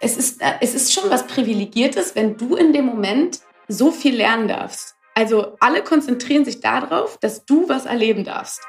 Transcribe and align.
es 0.00 0.16
ist, 0.16 0.40
äh, 0.40 0.54
es 0.60 0.74
ist 0.74 0.92
schon 0.92 1.10
was 1.10 1.26
Privilegiertes, 1.26 2.16
wenn 2.16 2.36
du 2.36 2.56
in 2.56 2.72
dem 2.72 2.86
Moment 2.86 3.40
so 3.68 3.92
viel 3.92 4.16
lernen 4.16 4.48
darfst. 4.48 4.96
Also 5.14 5.56
alle 5.60 5.84
konzentrieren 5.84 6.44
sich 6.44 6.60
darauf, 6.60 7.18
dass 7.18 7.44
du 7.44 7.68
was 7.68 7.84
erleben 7.84 8.24
darfst. 8.24 8.62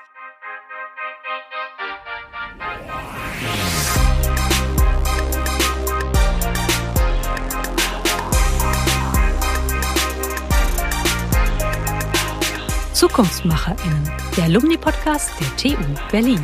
ZukunftsmacherInnen, 12.93 14.11
der 14.37 14.43
Alumni-Podcast 14.43 15.31
der 15.39 15.57
TU 15.57 15.83
Berlin. 16.11 16.43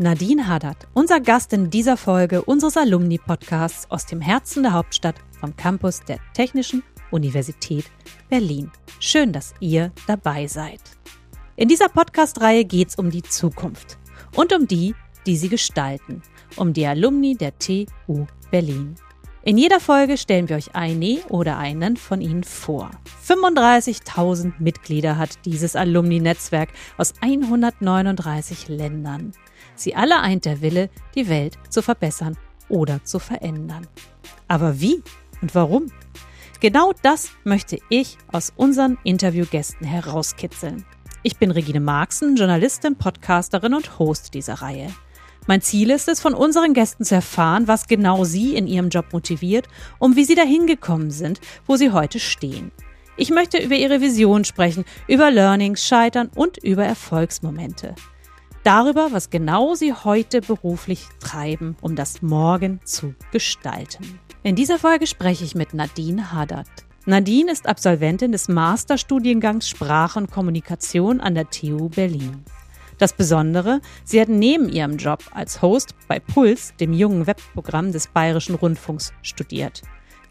Nadine 0.00 0.48
Haddad, 0.48 0.88
unser 0.94 1.20
Gast 1.20 1.52
in 1.52 1.68
dieser 1.68 1.98
Folge 1.98 2.40
unseres 2.40 2.78
Alumni-Podcasts 2.78 3.90
aus 3.90 4.06
dem 4.06 4.22
Herzen 4.22 4.62
der 4.62 4.72
Hauptstadt 4.72 5.16
vom 5.38 5.54
Campus 5.56 6.00
der 6.02 6.18
Technischen 6.32 6.82
Universität 7.10 7.84
Berlin. 8.30 8.70
Schön, 8.98 9.30
dass 9.34 9.52
ihr 9.60 9.92
dabei 10.06 10.46
seid. 10.46 10.80
In 11.56 11.68
dieser 11.68 11.90
Podcast-Reihe 11.90 12.64
geht 12.64 12.88
es 12.88 12.94
um 12.94 13.10
die 13.10 13.20
Zukunft 13.20 13.98
und 14.36 14.54
um 14.54 14.66
die, 14.66 14.94
die 15.26 15.36
sie 15.36 15.50
gestalten, 15.50 16.22
um 16.56 16.72
die 16.72 16.86
Alumni 16.86 17.36
der 17.36 17.58
TU 17.58 18.24
Berlin. 18.50 18.94
In 19.42 19.58
jeder 19.58 19.80
Folge 19.80 20.16
stellen 20.16 20.48
wir 20.48 20.56
euch 20.56 20.74
eine 20.74 21.18
oder 21.28 21.58
einen 21.58 21.98
von 21.98 22.22
ihnen 22.22 22.44
vor. 22.44 22.90
35.000 23.28 24.54
Mitglieder 24.60 25.18
hat 25.18 25.44
dieses 25.44 25.76
Alumni-Netzwerk 25.76 26.70
aus 26.96 27.12
139 27.20 28.68
Ländern. 28.68 29.32
Sie 29.80 29.94
alle 29.94 30.20
eint 30.20 30.44
der 30.44 30.60
Wille, 30.60 30.90
die 31.14 31.30
Welt 31.30 31.56
zu 31.70 31.80
verbessern 31.80 32.36
oder 32.68 33.02
zu 33.02 33.18
verändern. 33.18 33.86
Aber 34.46 34.78
wie 34.78 35.02
und 35.40 35.54
warum? 35.54 35.86
Genau 36.60 36.92
das 37.02 37.30
möchte 37.44 37.78
ich 37.88 38.18
aus 38.30 38.52
unseren 38.54 38.98
Interviewgästen 39.04 39.86
herauskitzeln. 39.86 40.84
Ich 41.22 41.38
bin 41.38 41.50
Regine 41.50 41.80
Marxen, 41.80 42.36
Journalistin, 42.36 42.96
Podcasterin 42.96 43.72
und 43.72 43.98
Host 43.98 44.34
dieser 44.34 44.54
Reihe. 44.54 44.92
Mein 45.46 45.62
Ziel 45.62 45.88
ist 45.88 46.08
es, 46.08 46.20
von 46.20 46.34
unseren 46.34 46.74
Gästen 46.74 47.06
zu 47.06 47.14
erfahren, 47.14 47.66
was 47.66 47.88
genau 47.88 48.24
sie 48.24 48.56
in 48.56 48.66
ihrem 48.66 48.90
Job 48.90 49.06
motiviert 49.14 49.66
und 49.98 50.14
wie 50.14 50.24
sie 50.24 50.34
dahin 50.34 50.66
gekommen 50.66 51.10
sind, 51.10 51.40
wo 51.66 51.76
sie 51.76 51.90
heute 51.90 52.20
stehen. 52.20 52.70
Ich 53.16 53.30
möchte 53.30 53.56
über 53.56 53.76
ihre 53.76 54.02
Vision 54.02 54.44
sprechen, 54.44 54.84
über 55.08 55.30
Learnings, 55.30 55.86
Scheitern 55.86 56.30
und 56.34 56.58
über 56.58 56.84
Erfolgsmomente 56.84 57.94
darüber, 58.64 59.12
was 59.12 59.30
genau 59.30 59.74
sie 59.74 59.92
heute 59.92 60.40
beruflich 60.40 61.06
treiben, 61.20 61.76
um 61.80 61.96
das 61.96 62.22
Morgen 62.22 62.80
zu 62.84 63.14
gestalten. 63.32 64.18
In 64.42 64.56
dieser 64.56 64.78
Folge 64.78 65.06
spreche 65.06 65.44
ich 65.44 65.54
mit 65.54 65.74
Nadine 65.74 66.32
Haddad. 66.32 66.66
Nadine 67.06 67.50
ist 67.50 67.66
Absolventin 67.66 68.32
des 68.32 68.48
Masterstudiengangs 68.48 69.68
Sprache 69.68 70.18
und 70.18 70.30
Kommunikation 70.30 71.20
an 71.20 71.34
der 71.34 71.48
TU 71.50 71.88
Berlin. 71.88 72.44
Das 72.98 73.14
Besondere, 73.14 73.80
sie 74.04 74.20
hat 74.20 74.28
neben 74.28 74.68
ihrem 74.68 74.98
Job 74.98 75.24
als 75.32 75.62
Host 75.62 75.94
bei 76.06 76.20
Puls, 76.20 76.74
dem 76.78 76.92
jungen 76.92 77.26
Webprogramm 77.26 77.92
des 77.92 78.08
Bayerischen 78.08 78.54
Rundfunks, 78.54 79.14
studiert. 79.22 79.80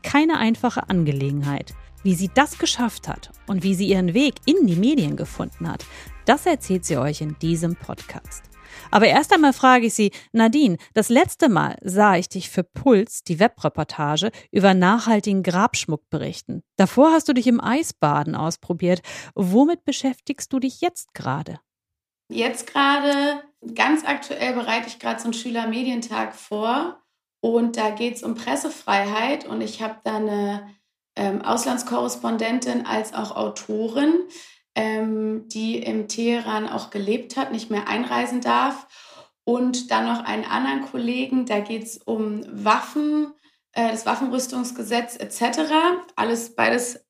Keine 0.03 0.38
einfache 0.38 0.88
Angelegenheit. 0.88 1.73
Wie 2.03 2.13
sie 2.13 2.30
das 2.33 2.59
geschafft 2.59 3.07
hat 3.07 3.31
und 3.47 3.63
wie 3.63 3.73
sie 3.73 3.88
ihren 3.88 4.13
Weg 4.13 4.35
in 4.45 4.67
die 4.67 4.75
Medien 4.75 5.17
gefunden 5.17 5.67
hat, 5.67 5.83
das 6.25 6.45
erzählt 6.45 6.86
sie 6.86 6.98
euch 6.98 7.22
in 7.22 7.38
diesem 7.39 7.75
Podcast. 7.75 8.44
Aber 8.92 9.08
erst 9.08 9.34
einmal 9.34 9.53
frage 9.53 9.88
ich 9.88 9.94
Sie, 9.94 10.12
Nadine, 10.31 10.78
das 10.94 11.09
letzte 11.09 11.50
Mal 11.50 11.78
sah 11.81 12.16
ich 12.16 12.30
dich 12.30 12.50
für 12.50 12.64
Puls, 12.64 13.23
die 13.23 13.39
Webreportage, 13.39 14.31
über 14.52 14.73
nachhaltigen 14.73 15.44
Grabschmuck 15.44 16.09
berichten. 16.09 16.63
Davor 16.75 17.12
hast 17.12 17.28
du 17.28 17.34
dich 17.34 17.47
im 17.47 17.62
Eisbaden 17.62 18.35
ausprobiert. 18.35 19.02
Womit 19.35 19.85
beschäftigst 19.85 20.52
du 20.53 20.59
dich 20.59 20.81
jetzt 20.81 21.13
gerade? 21.13 21.59
Jetzt 22.31 22.72
gerade, 22.72 23.44
ganz 23.74 24.06
aktuell 24.06 24.53
bereite 24.53 24.88
ich 24.88 25.00
gerade 25.00 25.19
so 25.19 25.25
einen 25.25 25.34
Schülermedientag 25.34 26.36
vor 26.36 27.01
und 27.41 27.78
da 27.78 27.90
geht 27.90 28.16
es 28.16 28.24
um 28.24 28.36
Pressefreiheit 28.36 29.46
und 29.46 29.62
ich 29.62 29.81
habe 29.81 29.96
da 30.03 30.18
eine 30.18 30.69
ähm, 31.16 31.41
Auslandskorrespondentin 31.41 32.86
als 32.86 33.13
auch 33.13 33.36
Autorin 33.36 34.13
ähm, 34.79 35.50
die 35.50 35.78
im 35.78 36.07
Teheran 36.07 36.69
auch 36.69 36.90
gelebt 36.90 37.35
hat, 37.35 37.51
nicht 37.51 37.69
mehr 37.69 37.90
einreisen 37.90 38.40
darf. 38.40 38.88
Und 39.44 39.91
dann 39.91 40.06
noch 40.06 40.23
einen 40.23 40.45
anderen 40.45 40.85
Kollegen, 40.85 41.45
da 41.45 41.59
geht 41.59 41.84
es 41.84 41.97
um 41.97 42.44
Waffen, 42.47 43.34
äh, 43.73 43.91
das 43.91 44.06
Waffenrüstungsgesetz 44.06 45.18
etc. 45.18 45.72
Alles 46.16 46.56
beides 46.56 47.06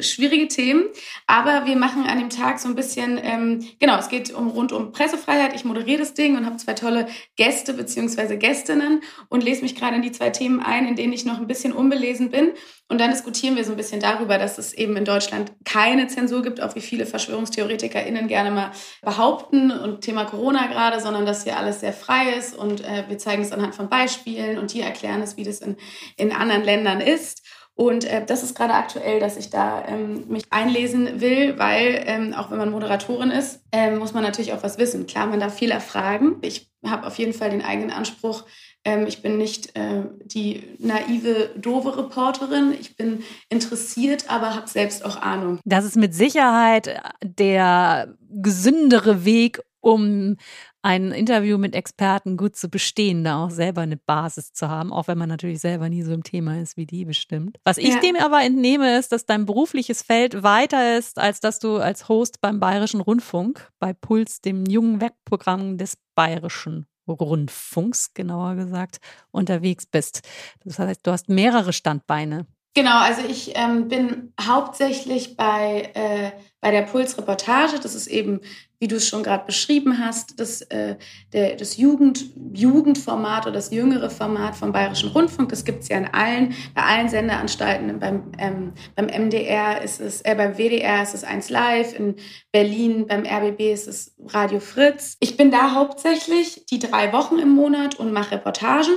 schwierige 0.00 0.48
Themen. 0.48 0.84
Aber 1.26 1.66
wir 1.66 1.76
machen 1.76 2.06
an 2.06 2.18
dem 2.18 2.30
Tag 2.30 2.60
so 2.60 2.68
ein 2.68 2.74
bisschen, 2.74 3.18
ähm, 3.22 3.66
genau, 3.78 3.98
es 3.98 4.08
geht 4.08 4.32
um 4.32 4.48
rund 4.48 4.72
um 4.72 4.92
Pressefreiheit. 4.92 5.54
Ich 5.54 5.64
moderiere 5.64 5.98
das 5.98 6.14
Ding 6.14 6.36
und 6.36 6.46
habe 6.46 6.56
zwei 6.56 6.74
tolle 6.74 7.06
Gäste 7.36 7.74
bzw. 7.74 8.36
Gästinnen 8.36 9.02
und 9.28 9.42
lese 9.42 9.62
mich 9.62 9.74
gerade 9.74 9.96
in 9.96 10.02
die 10.02 10.12
zwei 10.12 10.30
Themen 10.30 10.60
ein, 10.60 10.86
in 10.86 10.96
denen 10.96 11.12
ich 11.12 11.24
noch 11.24 11.38
ein 11.38 11.46
bisschen 11.46 11.72
unbelesen 11.72 12.30
bin. 12.30 12.52
Und 12.88 13.00
dann 13.00 13.10
diskutieren 13.12 13.54
wir 13.54 13.64
so 13.64 13.70
ein 13.70 13.76
bisschen 13.76 14.00
darüber, 14.00 14.36
dass 14.36 14.58
es 14.58 14.72
eben 14.72 14.96
in 14.96 15.04
Deutschland 15.04 15.52
keine 15.64 16.08
Zensur 16.08 16.42
gibt, 16.42 16.60
auch 16.60 16.74
wie 16.74 16.80
viele 16.80 17.06
VerschwörungstheoretikerInnen 17.06 18.26
gerne 18.26 18.50
mal 18.50 18.72
behaupten 19.00 19.70
und 19.70 20.00
Thema 20.00 20.24
Corona 20.24 20.66
gerade, 20.66 21.00
sondern 21.00 21.24
dass 21.24 21.44
hier 21.44 21.56
alles 21.56 21.80
sehr 21.80 21.92
frei 21.92 22.32
ist 22.36 22.56
und 22.56 22.80
äh, 22.80 23.04
wir 23.06 23.16
zeigen 23.18 23.42
es 23.42 23.52
anhand 23.52 23.76
von 23.76 23.88
Beispielen 23.88 24.58
und 24.58 24.74
die 24.74 24.80
erklären 24.80 25.22
es, 25.22 25.36
wie 25.36 25.44
das 25.44 25.60
in, 25.60 25.76
in 26.16 26.32
anderen 26.32 26.64
Ländern 26.64 27.00
ist. 27.00 27.42
Und 27.80 28.04
äh, 28.04 28.22
das 28.26 28.42
ist 28.42 28.54
gerade 28.54 28.74
aktuell, 28.74 29.20
dass 29.20 29.38
ich 29.38 29.48
da 29.48 29.82
ähm, 29.88 30.28
mich 30.28 30.44
einlesen 30.50 31.22
will, 31.22 31.58
weil 31.58 32.02
ähm, 32.04 32.34
auch 32.34 32.50
wenn 32.50 32.58
man 32.58 32.70
Moderatorin 32.70 33.30
ist, 33.30 33.62
ähm, 33.72 33.96
muss 33.96 34.12
man 34.12 34.22
natürlich 34.22 34.52
auch 34.52 34.62
was 34.62 34.76
wissen. 34.76 35.06
Klar, 35.06 35.28
man 35.28 35.40
darf 35.40 35.54
viel 35.54 35.70
erfragen. 35.70 36.36
Ich 36.42 36.70
habe 36.84 37.06
auf 37.06 37.16
jeden 37.16 37.32
Fall 37.32 37.48
den 37.48 37.64
eigenen 37.64 37.90
Anspruch, 37.90 38.44
ähm, 38.84 39.06
ich 39.06 39.22
bin 39.22 39.36
nicht 39.36 39.76
äh, 39.76 40.04
die 40.24 40.76
naive, 40.78 41.50
doofe 41.56 41.98
Reporterin. 41.98 42.74
Ich 42.78 42.96
bin 42.96 43.22
interessiert, 43.48 44.30
aber 44.30 44.54
habe 44.54 44.68
selbst 44.68 45.04
auch 45.04 45.20
Ahnung. 45.20 45.60
Das 45.64 45.84
ist 45.84 45.96
mit 45.96 46.14
Sicherheit 46.14 47.00
der 47.22 48.14
gesündere 48.30 49.24
Weg, 49.24 49.60
um 49.80 50.36
ein 50.82 51.12
Interview 51.12 51.58
mit 51.58 51.74
Experten 51.74 52.38
gut 52.38 52.56
zu 52.56 52.70
bestehen, 52.70 53.22
da 53.22 53.44
auch 53.44 53.50
selber 53.50 53.82
eine 53.82 53.98
Basis 53.98 54.52
zu 54.52 54.68
haben, 54.68 54.92
auch 54.92 55.08
wenn 55.08 55.18
man 55.18 55.28
natürlich 55.28 55.60
selber 55.60 55.88
nie 55.90 56.02
so 56.02 56.12
im 56.12 56.22
Thema 56.22 56.58
ist 56.58 56.76
wie 56.76 56.86
die 56.86 57.04
bestimmt. 57.04 57.58
Was 57.64 57.76
ich 57.76 57.94
ja. 57.94 58.00
dem 58.00 58.16
aber 58.16 58.42
entnehme, 58.42 58.98
ist, 58.98 59.12
dass 59.12 59.26
dein 59.26 59.44
berufliches 59.44 60.02
Feld 60.02 60.42
weiter 60.42 60.96
ist, 60.96 61.18
als 61.18 61.40
dass 61.40 61.58
du 61.58 61.76
als 61.76 62.08
Host 62.08 62.40
beim 62.40 62.60
Bayerischen 62.60 63.00
Rundfunk, 63.00 63.70
bei 63.78 63.92
Puls, 63.92 64.40
dem 64.40 64.64
jungen 64.64 65.02
Webprogramm 65.02 65.76
des 65.76 65.98
Bayerischen 66.14 66.86
Rundfunks, 67.12 68.14
genauer 68.14 68.56
gesagt, 68.56 69.00
unterwegs 69.30 69.86
bist. 69.86 70.22
Das 70.64 70.78
heißt, 70.78 71.06
du 71.06 71.12
hast 71.12 71.28
mehrere 71.28 71.72
Standbeine. 71.72 72.46
Genau, 72.72 73.00
also 73.00 73.22
ich 73.28 73.52
ähm, 73.56 73.88
bin 73.88 74.32
hauptsächlich 74.40 75.36
bei, 75.36 75.90
äh, 75.94 76.30
bei 76.60 76.70
der 76.70 76.82
Puls-Reportage. 76.82 77.80
Das 77.82 77.96
ist 77.96 78.06
eben, 78.06 78.40
wie 78.78 78.86
du 78.86 78.96
es 78.96 79.08
schon 79.08 79.24
gerade 79.24 79.44
beschrieben 79.44 79.98
hast, 79.98 80.38
das, 80.38 80.62
äh, 80.62 80.94
das 81.32 81.78
Jugend, 81.78 82.26
Jugendformat 82.54 83.46
oder 83.46 83.54
das 83.54 83.72
jüngere 83.72 84.08
Format 84.08 84.54
vom 84.54 84.70
Bayerischen 84.70 85.08
Rundfunk. 85.08 85.48
Das 85.48 85.64
gibt 85.64 85.82
es 85.82 85.88
ja 85.88 85.98
in 85.98 86.06
allen, 86.06 86.54
bei 86.72 86.82
allen 86.82 87.08
Sendeanstalten. 87.08 87.98
Beim, 87.98 88.30
ähm, 88.38 88.72
beim 88.94 89.06
MDR 89.06 89.82
ist 89.82 90.00
es, 90.00 90.20
äh, 90.20 90.36
beim 90.36 90.56
WDR 90.56 91.02
ist 91.02 91.14
es 91.14 91.24
1 91.24 91.50
Live, 91.50 91.98
in 91.98 92.14
Berlin 92.52 93.08
beim 93.08 93.24
RBB 93.26 93.72
ist 93.72 93.88
es 93.88 94.14
Radio 94.28 94.60
Fritz. 94.60 95.16
Ich 95.18 95.36
bin 95.36 95.50
da 95.50 95.74
hauptsächlich 95.74 96.66
die 96.66 96.78
drei 96.78 97.12
Wochen 97.12 97.40
im 97.40 97.50
Monat 97.50 97.96
und 97.96 98.12
mache 98.12 98.36
Reportagen. 98.36 98.94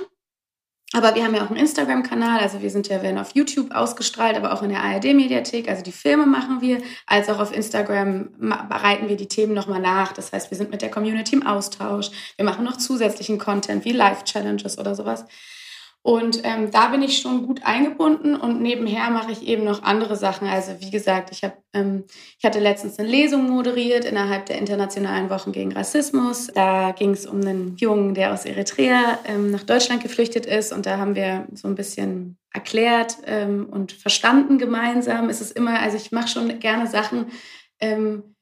Aber 0.96 1.16
wir 1.16 1.24
haben 1.24 1.34
ja 1.34 1.44
auch 1.44 1.50
einen 1.50 1.60
Instagram-Kanal, 1.60 2.40
also 2.40 2.62
wir 2.62 2.70
sind 2.70 2.88
ja, 2.88 3.02
werden 3.02 3.18
auf 3.18 3.32
YouTube 3.34 3.74
ausgestrahlt, 3.74 4.38
aber 4.38 4.54
auch 4.54 4.62
in 4.62 4.70
der 4.70 4.84
ARD-Mediathek. 4.84 5.68
Also 5.68 5.82
die 5.82 5.92
Filme 5.92 6.28
machen 6.28 6.62
wir, 6.62 6.84
als 7.08 7.30
auch 7.30 7.40
auf 7.40 7.54
Instagram 7.54 8.30
bereiten 8.70 9.10
wir 9.10 9.18
die 9.18 9.28
Themen 9.28 9.56
nochmal 9.56 9.82
nach. 9.82 10.14
Das 10.14 10.32
heißt, 10.32 10.52
wir 10.52 10.58
sind 10.58 10.70
mit 10.70 10.84
der 10.84 10.92
Community 10.92 11.36
im 11.36 11.48
Austausch. 11.48 12.12
Wir 12.36 12.46
machen 12.46 12.64
noch 12.64 12.78
zusätzlichen 12.78 13.40
Content 13.40 13.86
wie 13.86 13.92
Live-Challenges 13.92 14.78
oder 14.78 14.94
sowas. 14.94 15.26
Und 16.06 16.42
ähm, 16.44 16.70
da 16.70 16.90
bin 16.90 17.02
ich 17.02 17.20
schon 17.20 17.48
gut 17.48 17.64
eingebunden 17.64 18.36
und 18.36 18.62
nebenher 18.62 19.10
mache 19.10 19.32
ich 19.32 19.48
eben 19.48 19.64
noch 19.64 19.84
andere 19.84 20.18
Sachen. 20.18 20.50
Also 20.50 20.74
wie 20.80 20.92
gesagt, 20.92 21.30
ich, 21.32 21.46
hab, 21.46 21.58
ähm, 21.74 22.04
ich 22.38 22.44
hatte 22.44 22.60
letztens 22.60 23.00
eine 23.00 23.08
Lesung 23.08 23.50
moderiert 23.50 24.04
innerhalb 24.04 24.46
der 24.48 24.58
Internationalen 24.58 25.30
Wochen 25.30 25.54
gegen 25.54 25.72
Rassismus. 25.72 26.48
Da 26.54 26.92
ging 26.92 27.12
es 27.12 27.26
um 27.26 27.40
einen 27.40 27.78
Jungen, 27.78 28.16
der 28.16 28.34
aus 28.34 28.44
Eritrea 28.44 29.18
ähm, 29.24 29.50
nach 29.52 29.64
Deutschland 29.64 30.04
geflüchtet 30.04 30.46
ist. 30.46 30.74
Und 30.74 30.86
da 30.86 30.98
haben 30.98 31.16
wir 31.16 31.48
so 31.54 31.70
ein 31.70 31.76
bisschen 31.76 32.38
erklärt 32.52 33.20
ähm, 33.26 33.68
und 33.72 33.94
verstanden 33.94 34.58
gemeinsam. 34.58 35.30
Es 35.30 35.40
ist 35.40 35.52
immer, 35.52 35.80
also 35.80 35.96
ich 35.96 36.12
mache 36.12 36.28
schon 36.28 36.60
gerne 36.60 36.86
Sachen, 36.86 37.28
ähm, 37.80 38.36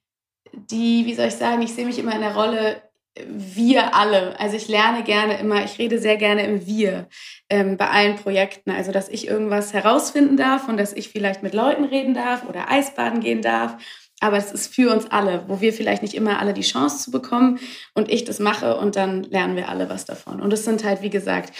die, 0.51 1.05
wie 1.05 1.13
soll 1.13 1.27
ich 1.27 1.35
sagen, 1.35 1.61
ich 1.61 1.73
sehe 1.73 1.85
mich 1.85 1.99
immer 1.99 2.15
in 2.15 2.21
der 2.21 2.35
Rolle, 2.35 2.81
wir 3.27 3.93
alle. 3.95 4.39
Also 4.39 4.55
ich 4.55 4.67
lerne 4.67 5.03
gerne 5.03 5.39
immer, 5.39 5.63
ich 5.65 5.77
rede 5.79 5.99
sehr 5.99 6.17
gerne 6.17 6.45
im 6.45 6.65
Wir 6.65 7.07
ähm, 7.49 7.77
bei 7.77 7.89
allen 7.89 8.15
Projekten. 8.15 8.71
Also 8.71 8.91
dass 8.91 9.09
ich 9.09 9.27
irgendwas 9.27 9.73
herausfinden 9.73 10.37
darf 10.37 10.67
und 10.67 10.77
dass 10.77 10.93
ich 10.93 11.09
vielleicht 11.09 11.43
mit 11.43 11.53
Leuten 11.53 11.83
reden 11.83 12.13
darf 12.13 12.47
oder 12.47 12.71
Eisbaden 12.71 13.19
gehen 13.19 13.41
darf. 13.41 13.77
Aber 14.21 14.37
es 14.37 14.51
ist 14.51 14.73
für 14.73 14.93
uns 14.93 15.09
alle, 15.09 15.45
wo 15.47 15.61
wir 15.61 15.73
vielleicht 15.73 16.03
nicht 16.03 16.13
immer 16.13 16.39
alle 16.39 16.53
die 16.53 16.61
Chance 16.61 17.03
zu 17.03 17.11
bekommen 17.11 17.59
und 17.95 18.09
ich 18.09 18.23
das 18.23 18.39
mache 18.39 18.77
und 18.77 18.95
dann 18.95 19.23
lernen 19.23 19.55
wir 19.55 19.67
alle 19.67 19.89
was 19.89 20.05
davon. 20.05 20.39
Und 20.39 20.53
es 20.53 20.63
sind 20.63 20.83
halt, 20.83 21.01
wie 21.01 21.09
gesagt, 21.09 21.53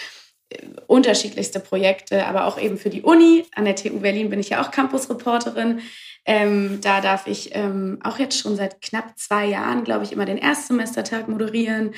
unterschiedlichste 0.88 1.60
Projekte, 1.60 2.28
aber 2.28 2.46
auch 2.46 2.60
eben 2.60 2.78
für 2.78 2.90
die 2.90 3.02
Uni. 3.02 3.46
An 3.56 3.66
der 3.66 3.76
TU 3.76 4.00
Berlin 4.00 4.30
bin 4.30 4.40
ich 4.40 4.50
ja 4.50 4.62
auch 4.62 4.72
Campusreporterin. 4.72 5.82
Ähm, 6.26 6.80
da 6.82 7.02
darf 7.02 7.26
ich 7.26 7.56
ähm, 7.56 8.00
auch 8.04 8.20
jetzt 8.20 8.38
schon 8.38 8.56
seit 8.56 8.82
knapp 8.82 9.18
zwei 9.18 9.48
Jahren, 9.48 9.84
glaube 9.84 10.04
ich, 10.04 10.12
immer 10.12 10.26
den 10.26 10.38
Erstsemestertag 10.38 11.28
moderieren 11.28 11.96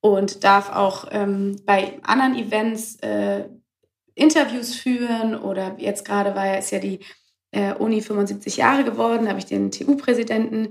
und 0.00 0.44
darf 0.44 0.70
auch 0.70 1.06
ähm, 1.10 1.56
bei 1.66 1.98
anderen 2.02 2.36
Events 2.36 2.96
äh, 3.00 3.44
Interviews 4.14 4.74
führen 4.76 5.34
oder 5.34 5.74
jetzt 5.78 6.04
gerade 6.04 6.36
war 6.36 6.56
ist 6.56 6.70
ja 6.70 6.78
die 6.78 7.00
äh, 7.50 7.74
Uni 7.74 8.00
75 8.00 8.56
Jahre 8.56 8.84
geworden, 8.84 9.28
habe 9.28 9.38
ich 9.38 9.46
den 9.46 9.70
TU-Präsidenten 9.72 10.68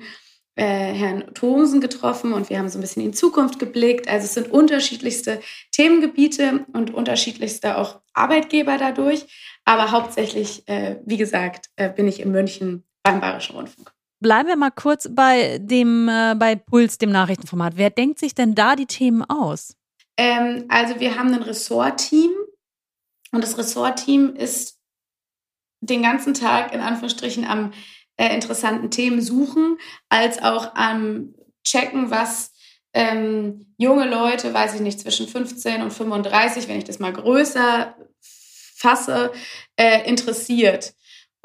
äh, 0.55 0.93
Herrn 0.93 1.33
Thomsen 1.33 1.81
getroffen 1.81 2.31
und 2.31 2.49
wir 2.49 2.59
haben 2.59 2.69
so 2.69 2.77
ein 2.77 2.81
bisschen 2.81 3.03
in 3.03 3.13
Zukunft 3.13 3.59
geblickt. 3.59 4.07
Also 4.07 4.25
es 4.25 4.33
sind 4.33 4.51
unterschiedlichste 4.51 5.41
Themengebiete 5.71 6.65
und 6.73 6.93
unterschiedlichste 6.93 7.77
auch 7.77 8.01
Arbeitgeber 8.13 8.77
dadurch. 8.77 9.25
Aber 9.65 9.91
hauptsächlich, 9.91 10.67
äh, 10.67 10.97
wie 11.05 11.17
gesagt, 11.17 11.69
äh, 11.75 11.89
bin 11.89 12.07
ich 12.07 12.19
in 12.19 12.31
München 12.31 12.83
beim 13.03 13.19
Bayerischen 13.19 13.55
Rundfunk. 13.55 13.91
Bleiben 14.19 14.47
wir 14.47 14.55
mal 14.55 14.71
kurz 14.71 15.09
bei 15.11 15.57
dem, 15.59 16.07
äh, 16.07 16.35
bei 16.37 16.55
Puls, 16.55 16.97
dem 16.97 17.11
Nachrichtenformat. 17.11 17.73
Wer 17.75 17.89
denkt 17.89 18.19
sich 18.19 18.33
denn 18.33 18.55
da 18.55 18.75
die 18.75 18.85
Themen 18.85 19.23
aus? 19.23 19.75
Ähm, 20.17 20.65
also 20.69 20.99
wir 20.99 21.17
haben 21.17 21.33
ein 21.33 21.43
Ressortteam 21.43 22.31
und 23.31 23.43
das 23.43 23.57
Ressortteam 23.57 24.35
ist 24.35 24.79
den 25.81 26.01
ganzen 26.01 26.33
Tag 26.33 26.73
in 26.73 26.79
Anführungsstrichen 26.79 27.45
am 27.45 27.73
äh, 28.15 28.33
interessanten 28.33 28.91
Themen 28.91 29.21
suchen, 29.21 29.77
als 30.07 30.41
auch 30.41 30.75
am 30.75 31.33
checken, 31.63 32.09
was 32.09 32.53
ähm, 32.93 33.73
junge 33.77 34.07
Leute, 34.07 34.53
weiß 34.53 34.75
ich 34.75 34.81
nicht, 34.81 34.99
zwischen 34.99 35.27
15 35.27 35.81
und 35.81 35.91
35, 35.91 36.67
wenn 36.67 36.77
ich 36.77 36.83
das 36.83 36.99
mal 36.99 37.11
größer 37.11 37.95
fasse, 38.75 39.31
äh, 39.75 40.07
interessiert. 40.07 40.93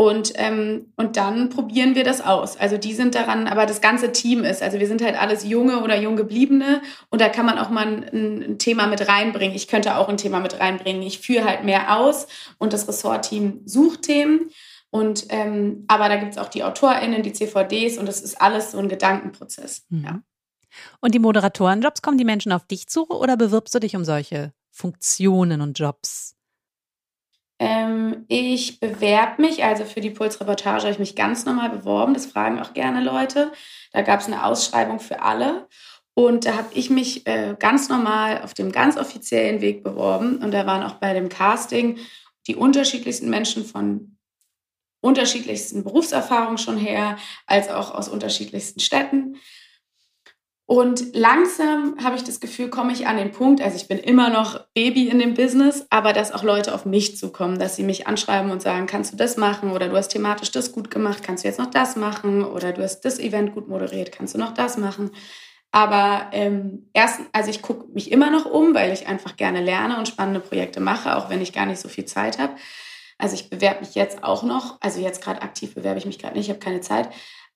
Und, 0.01 0.33
ähm, 0.37 0.93
und 0.95 1.17
dann 1.17 1.49
probieren 1.49 1.97
wir 1.97 2.05
das 2.05 2.21
aus. 2.21 2.57
Also 2.57 2.79
die 2.79 2.95
sind 2.95 3.17
daran, 3.17 3.49
aber 3.49 3.67
das 3.67 3.81
ganze 3.81 4.13
Team 4.13 4.45
ist. 4.45 4.63
Also 4.63 4.79
wir 4.79 4.87
sind 4.87 5.03
halt 5.03 5.21
alles 5.21 5.43
junge 5.43 5.83
oder 5.83 6.01
junggebliebene 6.01 6.83
und 7.11 7.21
da 7.21 7.29
kann 7.29 7.45
man 7.45 7.59
auch 7.59 7.69
mal 7.69 7.85
ein, 7.85 8.05
ein 8.53 8.59
Thema 8.61 8.87
mit 8.87 9.09
reinbringen. 9.09 9.57
Ich 9.57 9.67
könnte 9.67 9.97
auch 9.97 10.09
ein 10.09 10.17
Thema 10.17 10.39
mit 10.39 10.61
reinbringen. 10.61 11.03
Ich 11.03 11.19
führe 11.19 11.45
halt 11.45 11.65
mehr 11.65 11.99
aus 11.99 12.29
und 12.59 12.73
das 12.73 12.87
Ressortteam 12.87 13.63
sucht 13.65 14.03
Themen. 14.03 14.51
Und 14.91 15.27
ähm, 15.31 15.85
aber 15.89 16.09
da 16.09 16.15
gibt 16.15 16.31
es 16.31 16.39
auch 16.39 16.49
die 16.49 16.63
AutorInnen, 16.63 17.25
die 17.25 17.33
CVDs 17.33 17.99
und 17.99 18.07
das 18.07 18.21
ist 18.21 18.41
alles 18.41 18.71
so 18.71 18.79
ein 18.79 18.89
Gedankenprozess. 18.89 19.85
Mhm. 19.89 20.05
Ja. 20.05 20.23
Und 21.01 21.13
die 21.13 21.19
Moderatorenjobs, 21.19 22.03
kommen 22.03 22.19
die 22.19 22.25
Menschen 22.25 22.53
auf 22.53 22.65
dich 22.69 22.87
zu 22.87 23.09
oder 23.09 23.37
bewirbst 23.37 23.75
du 23.75 23.81
dich 23.81 23.97
um 23.97 24.05
solche 24.05 24.53
Funktionen 24.71 25.61
und 25.61 25.77
Jobs? 25.77 26.38
Ähm, 27.59 28.25
ich 28.29 28.79
bewerbe 28.81 29.43
mich, 29.43 29.65
also 29.65 29.85
für 29.85 30.01
die 30.01 30.11
Pulsreportage 30.11 30.83
habe 30.83 30.93
ich 30.93 30.99
mich 30.99 31.17
ganz 31.17 31.45
normal 31.45 31.71
beworben. 31.71 32.15
Das 32.15 32.27
fragen 32.27 32.61
auch 32.61 32.73
gerne 32.73 33.03
Leute. 33.03 33.53
Da 33.93 34.03
gab 34.03 34.21
es 34.21 34.27
eine 34.27 34.45
Ausschreibung 34.45 35.01
für 35.01 35.23
alle. 35.23 35.67
Und 36.15 36.47
da 36.47 36.57
habe 36.57 36.69
ich 36.75 36.91
mich 36.91 37.27
äh, 37.27 37.55
ganz 37.59 37.89
normal 37.89 38.43
auf 38.43 38.55
dem 38.55 38.73
ganz 38.73 38.97
offiziellen 38.97 39.61
Weg 39.61 39.85
beworben. 39.85 40.39
Und 40.39 40.53
da 40.53 40.67
waren 40.67 40.83
auch 40.83 40.95
bei 40.95 41.15
dem 41.15 41.29
Casting 41.29 41.99
die 42.47 42.57
unterschiedlichsten 42.57 43.31
Menschen 43.31 43.65
von 43.65 44.17
unterschiedlichsten 45.01 45.85
Berufserfahrungen 45.85 46.59
schon 46.59 46.77
her, 46.77 47.19
als 47.47 47.69
auch 47.69 47.95
aus 47.95 48.09
unterschiedlichsten 48.09 48.81
Städten. 48.81 49.37
Und 50.71 51.17
langsam 51.17 51.97
habe 52.05 52.17
ich 52.17 52.25
das 52.25 52.41
Gefühl, 52.41 52.69
komme 52.69 52.93
ich 52.93 53.07
an 53.07 53.17
den 53.17 53.33
Punkt, 53.33 53.63
also 53.63 53.75
ich 53.75 53.89
bin 53.89 53.97
immer 53.97 54.29
noch 54.29 54.67
Baby 54.75 55.09
in 55.09 55.19
dem 55.19 55.33
Business, 55.33 55.87
aber 55.89 56.13
dass 56.13 56.31
auch 56.31 56.43
Leute 56.43 56.75
auf 56.75 56.85
mich 56.85 57.17
zukommen, 57.17 57.59
dass 57.59 57.77
sie 57.77 57.83
mich 57.83 58.07
anschreiben 58.07 58.51
und 58.51 58.61
sagen, 58.61 58.87
kannst 58.87 59.15
du 59.15 59.17
das 59.17 59.39
machen 59.39 59.73
oder 59.73 59.89
du 59.89 59.97
hast 59.97 60.09
thematisch 60.09 60.51
das 60.51 60.73
gut 60.73 60.91
gemacht, 60.91 61.23
kannst 61.23 61.43
du 61.43 61.49
jetzt 61.49 61.59
noch 61.59 61.71
das 61.71 61.97
machen 61.97 62.45
oder 62.45 62.73
du 62.73 62.83
hast 62.83 63.01
das 63.01 63.19
Event 63.19 63.55
gut 63.55 63.67
moderiert, 63.67 64.13
kannst 64.13 64.35
du 64.35 64.39
noch 64.39 64.53
das 64.53 64.77
machen. 64.77 65.11
Aber 65.73 66.27
ähm, 66.33 66.91
erst, 66.93 67.21
also 67.33 67.49
ich 67.49 67.63
gucke 67.63 67.91
mich 67.95 68.13
immer 68.13 68.31
noch 68.31 68.45
um, 68.45 68.75
weil 68.75 68.93
ich 68.93 69.07
einfach 69.07 69.39
gerne 69.39 69.63
lerne 69.63 69.97
und 69.97 70.07
spannende 70.07 70.41
Projekte 70.41 70.81
mache, 70.81 71.17
auch 71.17 71.31
wenn 71.31 71.41
ich 71.41 71.55
gar 71.55 71.65
nicht 71.65 71.81
so 71.81 71.89
viel 71.89 72.05
Zeit 72.05 72.39
habe. 72.39 72.53
Also 73.17 73.35
ich 73.37 73.49
bewerbe 73.49 73.81
mich 73.81 73.95
jetzt 73.95 74.23
auch 74.23 74.43
noch, 74.43 74.77
also 74.83 75.01
jetzt 75.01 75.25
gerade 75.25 75.41
aktiv 75.41 75.75
bewerbe 75.75 75.99
ich 75.99 76.05
mich 76.05 76.19
gerade 76.19 76.37
nicht, 76.37 76.45
ich 76.45 76.51
habe 76.51 76.61
keine 76.61 76.83
Zeit, 76.83 77.09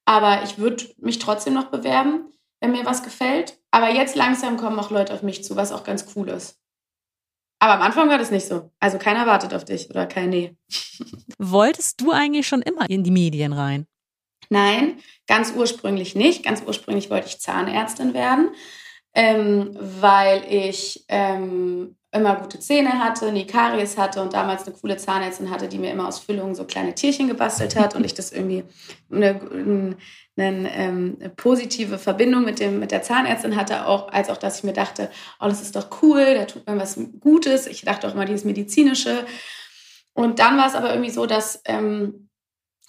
aber 0.03 0.41
ich 0.43 0.57
würde 0.57 0.83
mich 0.97 1.19
trotzdem 1.19 1.53
noch 1.53 1.65
bewerben, 1.65 2.32
wenn 2.63 2.71
mir 2.71 2.85
was 2.85 3.03
gefällt. 3.03 3.59
Aber 3.71 3.89
jetzt 3.89 4.15
langsam 4.15 4.55
kommen 4.55 4.79
auch 4.79 4.89
Leute 4.89 5.13
auf 5.13 5.21
mich 5.21 5.43
zu, 5.43 5.57
was 5.57 5.73
auch 5.73 5.83
ganz 5.83 6.05
cool 6.15 6.29
ist. 6.29 6.57
Aber 7.59 7.73
am 7.73 7.81
Anfang 7.81 8.07
war 8.07 8.17
das 8.17 8.31
nicht 8.31 8.47
so. 8.47 8.71
Also 8.79 8.97
keiner 8.97 9.27
wartet 9.27 9.53
auf 9.53 9.65
dich 9.65 9.89
oder 9.89 10.05
kein 10.05 10.29
Nee. 10.29 10.55
Wolltest 11.37 11.99
du 11.99 12.11
eigentlich 12.11 12.47
schon 12.47 12.61
immer 12.61 12.89
in 12.89 13.03
die 13.03 13.11
Medien 13.11 13.51
rein? 13.51 13.85
Nein, 14.49 14.99
ganz 15.27 15.51
ursprünglich 15.51 16.15
nicht. 16.15 16.43
Ganz 16.43 16.63
ursprünglich 16.65 17.09
wollte 17.09 17.27
ich 17.27 17.39
Zahnärztin 17.39 18.13
werden, 18.13 18.51
ähm, 19.13 19.77
weil 19.79 20.45
ich 20.49 21.03
ähm, 21.09 21.97
immer 22.13 22.35
gute 22.35 22.59
Zähne 22.59 22.99
hatte, 22.99 23.31
nie 23.31 23.47
Karies 23.47 23.97
hatte 23.97 24.21
und 24.21 24.33
damals 24.33 24.65
eine 24.65 24.75
coole 24.75 24.97
Zahnärztin 24.97 25.49
hatte, 25.49 25.67
die 25.67 25.79
mir 25.79 25.91
immer 25.91 26.07
aus 26.07 26.19
Füllungen 26.19 26.53
so 26.53 26.63
kleine 26.65 26.93
Tierchen 26.93 27.27
gebastelt 27.27 27.75
hat 27.75 27.95
und 27.95 28.05
ich 28.05 28.13
das 28.13 28.31
irgendwie 28.31 28.63
eine, 29.11 29.39
eine, 29.51 29.97
eine, 30.37 30.75
ähm, 30.75 31.17
positive 31.35 31.97
Verbindung 31.97 32.45
mit, 32.45 32.59
dem, 32.59 32.79
mit 32.79 32.91
der 32.91 33.01
Zahnärztin 33.01 33.55
hatte, 33.55 33.87
auch, 33.87 34.09
als 34.11 34.29
auch, 34.29 34.37
dass 34.37 34.59
ich 34.59 34.63
mir 34.63 34.73
dachte, 34.73 35.09
oh, 35.39 35.47
das 35.47 35.61
ist 35.61 35.75
doch 35.75 35.87
cool, 36.01 36.35
da 36.35 36.45
tut 36.45 36.67
man 36.67 36.79
was 36.79 36.99
Gutes. 37.19 37.65
Ich 37.65 37.81
dachte 37.81 38.07
auch 38.07 38.13
immer 38.13 38.25
dieses 38.25 38.45
Medizinische. 38.45 39.25
Und 40.13 40.37
dann 40.37 40.57
war 40.57 40.67
es 40.67 40.75
aber 40.75 40.91
irgendwie 40.91 41.09
so, 41.09 41.25
dass, 41.25 41.61
ähm, 41.65 42.29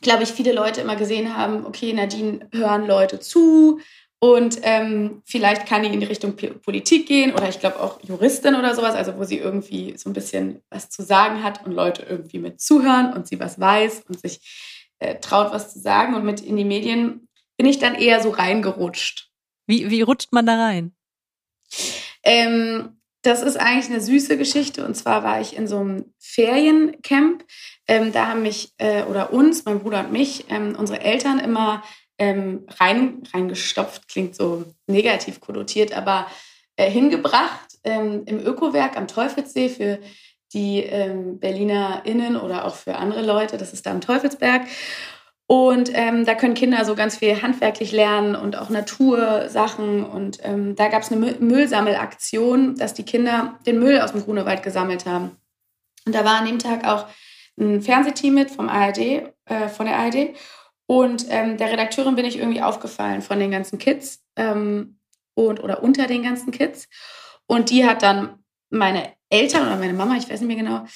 glaube 0.03 0.25
ich, 0.25 0.33
viele 0.33 0.53
Leute 0.53 0.83
immer 0.83 0.97
gesehen 0.97 1.35
haben, 1.35 1.65
okay, 1.65 1.95
Nadine 1.95 2.47
hören 2.53 2.87
Leute 2.87 3.21
zu, 3.21 3.81
und 4.21 4.59
ähm, 4.63 5.23
vielleicht 5.27 5.67
kann 5.67 5.83
die 5.83 5.93
in 5.93 6.01
die 6.01 6.07
Richtung 6.07 6.35
Politik 6.35 7.07
gehen 7.07 7.33
oder 7.33 7.49
ich 7.49 7.61
glaube 7.61 7.81
auch 7.81 8.03
Juristin 8.03 8.55
oder 8.55 8.75
sowas, 8.75 8.95
also 8.95 9.17
wo 9.19 9.25
sie 9.25 9.39
irgendwie 9.39 9.99
so 9.99 10.09
ein 10.09 10.15
bisschen 10.15 10.63
was 10.71 10.89
zu 10.89 11.03
sagen 11.03 11.43
hat 11.43 11.67
und 11.67 11.73
Leute 11.73 12.07
irgendwie 12.09 12.39
mit 12.39 12.61
zuhören 12.61 13.13
und 13.13 13.29
sie 13.29 13.39
was 13.39 13.61
weiß 13.61 14.05
und 14.09 14.19
sich 14.19 14.41
äh, 14.99 15.17
traut, 15.21 15.53
was 15.53 15.73
zu 15.73 15.81
sagen. 15.81 16.15
Und 16.15 16.25
mit 16.25 16.41
in 16.41 16.57
die 16.57 16.65
Medien 16.65 17.29
bin 17.57 17.67
ich 17.67 17.79
dann 17.79 17.95
eher 17.95 18.23
so 18.23 18.31
reingerutscht. 18.31 19.31
Wie, 19.67 19.91
wie 19.91 20.03
rutscht 20.03 20.33
man 20.33 20.47
da 20.47 20.57
rein? 20.57 20.95
Ähm, 22.23 23.01
das 23.23 23.43
ist 23.43 23.57
eigentlich 23.57 23.91
eine 23.91 24.01
süße 24.01 24.37
Geschichte. 24.37 24.85
Und 24.85 24.95
zwar 24.95 25.23
war 25.23 25.41
ich 25.41 25.57
in 25.57 25.67
so 25.67 25.79
einem 25.79 26.15
Feriencamp. 26.19 27.45
Ähm, 27.87 28.13
da 28.13 28.29
haben 28.29 28.43
mich 28.43 28.73
äh, 28.79 29.03
oder 29.05 29.33
uns, 29.33 29.65
mein 29.65 29.81
Bruder 29.81 30.01
und 30.01 30.13
mich, 30.13 30.47
ähm, 30.49 30.77
unsere 30.79 31.01
Eltern 31.01 31.39
immer 31.39 31.83
ähm, 32.19 32.67
rein, 32.79 33.23
reingestopft, 33.33 34.09
klingt 34.09 34.37
so 34.37 34.65
negativ 34.87 35.41
konnotiert, 35.41 35.97
aber 35.97 36.27
äh, 36.77 36.91
hingebracht 36.91 37.79
ähm, 37.85 38.23
im 38.27 38.41
Ökowerk 38.41 38.97
am 38.97 39.09
Teufelssee 39.09 39.69
für 39.69 39.99
die 40.53 40.81
ähm, 40.81 41.39
BerlinerInnen 41.39 42.37
oder 42.37 42.65
auch 42.65 42.77
für 42.77 42.97
andere 42.97 43.23
Leute. 43.23 43.59
Das 43.59 43.73
ist 43.73 43.87
da 43.87 43.91
am 43.91 44.01
Teufelsberg. 44.01 44.63
Und 45.47 45.91
ähm, 45.93 46.25
da 46.25 46.35
können 46.35 46.55
Kinder 46.55 46.85
so 46.85 46.95
ganz 46.95 47.19
viel 47.19 47.43
handwerklich 47.43 47.93
lernen 47.93 48.35
und 48.35 48.57
auch 48.57 48.71
Natursachen. 48.71 50.05
Und 50.05 50.39
ähm, 50.43 50.75
da 50.75 50.89
gab 50.89 51.03
es 51.03 51.13
eine 51.13 51.35
Müllsammelaktion, 51.39 52.77
dass 52.77 52.95
die 52.95 53.03
Kinder 53.05 53.59
den 53.67 53.79
Müll 53.79 54.01
aus 54.01 54.13
dem 54.13 54.23
Grunewald 54.23 54.63
gesammelt 54.63 55.05
haben. 55.05 55.37
Und 56.07 56.15
da 56.15 56.25
war 56.25 56.41
an 56.41 56.47
dem 56.47 56.59
Tag 56.59 56.87
auch 56.87 57.07
ein 57.59 57.83
Fernsehteam 57.83 58.35
mit 58.35 58.51
vom 58.51 58.69
ARD, 58.69 58.99
äh, 58.99 59.69
von 59.69 59.87
der 59.87 59.99
ARD. 59.99 60.35
Und 60.87 61.27
ähm, 61.29 61.57
der 61.57 61.71
Redakteurin 61.71 62.17
bin 62.17 62.27
ich 62.27 62.39
irgendwie 62.39 62.63
aufgefallen 62.63 63.23
von 63.23 63.39
den 63.39 63.51
ganzen 63.51 63.79
Kids 63.79 64.23
ähm, 64.37 64.99
und 65.35 65.63
oder 65.63 65.83
unter 65.83 66.07
den 66.07 66.23
ganzen 66.23 66.51
Kids. 66.51 66.89
Und 67.47 67.71
die 67.71 67.87
hat 67.87 68.03
dann 68.03 68.45
meine 68.71 69.13
Eltern 69.31 69.67
oder 69.67 69.77
meine 69.77 69.95
Mama, 69.95 70.17
ich 70.17 70.29
weiß 70.29 70.41
nicht 70.41 70.49
mehr 70.49 70.57
genau, 70.57 70.87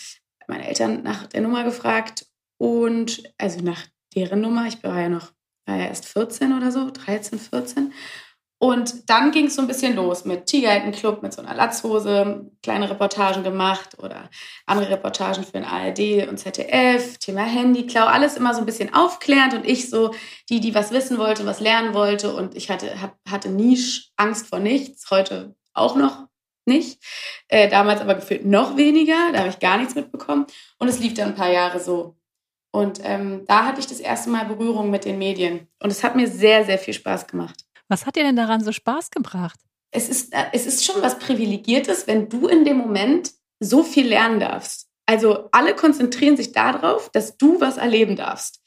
meine 0.47 0.67
Eltern 0.67 1.03
nach 1.03 1.27
der 1.27 1.41
Nummer 1.41 1.65
gefragt 1.65 2.27
und 2.59 3.23
also 3.39 3.61
nach 3.61 3.87
deren 4.15 4.41
Nummer. 4.41 4.67
Ich 4.67 4.83
war 4.83 5.01
ja 5.01 5.09
noch, 5.09 5.33
war 5.67 5.77
ja 5.77 5.87
erst 5.87 6.07
14 6.07 6.57
oder 6.57 6.73
so, 6.73 6.91
13, 6.91 7.39
14. 7.39 7.93
Und 8.61 9.09
dann 9.09 9.31
ging 9.31 9.47
es 9.47 9.55
so 9.55 9.63
ein 9.63 9.69
bisschen 9.69 9.95
los 9.95 10.25
mit 10.25 10.47
Tigerenten-Club, 10.47 11.23
mit 11.23 11.33
so 11.33 11.41
einer 11.41 11.55
Latzhose, 11.55 12.51
kleine 12.61 12.91
Reportagen 12.91 13.45
gemacht 13.45 13.97
oder 14.03 14.31
andere 14.67 14.91
Reportagen 14.91 15.45
für 15.45 15.53
den 15.53 15.65
ARD 15.65 16.29
und 16.29 16.39
ZDF, 16.39 17.19
Thema 17.19 17.43
Handyklau, 17.43 18.07
alles 18.07 18.37
immer 18.37 18.55
so 18.55 18.61
ein 18.61 18.67
bisschen 18.67 18.93
aufklärend 18.93 19.55
und 19.55 19.65
ich 19.65 19.89
so 19.89 20.13
die, 20.49 20.59
die 20.59 20.75
was 20.75 20.91
wissen 20.91 21.19
wollte, 21.19 21.47
was 21.47 21.61
lernen 21.61 21.95
wollte 21.95 22.35
und 22.35 22.57
ich 22.57 22.69
hatte, 22.69 23.01
hab, 23.01 23.17
hatte 23.31 23.49
nie 23.49 23.79
Angst 24.17 24.49
vor 24.49 24.59
nichts, 24.59 25.09
heute 25.13 25.55
auch 25.73 25.95
noch 25.95 26.27
nicht, 26.67 27.01
äh, 27.47 27.69
damals 27.69 28.01
aber 28.01 28.17
gefühlt 28.17 28.45
noch 28.45 28.77
weniger, 28.77 29.33
da 29.33 29.39
habe 29.39 29.51
ich 29.51 29.61
gar 29.61 29.79
nichts 29.79 29.95
mitbekommen 29.95 30.47
und 30.79 30.89
es 30.89 30.99
lief 30.99 31.15
dann 31.15 31.29
ein 31.29 31.35
paar 31.37 31.53
Jahre 31.53 31.79
so. 31.79 32.17
Und 32.71 33.01
ähm, 33.03 33.45
da 33.47 33.65
hatte 33.65 33.81
ich 33.81 33.87
das 33.87 34.01
erste 34.01 34.31
Mal 34.31 34.45
Berührung 34.45 34.91
mit 34.91 35.05
den 35.05 35.17
Medien 35.19 35.69
und 35.81 35.91
es 35.91 36.05
hat 36.05 36.17
mir 36.17 36.29
sehr, 36.29 36.65
sehr 36.65 36.79
viel 36.79 36.93
Spaß 36.93 37.27
gemacht. 37.27 37.68
Was 37.89 38.07
hat 38.07 38.17
dir 38.17 38.23
denn 38.23 38.37
daran 38.37 38.63
so 38.63 38.73
Spaß 38.73 39.11
gebracht? 39.11 39.59
Es 39.91 40.09
ist, 40.09 40.35
äh, 40.35 40.45
es 40.53 40.67
ist 40.67 40.85
schon 40.85 41.01
was 41.03 41.19
Privilegiertes, 41.19 42.07
wenn 42.07 42.29
du 42.29 42.47
in 42.47 42.65
dem 42.65 42.77
Moment 42.77 43.33
so 43.61 43.83
viel 43.83 44.07
lernen 44.07 44.41
darfst. 44.41 44.87
Also 45.07 45.49
alle 45.53 45.75
konzentrieren 45.75 46.37
sich 46.37 46.53
darauf, 46.53 47.11
dass 47.11 47.39
du 47.39 47.61
was 47.61 47.79
erleben 47.79 48.15
darfst. 48.15 48.61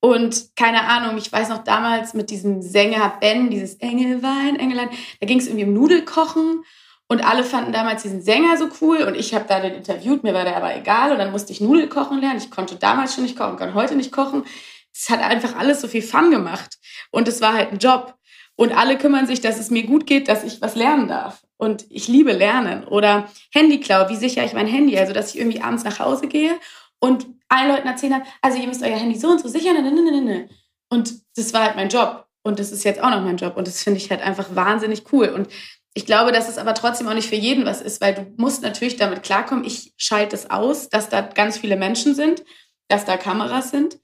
Und 0.00 0.54
keine 0.56 0.82
Ahnung, 0.82 1.16
ich 1.16 1.32
weiß 1.32 1.48
noch 1.48 1.64
damals 1.64 2.12
mit 2.12 2.28
diesem 2.28 2.60
Sänger 2.60 3.16
Ben, 3.20 3.48
dieses 3.48 3.76
Engelwein, 3.76 4.56
Engelein, 4.56 4.90
da 5.20 5.26
ging 5.26 5.38
es 5.38 5.46
irgendwie 5.46 5.64
um 5.64 5.72
Nudelkochen 5.72 6.64
und 7.06 7.24
alle 7.24 7.44
fanden 7.44 7.72
damals 7.72 8.02
diesen 8.02 8.20
Sänger 8.20 8.58
so 8.58 8.68
cool 8.80 8.98
und 9.04 9.14
ich 9.14 9.34
habe 9.34 9.46
da 9.48 9.60
den 9.60 9.74
interviewt, 9.74 10.22
mir 10.22 10.34
war 10.34 10.44
der 10.44 10.56
aber 10.56 10.76
egal 10.76 11.12
und 11.12 11.18
dann 11.18 11.30
musste 11.30 11.52
ich 11.52 11.60
Nudelkochen 11.60 12.20
lernen. 12.20 12.38
Ich 12.38 12.50
konnte 12.50 12.76
damals 12.76 13.14
schon 13.14 13.24
nicht 13.24 13.38
kochen, 13.38 13.56
kann 13.56 13.72
heute 13.72 13.94
nicht 13.94 14.12
kochen. 14.12 14.44
Es 14.92 15.08
hat 15.08 15.22
einfach 15.22 15.56
alles 15.56 15.80
so 15.80 15.88
viel 15.88 16.02
Fun 16.02 16.30
gemacht 16.30 16.76
und 17.10 17.26
es 17.26 17.40
war 17.40 17.54
halt 17.54 17.72
ein 17.72 17.78
Job. 17.78 18.14
Und 18.56 18.76
alle 18.76 18.96
kümmern 18.96 19.26
sich, 19.26 19.40
dass 19.40 19.58
es 19.58 19.70
mir 19.70 19.84
gut 19.84 20.06
geht, 20.06 20.28
dass 20.28 20.44
ich 20.44 20.62
was 20.62 20.76
lernen 20.76 21.08
darf. 21.08 21.42
Und 21.56 21.86
ich 21.90 22.08
liebe 22.08 22.32
Lernen. 22.32 22.84
Oder 22.84 23.28
Handyklau, 23.52 24.08
wie 24.08 24.16
sichere 24.16 24.44
ich 24.44 24.52
mein 24.52 24.66
Handy? 24.66 24.96
Also, 24.98 25.12
dass 25.12 25.34
ich 25.34 25.40
irgendwie 25.40 25.60
abends 25.60 25.84
nach 25.84 25.98
Hause 25.98 26.28
gehe 26.28 26.52
und 27.00 27.26
allen 27.48 27.68
Leuten 27.68 27.88
erzählen 27.88 28.22
also 28.40 28.58
ihr 28.58 28.66
müsst 28.66 28.82
euer 28.82 28.96
Handy 28.96 29.18
so 29.18 29.28
und 29.28 29.40
so 29.40 29.48
sichern. 29.48 29.82
Ne, 29.82 29.90
ne, 29.90 30.20
ne, 30.20 30.48
und 30.88 31.14
das 31.36 31.52
war 31.52 31.64
halt 31.64 31.76
mein 31.76 31.88
Job. 31.88 32.26
Und 32.42 32.58
das 32.58 32.70
ist 32.70 32.84
jetzt 32.84 33.02
auch 33.02 33.10
noch 33.10 33.22
mein 33.22 33.36
Job. 33.36 33.56
Und 33.56 33.66
das 33.66 33.82
finde 33.82 33.98
ich 33.98 34.10
halt 34.10 34.22
einfach 34.22 34.54
wahnsinnig 34.54 35.12
cool. 35.12 35.28
Und 35.28 35.48
ich 35.94 36.06
glaube, 36.06 36.32
dass 36.32 36.48
es 36.48 36.58
aber 36.58 36.74
trotzdem 36.74 37.08
auch 37.08 37.14
nicht 37.14 37.28
für 37.28 37.36
jeden 37.36 37.64
was 37.64 37.80
ist, 37.80 38.00
weil 38.00 38.14
du 38.14 38.26
musst 38.36 38.62
natürlich 38.62 38.96
damit 38.96 39.22
klarkommen, 39.22 39.64
ich 39.64 39.94
schalte 39.96 40.36
es 40.36 40.50
aus, 40.50 40.88
dass 40.88 41.08
da 41.08 41.20
ganz 41.22 41.58
viele 41.58 41.76
Menschen 41.76 42.14
sind, 42.14 42.44
dass 42.88 43.04
da 43.04 43.16
Kameras 43.16 43.70
sind. 43.70 43.98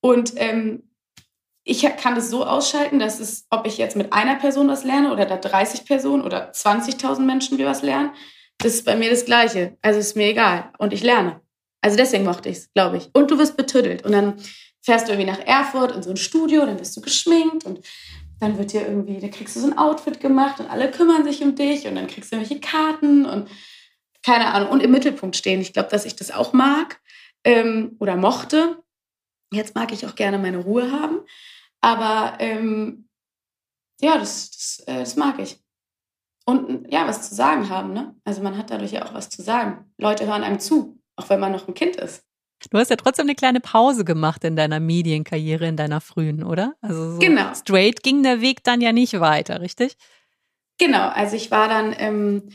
Und 0.00 0.32
ähm, 0.36 0.82
ich 1.64 1.82
kann 1.96 2.14
das 2.14 2.28
so 2.28 2.44
ausschalten, 2.44 2.98
dass 2.98 3.20
es, 3.20 3.46
ob 3.50 3.66
ich 3.66 3.78
jetzt 3.78 3.96
mit 3.96 4.12
einer 4.12 4.36
Person 4.36 4.68
was 4.68 4.84
lerne 4.84 5.12
oder 5.12 5.24
da 5.24 5.36
30 5.36 5.86
Personen 5.86 6.22
oder 6.22 6.52
20.000 6.52 7.20
Menschen 7.20 7.56
wir 7.56 7.66
was 7.66 7.82
lernen, 7.82 8.10
das 8.58 8.74
ist 8.74 8.84
bei 8.84 8.96
mir 8.96 9.10
das 9.10 9.24
Gleiche. 9.24 9.76
Also 9.82 9.98
ist 9.98 10.16
mir 10.16 10.28
egal. 10.28 10.70
Und 10.78 10.92
ich 10.92 11.02
lerne. 11.02 11.40
Also 11.80 11.96
deswegen 11.96 12.24
mochte 12.24 12.48
ich 12.50 12.58
es, 12.58 12.72
glaube 12.72 12.98
ich. 12.98 13.10
Und 13.14 13.30
du 13.30 13.38
wirst 13.38 13.56
betüttelt. 13.56 14.04
Und 14.04 14.12
dann 14.12 14.34
fährst 14.82 15.08
du 15.08 15.12
irgendwie 15.12 15.30
nach 15.30 15.40
Erfurt 15.40 15.92
in 15.92 16.02
so 16.02 16.10
ein 16.10 16.16
Studio, 16.16 16.64
dann 16.66 16.78
wirst 16.78 16.96
du 16.96 17.00
geschminkt 17.00 17.64
und 17.64 17.80
dann 18.40 18.58
wird 18.58 18.72
dir 18.72 18.82
irgendwie, 18.82 19.18
da 19.18 19.28
kriegst 19.28 19.56
du 19.56 19.60
so 19.60 19.66
ein 19.66 19.78
Outfit 19.78 20.20
gemacht 20.20 20.60
und 20.60 20.70
alle 20.70 20.90
kümmern 20.90 21.24
sich 21.24 21.42
um 21.42 21.54
dich 21.54 21.86
und 21.86 21.94
dann 21.94 22.06
kriegst 22.06 22.30
du 22.30 22.36
irgendwelche 22.36 22.60
Karten 22.60 23.24
und 23.24 23.48
keine 24.22 24.52
Ahnung. 24.52 24.70
Und 24.70 24.82
im 24.82 24.90
Mittelpunkt 24.90 25.36
stehen. 25.36 25.60
Ich 25.60 25.72
glaube, 25.72 25.88
dass 25.88 26.04
ich 26.04 26.16
das 26.16 26.30
auch 26.30 26.52
mag 26.52 27.00
ähm, 27.44 27.96
oder 27.98 28.16
mochte. 28.16 28.78
Jetzt 29.50 29.74
mag 29.74 29.92
ich 29.92 30.06
auch 30.06 30.14
gerne 30.14 30.38
meine 30.38 30.58
Ruhe 30.58 30.90
haben. 30.90 31.20
Aber 31.84 32.38
ähm, 32.38 33.10
ja, 34.00 34.16
das, 34.16 34.50
das, 34.50 34.84
äh, 34.86 35.00
das 35.00 35.16
mag 35.16 35.38
ich. 35.38 35.60
Und 36.46 36.90
ja, 36.90 37.06
was 37.06 37.28
zu 37.28 37.34
sagen 37.34 37.68
haben. 37.68 37.92
Ne? 37.92 38.16
Also 38.24 38.40
man 38.42 38.56
hat 38.56 38.70
dadurch 38.70 38.92
ja 38.92 39.04
auch 39.04 39.12
was 39.12 39.28
zu 39.28 39.42
sagen. 39.42 39.92
Leute 39.98 40.26
hören 40.26 40.42
einem 40.42 40.60
zu, 40.60 40.98
auch 41.16 41.28
wenn 41.28 41.40
man 41.40 41.52
noch 41.52 41.68
ein 41.68 41.74
Kind 41.74 41.96
ist. 41.96 42.24
Du 42.70 42.78
hast 42.78 42.88
ja 42.88 42.96
trotzdem 42.96 43.26
eine 43.26 43.34
kleine 43.34 43.60
Pause 43.60 44.06
gemacht 44.06 44.44
in 44.44 44.56
deiner 44.56 44.80
Medienkarriere, 44.80 45.66
in 45.66 45.76
deiner 45.76 46.00
frühen, 46.00 46.42
oder? 46.42 46.74
Also 46.80 47.12
so 47.12 47.18
genau. 47.18 47.52
straight 47.54 48.02
ging 48.02 48.22
der 48.22 48.40
Weg 48.40 48.64
dann 48.64 48.80
ja 48.80 48.92
nicht 48.92 49.20
weiter, 49.20 49.60
richtig? 49.60 49.98
Genau, 50.78 51.08
also 51.08 51.36
ich 51.36 51.50
war 51.50 51.68
dann, 51.68 51.94
ähm, 51.98 52.48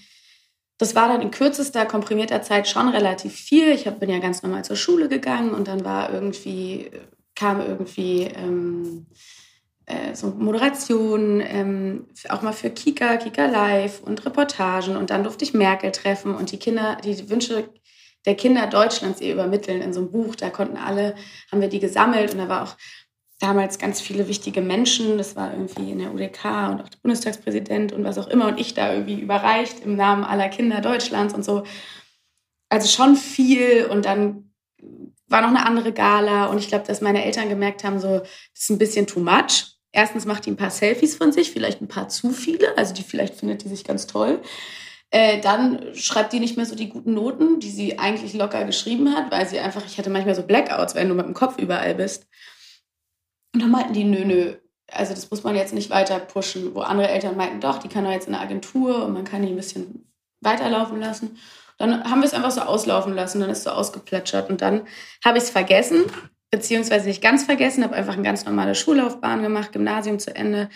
das 0.79 0.95
war 0.95 1.07
dann 1.07 1.21
in 1.21 1.29
kürzester, 1.29 1.85
komprimierter 1.85 2.41
Zeit 2.41 2.67
schon 2.67 2.89
relativ 2.89 3.35
viel. 3.35 3.69
Ich 3.69 3.85
hab, 3.85 3.99
bin 3.99 4.09
ja 4.09 4.17
ganz 4.17 4.41
normal 4.41 4.65
zur 4.65 4.75
Schule 4.75 5.07
gegangen 5.07 5.53
und 5.53 5.67
dann 5.67 5.85
war 5.85 6.11
irgendwie 6.11 6.89
kam 7.39 7.61
irgendwie 7.61 8.23
ähm, 8.23 9.05
äh, 9.85 10.13
so 10.13 10.27
Moderation, 10.27 11.41
ähm, 11.41 12.07
auch 12.27 12.41
mal 12.41 12.51
für 12.51 12.69
Kika, 12.69 13.17
Kika 13.17 13.45
Live 13.45 14.01
und 14.01 14.25
Reportagen. 14.25 14.97
Und 14.97 15.09
dann 15.09 15.23
durfte 15.23 15.45
ich 15.45 15.53
Merkel 15.53 15.91
treffen 15.91 16.35
und 16.35 16.51
die 16.51 16.59
Kinder, 16.59 16.97
die 17.03 17.29
Wünsche 17.29 17.69
der 18.25 18.35
Kinder 18.35 18.67
Deutschlands 18.67 19.21
ihr 19.21 19.33
übermitteln 19.33 19.81
in 19.81 19.93
so 19.93 20.01
einem 20.01 20.11
Buch. 20.11 20.35
Da 20.35 20.49
konnten 20.49 20.75
alle, 20.75 21.15
haben 21.51 21.61
wir 21.61 21.69
die 21.69 21.79
gesammelt 21.79 22.33
und 22.33 22.39
da 22.39 22.49
war 22.49 22.63
auch 22.63 22.75
damals 23.39 23.79
ganz 23.79 24.01
viele 24.01 24.27
wichtige 24.27 24.59
Menschen. 24.59 25.17
Das 25.17 25.37
war 25.37 25.53
irgendwie 25.53 25.91
in 25.91 25.99
der 25.99 26.13
UDK 26.13 26.69
und 26.71 26.81
auch 26.81 26.89
der 26.89 26.99
Bundestagspräsident 27.01 27.93
und 27.93 28.03
was 28.03 28.17
auch 28.17 28.27
immer. 28.27 28.47
Und 28.47 28.59
ich 28.59 28.73
da 28.73 28.93
irgendwie 28.93 29.21
überreicht 29.21 29.85
im 29.85 29.95
Namen 29.95 30.25
aller 30.25 30.49
Kinder 30.49 30.81
Deutschlands 30.81 31.33
und 31.33 31.45
so. 31.45 31.63
Also 32.67 32.87
schon 32.89 33.15
viel 33.15 33.85
und 33.85 34.05
dann 34.05 34.48
war 35.29 35.41
noch 35.41 35.49
eine 35.49 35.65
andere 35.65 35.93
Gala 35.93 36.47
und 36.47 36.57
ich 36.57 36.67
glaube, 36.67 36.85
dass 36.85 37.01
meine 37.01 37.23
Eltern 37.23 37.49
gemerkt 37.49 37.83
haben, 37.83 37.99
so, 37.99 38.19
das 38.19 38.29
ist 38.53 38.69
ein 38.69 38.77
bisschen 38.77 39.07
too 39.07 39.19
much. 39.19 39.77
Erstens 39.91 40.25
macht 40.25 40.45
die 40.45 40.51
ein 40.51 40.57
paar 40.57 40.69
Selfies 40.69 41.15
von 41.15 41.31
sich, 41.31 41.51
vielleicht 41.51 41.81
ein 41.81 41.87
paar 41.87 42.09
zu 42.09 42.31
viele, 42.31 42.77
also 42.77 42.93
die 42.93 43.03
vielleicht 43.03 43.35
findet 43.35 43.63
die 43.63 43.69
sich 43.69 43.83
ganz 43.83 44.07
toll. 44.07 44.41
Äh, 45.11 45.41
dann 45.41 45.95
schreibt 45.95 46.33
die 46.33 46.39
nicht 46.39 46.55
mehr 46.55 46.67
so 46.67 46.75
die 46.75 46.89
guten 46.89 47.15
Noten, 47.15 47.59
die 47.59 47.71
sie 47.71 47.97
eigentlich 47.97 48.33
locker 48.33 48.63
geschrieben 48.65 49.15
hat, 49.15 49.31
weil 49.31 49.47
sie 49.47 49.59
einfach, 49.59 49.83
ich 49.85 49.97
hatte 49.97 50.11
manchmal 50.11 50.35
so 50.35 50.43
Blackouts, 50.43 50.93
wenn 50.93 51.09
du 51.09 51.15
mit 51.15 51.25
dem 51.25 51.33
Kopf 51.33 51.57
überall 51.57 51.95
bist. 51.95 52.27
Und 53.53 53.63
dann 53.63 53.71
meinten 53.71 53.93
die, 53.93 54.03
nö, 54.03 54.23
nö, 54.25 54.55
also 54.91 55.13
das 55.13 55.31
muss 55.31 55.43
man 55.43 55.55
jetzt 55.55 55.73
nicht 55.73 55.89
weiter 55.89 56.19
pushen, 56.19 56.75
wo 56.75 56.81
andere 56.81 57.09
Eltern 57.09 57.37
meinten, 57.37 57.59
doch, 57.59 57.79
die 57.79 57.87
kann 57.87 58.03
doch 58.03 58.11
jetzt 58.11 58.27
in 58.27 58.35
eine 58.35 58.43
Agentur 58.43 59.05
und 59.05 59.13
man 59.13 59.23
kann 59.23 59.41
die 59.41 59.49
ein 59.49 59.55
bisschen 59.55 60.11
weiterlaufen 60.41 60.99
lassen. 60.99 61.37
Dann 61.79 62.03
haben 62.03 62.19
wir 62.19 62.27
es 62.27 62.33
einfach 62.33 62.51
so 62.51 62.61
auslaufen 62.61 63.13
lassen, 63.13 63.39
dann 63.39 63.49
ist 63.49 63.59
es 63.59 63.63
so 63.63 63.71
ausgeplätschert. 63.71 64.49
Und 64.49 64.61
dann 64.61 64.85
habe 65.23 65.37
ich 65.37 65.45
es 65.45 65.49
vergessen, 65.49 66.03
beziehungsweise 66.51 67.07
nicht 67.07 67.21
ganz 67.21 67.43
vergessen, 67.43 67.83
habe 67.83 67.95
einfach 67.95 68.13
eine 68.13 68.23
ganz 68.23 68.45
normale 68.45 68.75
Schullaufbahn 68.75 69.41
gemacht, 69.41 69.71
Gymnasium 69.71 70.19
zu 70.19 70.35
Ende. 70.35 70.69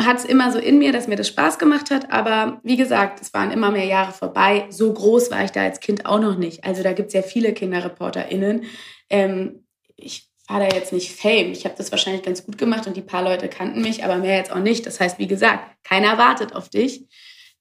Hat 0.00 0.18
es 0.18 0.24
immer 0.24 0.52
so 0.52 0.58
in 0.58 0.78
mir, 0.78 0.92
dass 0.92 1.06
mir 1.06 1.16
das 1.16 1.28
Spaß 1.28 1.58
gemacht 1.58 1.90
hat. 1.90 2.12
Aber 2.12 2.60
wie 2.62 2.76
gesagt, 2.76 3.20
es 3.20 3.32
waren 3.34 3.50
immer 3.50 3.70
mehr 3.70 3.84
Jahre 3.84 4.12
vorbei. 4.12 4.66
So 4.70 4.92
groß 4.92 5.30
war 5.30 5.44
ich 5.44 5.52
da 5.52 5.62
als 5.62 5.80
Kind 5.80 6.06
auch 6.06 6.20
noch 6.20 6.36
nicht. 6.36 6.64
Also 6.64 6.82
da 6.82 6.92
gibt 6.92 7.08
es 7.08 7.14
ja 7.14 7.22
viele 7.22 7.52
KinderreporterInnen. 7.52 8.64
Ähm, 9.10 9.66
ich 9.96 10.30
war 10.48 10.60
da 10.60 10.66
jetzt 10.74 10.92
nicht 10.92 11.12
Fame. 11.12 11.52
Ich 11.52 11.64
habe 11.64 11.74
das 11.76 11.90
wahrscheinlich 11.90 12.22
ganz 12.22 12.44
gut 12.44 12.56
gemacht 12.56 12.86
und 12.86 12.96
die 12.96 13.02
paar 13.02 13.22
Leute 13.22 13.48
kannten 13.48 13.82
mich, 13.82 14.04
aber 14.04 14.16
mehr 14.16 14.36
jetzt 14.36 14.52
auch 14.52 14.60
nicht. 14.60 14.86
Das 14.86 15.00
heißt, 15.00 15.18
wie 15.18 15.26
gesagt, 15.26 15.60
keiner 15.82 16.18
wartet 16.18 16.54
auf 16.54 16.68
dich. 16.68 17.06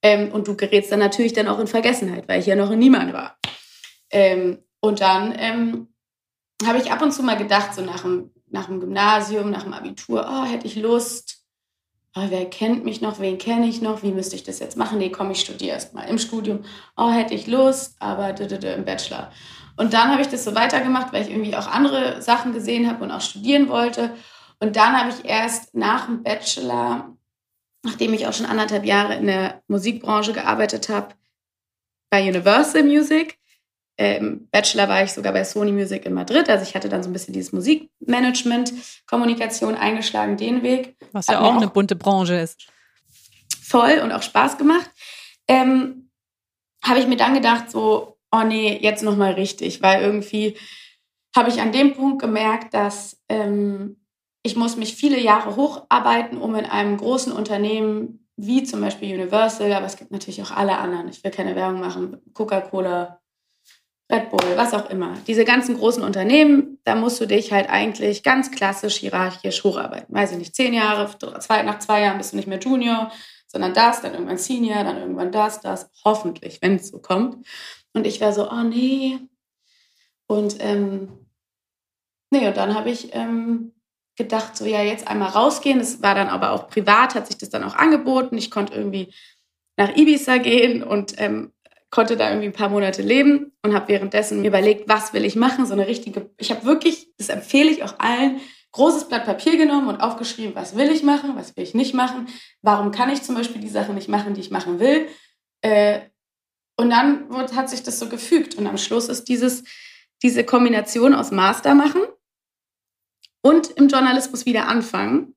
Ähm, 0.05 0.31
und 0.31 0.47
du 0.47 0.55
gerätst 0.55 0.91
dann 0.91 0.99
natürlich 0.99 1.33
dann 1.33 1.47
auch 1.47 1.57
in 1.57 1.65
Vergessenheit, 1.65 2.27
weil 2.27 2.39
ich 2.39 2.45
ja 2.45 2.55
noch 2.55 2.69
niemand 2.69 3.11
war. 3.11 3.39
Ähm, 4.11 4.59
und 4.79 5.01
dann 5.01 5.33
ähm, 5.35 5.87
habe 6.63 6.77
ich 6.77 6.91
ab 6.91 7.01
und 7.01 7.11
zu 7.11 7.23
mal 7.23 7.37
gedacht, 7.37 7.73
so 7.73 7.81
nach 7.81 8.01
dem, 8.01 8.29
nach 8.51 8.67
dem 8.67 8.79
Gymnasium, 8.79 9.49
nach 9.49 9.63
dem 9.63 9.73
Abitur, 9.73 10.23
oh, 10.29 10.45
hätte 10.45 10.67
ich 10.67 10.75
Lust. 10.75 11.43
Oh, 12.15 12.27
wer 12.29 12.45
kennt 12.45 12.85
mich 12.85 13.01
noch? 13.01 13.19
Wen 13.19 13.39
kenne 13.39 13.65
ich 13.65 13.81
noch? 13.81 14.03
Wie 14.03 14.11
müsste 14.11 14.35
ich 14.35 14.43
das 14.43 14.59
jetzt 14.59 14.77
machen? 14.77 14.99
Nee, 14.99 15.09
komm, 15.09 15.31
ich 15.31 15.39
studiere 15.39 15.73
erst 15.73 15.95
mal 15.95 16.03
im 16.03 16.19
Studium. 16.19 16.63
Oh, 16.95 17.09
hätte 17.09 17.33
ich 17.33 17.47
Lust, 17.47 17.95
aber 17.99 18.29
im 18.39 18.85
Bachelor. 18.85 19.31
Und 19.75 19.93
dann 19.93 20.11
habe 20.11 20.21
ich 20.21 20.27
das 20.27 20.43
so 20.43 20.53
weitergemacht, 20.53 21.13
weil 21.13 21.23
ich 21.23 21.31
irgendwie 21.31 21.55
auch 21.55 21.65
andere 21.65 22.21
Sachen 22.21 22.53
gesehen 22.53 22.87
habe 22.87 23.03
und 23.03 23.09
auch 23.09 23.21
studieren 23.21 23.69
wollte. 23.69 24.15
Und 24.59 24.75
dann 24.75 24.95
habe 24.95 25.09
ich 25.09 25.27
erst 25.27 25.73
nach 25.73 26.05
dem 26.05 26.21
Bachelor 26.21 27.14
nachdem 27.85 28.13
ich 28.13 28.27
auch 28.27 28.33
schon 28.33 28.45
anderthalb 28.45 28.85
Jahre 28.85 29.15
in 29.15 29.27
der 29.27 29.61
Musikbranche 29.67 30.33
gearbeitet 30.33 30.89
habe, 30.89 31.15
bei 32.09 32.27
Universal 32.27 32.83
Music. 32.83 33.37
Im 33.97 34.49
Bachelor 34.49 34.89
war 34.89 35.03
ich 35.03 35.13
sogar 35.13 35.31
bei 35.31 35.43
Sony 35.45 35.71
Music 35.71 36.05
in 36.05 36.13
Madrid. 36.13 36.49
Also 36.49 36.63
ich 36.63 36.75
hatte 36.75 36.89
dann 36.89 37.01
so 37.01 37.09
ein 37.09 37.13
bisschen 37.13 37.33
dieses 37.33 37.53
Musikmanagement, 37.53 38.73
Kommunikation 39.07 39.75
eingeschlagen, 39.75 40.35
den 40.35 40.63
Weg. 40.63 40.97
Was 41.13 41.27
ja 41.27 41.39
auch, 41.39 41.53
auch 41.53 41.57
eine 41.57 41.69
bunte 41.69 41.95
Branche 41.95 42.35
ist. 42.35 42.67
Voll 43.61 43.99
und 44.03 44.11
auch 44.11 44.21
Spaß 44.21 44.57
gemacht. 44.57 44.89
Ähm, 45.47 46.09
habe 46.83 46.99
ich 46.99 47.07
mir 47.07 47.15
dann 47.15 47.33
gedacht, 47.33 47.71
so, 47.71 48.17
oh 48.31 48.43
nee, 48.43 48.77
jetzt 48.81 49.01
nochmal 49.01 49.33
richtig, 49.33 49.81
weil 49.81 50.03
irgendwie 50.03 50.57
habe 51.35 51.49
ich 51.49 51.61
an 51.61 51.71
dem 51.71 51.93
Punkt 51.93 52.21
gemerkt, 52.21 52.73
dass 52.73 53.21
ähm, 53.29 53.97
ich 54.45 54.55
muss 54.55 54.77
mich 54.77 54.95
viele 54.95 55.19
Jahre 55.19 55.55
hocharbeiten, 55.55 56.37
um 56.37 56.53
in 56.53 56.65
einem 56.65 56.97
großen 56.97 57.33
Unternehmen 57.33 58.27
wie 58.37 58.63
zum 58.63 58.79
Beispiel 58.79 59.15
Universal, 59.15 59.73
aber 59.73 59.87
es 59.87 59.97
gibt 59.97 60.11
natürlich 60.11 60.43
auch 60.43 60.51
alle 60.51 60.77
anderen, 60.77 61.07
ich 61.07 61.23
will 61.23 61.31
keine 61.31 61.55
Werbung 61.55 61.79
machen, 61.79 62.21
Coca-Cola, 62.33 63.19
Red 64.11 64.29
Bull, 64.29 64.55
was 64.55 64.75
auch 64.75 64.87
immer. 64.91 65.15
Diese 65.25 65.45
ganzen 65.45 65.75
großen 65.77 66.03
Unternehmen, 66.03 66.79
da 66.83 66.93
musst 66.93 67.19
du 67.19 67.25
dich 67.25 67.51
halt 67.51 67.69
eigentlich 67.69 68.21
ganz 68.21 68.51
klassisch 68.51 68.97
hierarchisch 68.97 69.63
hocharbeiten. 69.63 70.13
Weiß 70.13 70.33
ich 70.33 70.37
nicht, 70.37 70.55
zehn 70.55 70.75
Jahre, 70.75 71.09
zwei, 71.39 71.63
nach 71.63 71.79
zwei 71.79 72.01
Jahren 72.01 72.19
bist 72.19 72.33
du 72.33 72.37
nicht 72.37 72.47
mehr 72.47 72.59
Junior, 72.59 73.11
sondern 73.47 73.73
das, 73.73 74.01
dann 74.01 74.13
irgendwann 74.13 74.37
Senior, 74.37 74.83
dann 74.83 74.97
irgendwann 74.97 75.31
das, 75.31 75.59
das, 75.61 75.89
hoffentlich, 76.03 76.61
wenn 76.61 76.75
es 76.75 76.89
so 76.89 76.99
kommt. 76.99 77.47
Und 77.93 78.05
ich 78.05 78.21
war 78.21 78.31
so, 78.31 78.51
oh 78.51 78.61
nee. 78.61 79.17
Und 80.27 80.57
ähm, 80.59 81.25
nee, 82.29 82.47
und 82.47 82.57
dann 82.57 82.75
habe 82.75 82.91
ich 82.91 83.15
ähm, 83.15 83.71
gedacht, 84.15 84.55
so 84.55 84.65
ja, 84.65 84.81
jetzt 84.81 85.07
einmal 85.07 85.29
rausgehen. 85.29 85.79
Das 85.79 86.01
war 86.01 86.15
dann 86.15 86.29
aber 86.29 86.51
auch 86.51 86.67
privat, 86.67 87.15
hat 87.15 87.27
sich 87.27 87.37
das 87.37 87.49
dann 87.49 87.63
auch 87.63 87.75
angeboten. 87.75 88.37
Ich 88.37 88.51
konnte 88.51 88.73
irgendwie 88.73 89.13
nach 89.77 89.95
Ibiza 89.95 90.37
gehen 90.37 90.83
und 90.83 91.15
ähm, 91.17 91.51
konnte 91.89 92.17
da 92.17 92.29
irgendwie 92.29 92.47
ein 92.47 92.53
paar 92.53 92.69
Monate 92.69 93.01
leben 93.01 93.53
und 93.63 93.73
habe 93.73 93.87
währenddessen 93.89 94.41
mir 94.41 94.47
überlegt, 94.47 94.87
was 94.87 95.13
will 95.13 95.25
ich 95.25 95.35
machen. 95.35 95.65
So 95.65 95.73
eine 95.73 95.87
richtige, 95.87 96.29
ich 96.37 96.51
habe 96.51 96.65
wirklich, 96.65 97.09
das 97.17 97.29
empfehle 97.29 97.69
ich 97.69 97.83
auch 97.83 97.99
allen, 97.99 98.39
großes 98.71 99.05
Blatt 99.05 99.25
Papier 99.25 99.57
genommen 99.57 99.87
und 99.87 100.01
aufgeschrieben, 100.01 100.55
was 100.55 100.75
will 100.75 100.91
ich 100.91 101.03
machen, 101.03 101.31
was 101.35 101.55
will 101.55 101.63
ich 101.63 101.73
nicht 101.73 101.93
machen, 101.93 102.27
warum 102.61 102.91
kann 102.91 103.09
ich 103.09 103.21
zum 103.21 103.35
Beispiel 103.35 103.61
die 103.61 103.69
Sachen 103.69 103.95
nicht 103.95 104.09
machen, 104.09 104.33
die 104.33 104.41
ich 104.41 104.51
machen 104.51 104.79
will. 104.79 105.07
Äh, 105.61 106.01
und 106.77 106.89
dann 106.89 107.29
hat 107.55 107.69
sich 107.69 107.83
das 107.83 107.99
so 107.99 108.09
gefügt. 108.09 108.55
Und 108.55 108.67
am 108.67 108.77
Schluss 108.77 109.07
ist 109.07 109.29
dieses, 109.29 109.63
diese 110.21 110.43
Kombination 110.43 111.13
aus 111.13 111.31
Master 111.31 111.73
machen 111.73 112.01
und 113.45 113.69
im 113.77 113.89
Journalismus 113.89 114.47
wieder 114.47 114.67
anfangen, 114.67 115.35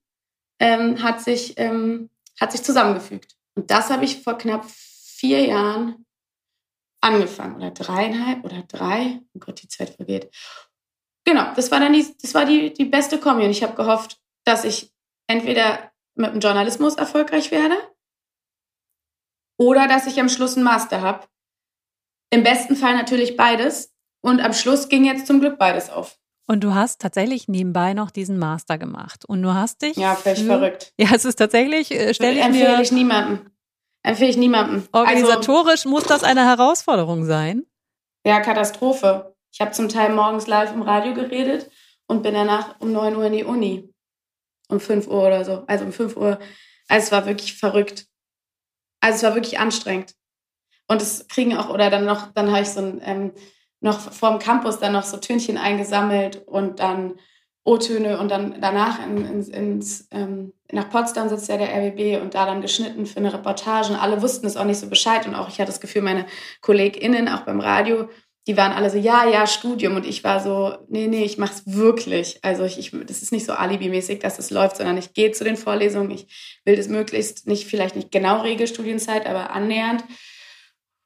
ähm, 0.60 1.02
hat, 1.02 1.20
sich, 1.20 1.58
ähm, 1.58 2.08
hat 2.40 2.52
sich 2.52 2.62
zusammengefügt. 2.62 3.36
Und 3.54 3.70
das 3.70 3.90
habe 3.90 4.06
ich 4.06 4.22
vor 4.22 4.38
knapp 4.38 4.64
vier 4.64 5.44
Jahren 5.44 6.06
angefangen 7.02 7.56
oder 7.56 7.70
dreieinhalb 7.70 8.44
oder 8.44 8.62
drei. 8.62 9.20
Oh 9.34 9.40
Gott, 9.40 9.60
die 9.60 9.68
Zeit 9.68 9.90
vergeht. 9.90 10.34
Genau, 11.26 11.52
das 11.54 11.70
war 11.70 11.80
dann 11.80 11.92
die, 11.92 12.16
das 12.22 12.32
war 12.32 12.46
die, 12.46 12.72
die 12.72 12.86
beste 12.86 13.20
Kombi. 13.20 13.44
Und 13.44 13.50
ich 13.50 13.62
habe 13.62 13.74
gehofft, 13.74 14.18
dass 14.44 14.64
ich 14.64 14.90
entweder 15.26 15.92
mit 16.14 16.32
dem 16.32 16.40
Journalismus 16.40 16.94
erfolgreich 16.94 17.50
werde 17.50 17.76
oder 19.58 19.86
dass 19.86 20.06
ich 20.06 20.18
am 20.18 20.30
Schluss 20.30 20.56
einen 20.56 20.64
Master 20.64 21.02
habe. 21.02 21.26
Im 22.30 22.42
besten 22.42 22.74
Fall 22.74 22.96
natürlich 22.96 23.36
beides. 23.36 23.94
Und 24.22 24.40
am 24.40 24.54
Schluss 24.54 24.88
ging 24.88 25.04
jetzt 25.04 25.26
zum 25.26 25.40
Glück 25.40 25.58
beides 25.58 25.90
auf. 25.90 26.17
Und 26.50 26.64
du 26.64 26.74
hast 26.74 27.02
tatsächlich 27.02 27.46
nebenbei 27.46 27.92
noch 27.92 28.10
diesen 28.10 28.38
Master 28.38 28.78
gemacht. 28.78 29.26
Und 29.26 29.42
du 29.42 29.52
hast 29.52 29.82
dich. 29.82 29.96
Ja, 29.96 30.14
völlig 30.14 30.44
verrückt. 30.44 30.94
Ja, 30.98 31.10
es 31.14 31.26
ist 31.26 31.36
tatsächlich, 31.36 31.90
äh, 31.90 32.14
stelle 32.14 32.38
ich 32.38 32.44
Empfehle 32.44 32.76
mir. 32.76 32.82
ich 32.82 32.90
niemandem. 32.90 33.50
Empfehle 34.02 34.30
ich 34.30 34.38
niemandem. 34.38 34.88
Organisatorisch 34.92 35.84
also, 35.84 35.88
muss 35.90 36.04
das 36.04 36.24
eine 36.24 36.46
Herausforderung 36.46 37.26
sein. 37.26 37.66
Ja, 38.24 38.40
Katastrophe. 38.40 39.36
Ich 39.52 39.60
habe 39.60 39.72
zum 39.72 39.90
Teil 39.90 40.14
morgens 40.14 40.46
live 40.46 40.72
im 40.72 40.80
Radio 40.80 41.12
geredet 41.12 41.70
und 42.06 42.22
bin 42.22 42.32
danach 42.32 42.80
um 42.80 42.92
9 42.92 43.14
Uhr 43.16 43.26
in 43.26 43.32
die 43.34 43.44
Uni. 43.44 43.92
Um 44.68 44.80
5 44.80 45.06
Uhr 45.06 45.26
oder 45.26 45.44
so. 45.44 45.64
Also 45.66 45.84
um 45.84 45.92
5 45.92 46.16
Uhr. 46.16 46.38
Also 46.88 47.06
es 47.06 47.12
war 47.12 47.26
wirklich 47.26 47.58
verrückt. 47.58 48.06
Also 49.00 49.16
es 49.16 49.22
war 49.22 49.34
wirklich 49.34 49.58
anstrengend. 49.58 50.14
Und 50.86 51.02
es 51.02 51.28
kriegen 51.28 51.54
auch, 51.58 51.68
oder 51.68 51.90
dann 51.90 52.06
noch, 52.06 52.32
dann 52.32 52.50
habe 52.50 52.62
ich 52.62 52.70
so 52.70 52.80
ein, 52.80 53.02
ähm, 53.04 53.32
noch 53.80 54.00
vorm 54.12 54.38
Campus 54.38 54.78
dann 54.78 54.92
noch 54.92 55.04
so 55.04 55.16
Tönchen 55.18 55.56
eingesammelt 55.56 56.42
und 56.46 56.80
dann 56.80 57.14
O-Töne 57.64 58.18
und 58.18 58.30
dann 58.30 58.60
danach 58.60 59.04
in, 59.04 59.24
in, 59.26 59.42
ins, 59.42 60.08
ähm, 60.10 60.54
nach 60.72 60.88
Potsdam 60.88 61.28
sitzt 61.28 61.48
ja 61.48 61.58
der 61.58 61.68
RBB 61.68 62.22
und 62.22 62.34
da 62.34 62.46
dann 62.46 62.62
geschnitten 62.62 63.04
für 63.04 63.18
eine 63.18 63.32
Reportage. 63.32 63.92
Und 63.92 63.98
alle 63.98 64.22
wussten 64.22 64.46
es 64.46 64.56
auch 64.56 64.64
nicht 64.64 64.80
so 64.80 64.88
Bescheid. 64.88 65.26
Und 65.26 65.34
auch 65.34 65.48
ich 65.48 65.54
hatte 65.54 65.70
das 65.70 65.80
Gefühl, 65.80 66.02
meine 66.02 66.24
KollegInnen, 66.62 67.28
auch 67.28 67.42
beim 67.42 67.60
Radio, 67.60 68.08
die 68.46 68.56
waren 68.56 68.72
alle 68.72 68.88
so, 68.88 68.96
ja, 68.96 69.28
ja, 69.28 69.46
Studium. 69.46 69.96
Und 69.96 70.06
ich 70.06 70.24
war 70.24 70.40
so, 70.40 70.78
nee, 70.88 71.06
nee, 71.08 71.24
ich 71.24 71.36
mach's 71.36 71.62
wirklich. 71.66 72.38
Also 72.42 72.64
ich, 72.64 72.78
ich 72.78 72.92
das 73.06 73.20
ist 73.20 73.32
nicht 73.32 73.44
so 73.44 73.52
alibimäßig, 73.52 74.20
dass 74.20 74.38
es 74.38 74.50
läuft, 74.50 74.78
sondern 74.78 74.96
ich 74.96 75.12
gehe 75.12 75.32
zu 75.32 75.44
den 75.44 75.58
Vorlesungen. 75.58 76.10
Ich 76.10 76.60
will 76.64 76.76
das 76.76 76.88
möglichst 76.88 77.46
nicht, 77.46 77.66
vielleicht 77.66 77.96
nicht 77.96 78.10
genau 78.10 78.40
Regelstudienzeit, 78.40 79.26
aber 79.26 79.50
annähernd. 79.50 80.04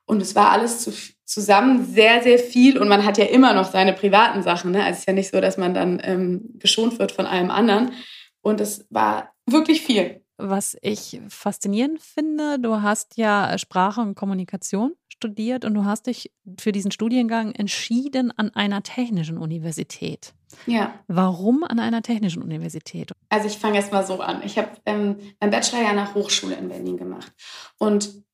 Und 0.07 0.23
es 0.23 0.37
war 0.37 0.52
alles 0.52 0.81
zu, 0.81 0.93
zusammen 1.25 1.85
sehr, 1.85 2.23
sehr 2.23 2.38
viel. 2.38 2.79
Und 2.79 2.88
man 2.88 3.05
hat 3.05 3.19
ja 3.19 3.25
immer 3.25 3.55
noch 3.55 3.71
seine 3.71 3.93
privaten 3.93 4.43
Sachen. 4.43 4.73
Ne? 4.73 4.83
Also 4.83 4.93
es 4.93 4.99
ist 5.00 5.07
ja 5.07 5.12
nicht 5.12 5.31
so, 5.31 5.41
dass 5.41 5.57
man 5.57 5.75
dann 5.75 6.00
ähm, 6.02 6.50
geschont 6.55 6.99
wird 6.99 7.12
von 7.12 7.26
allem 7.26 7.50
anderen. 7.50 7.93
Und 8.41 8.61
es 8.61 8.87
war 8.91 9.33
wirklich 9.47 9.83
viel. 9.83 10.23
Was 10.38 10.76
ich 10.83 11.21
faszinierend 11.29 12.00
finde, 12.00 12.59
du 12.59 12.83
hast 12.83 13.17
ja 13.17 13.57
Sprache 13.59 14.00
und 14.00 14.14
Kommunikation 14.17 14.95
studiert 15.09 15.64
und 15.64 15.75
du 15.75 15.85
hast 15.85 16.09
dich 16.09 16.33
für 16.59 16.73
diesen 16.73 16.91
Studiengang 16.91 17.52
entschieden 17.52 18.33
an 18.37 18.51
einer 18.55 18.83
technischen 18.83 19.38
Universität. 19.38 20.35
Ja. 20.66 20.99
Warum 21.07 21.64
an 21.64 21.79
einer 21.79 22.03
technischen 22.03 22.42
Universität? 22.42 23.12
Also 23.29 23.46
ich 23.46 23.59
fange 23.59 23.77
jetzt 23.77 23.92
mal 23.92 24.05
so 24.05 24.20
an. 24.20 24.42
Ich 24.44 24.59
habe 24.59 24.70
ähm, 24.85 25.16
meinen 25.40 25.51
Bachelor 25.51 25.83
ja 25.83 25.92
nach 25.92 26.14
Hochschule 26.14 26.57
in 26.57 26.68
Berlin 26.68 26.96
gemacht. 26.96 27.33
Und 27.79 28.25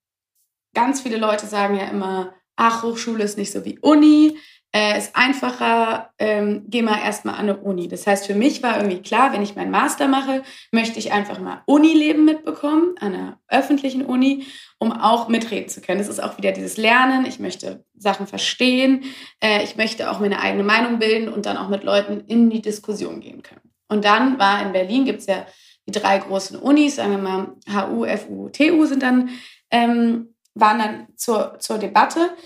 ganz 0.75 1.03
viele 1.03 1.19
Leute 1.19 1.47
sagen 1.47 1.77
ja 1.77 1.89
immer, 1.89 2.33
ach, 2.59 2.83
Hochschule 2.83 3.25
ist 3.25 3.39
nicht 3.39 3.53
so 3.53 3.65
wie 3.65 3.79
Uni 3.79 4.37
äh, 4.75 4.99
ist 4.99 5.17
einfacher, 5.17 6.11
ähm, 6.19 6.65
geh 6.69 6.83
mal 6.83 7.01
erstmal 7.01 7.35
an 7.35 7.49
eine 7.49 7.57
Uni. 7.57 7.89
Das 7.89 8.07
heißt, 8.07 8.27
für 8.27 8.35
mich 8.35 8.63
war 8.63 8.77
irgendwie 8.77 9.01
klar, 9.01 9.33
wenn 9.33 9.43
ich 9.43 9.57
meinen 9.57 9.71
Master 9.71 10.09
mache, 10.09 10.43
möchte 10.73 10.99
ich 10.99 11.13
einfach 11.13 11.39
mal 11.39 11.63
Unileben 11.67 12.25
mitbekommen, 12.25 12.95
an 13.01 13.15
einer 13.15 13.41
öffentlichen 13.49 14.05
Uni, 14.05 14.47
um 14.79 14.93
auch 14.93 15.29
mitreden 15.29 15.71
zu 15.71 15.81
können. 15.81 15.99
Das 15.99 16.09
ist 16.09 16.23
auch 16.23 16.37
wieder 16.37 16.53
dieses 16.53 16.77
Lernen. 16.77 17.25
Ich 17.25 17.39
möchte 17.39 17.85
Sachen 17.97 18.27
verstehen. 18.27 19.05
Äh, 19.43 19.65
ich 19.65 19.77
möchte 19.77 20.11
auch 20.11 20.21
meine 20.21 20.41
eigene 20.41 20.65
Meinung 20.65 20.99
bilden 20.99 21.33
und 21.33 21.47
dann 21.47 21.57
auch 21.57 21.69
mit 21.69 21.83
Leuten 21.83 22.21
in 22.27 22.51
die 22.51 22.63
Diskussion 22.63 23.21
gehen 23.21 23.43
können. 23.43 23.73
Und 23.89 24.05
dann 24.05 24.39
war 24.39 24.61
in 24.61 24.73
Berlin, 24.73 25.07
gibt 25.07 25.21
es 25.21 25.27
ja 25.27 25.47
die 25.87 25.93
drei 25.93 26.19
großen 26.19 26.59
Unis, 26.59 26.97
sagen 26.97 27.13
wir 27.13 27.19
mal 27.19 27.55
HU, 27.67 28.05
FU, 28.19 28.51
TU 28.51 28.85
sind 28.85 29.03
dann, 29.03 29.31
ähm, 29.71 30.35
waren 30.55 30.79
dann 30.79 31.07
zur, 31.17 31.59
zur 31.59 31.79
Debatte. 31.79 32.37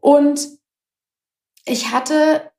Und 0.00 0.40
ich 1.64 1.90
hatte 1.90 2.50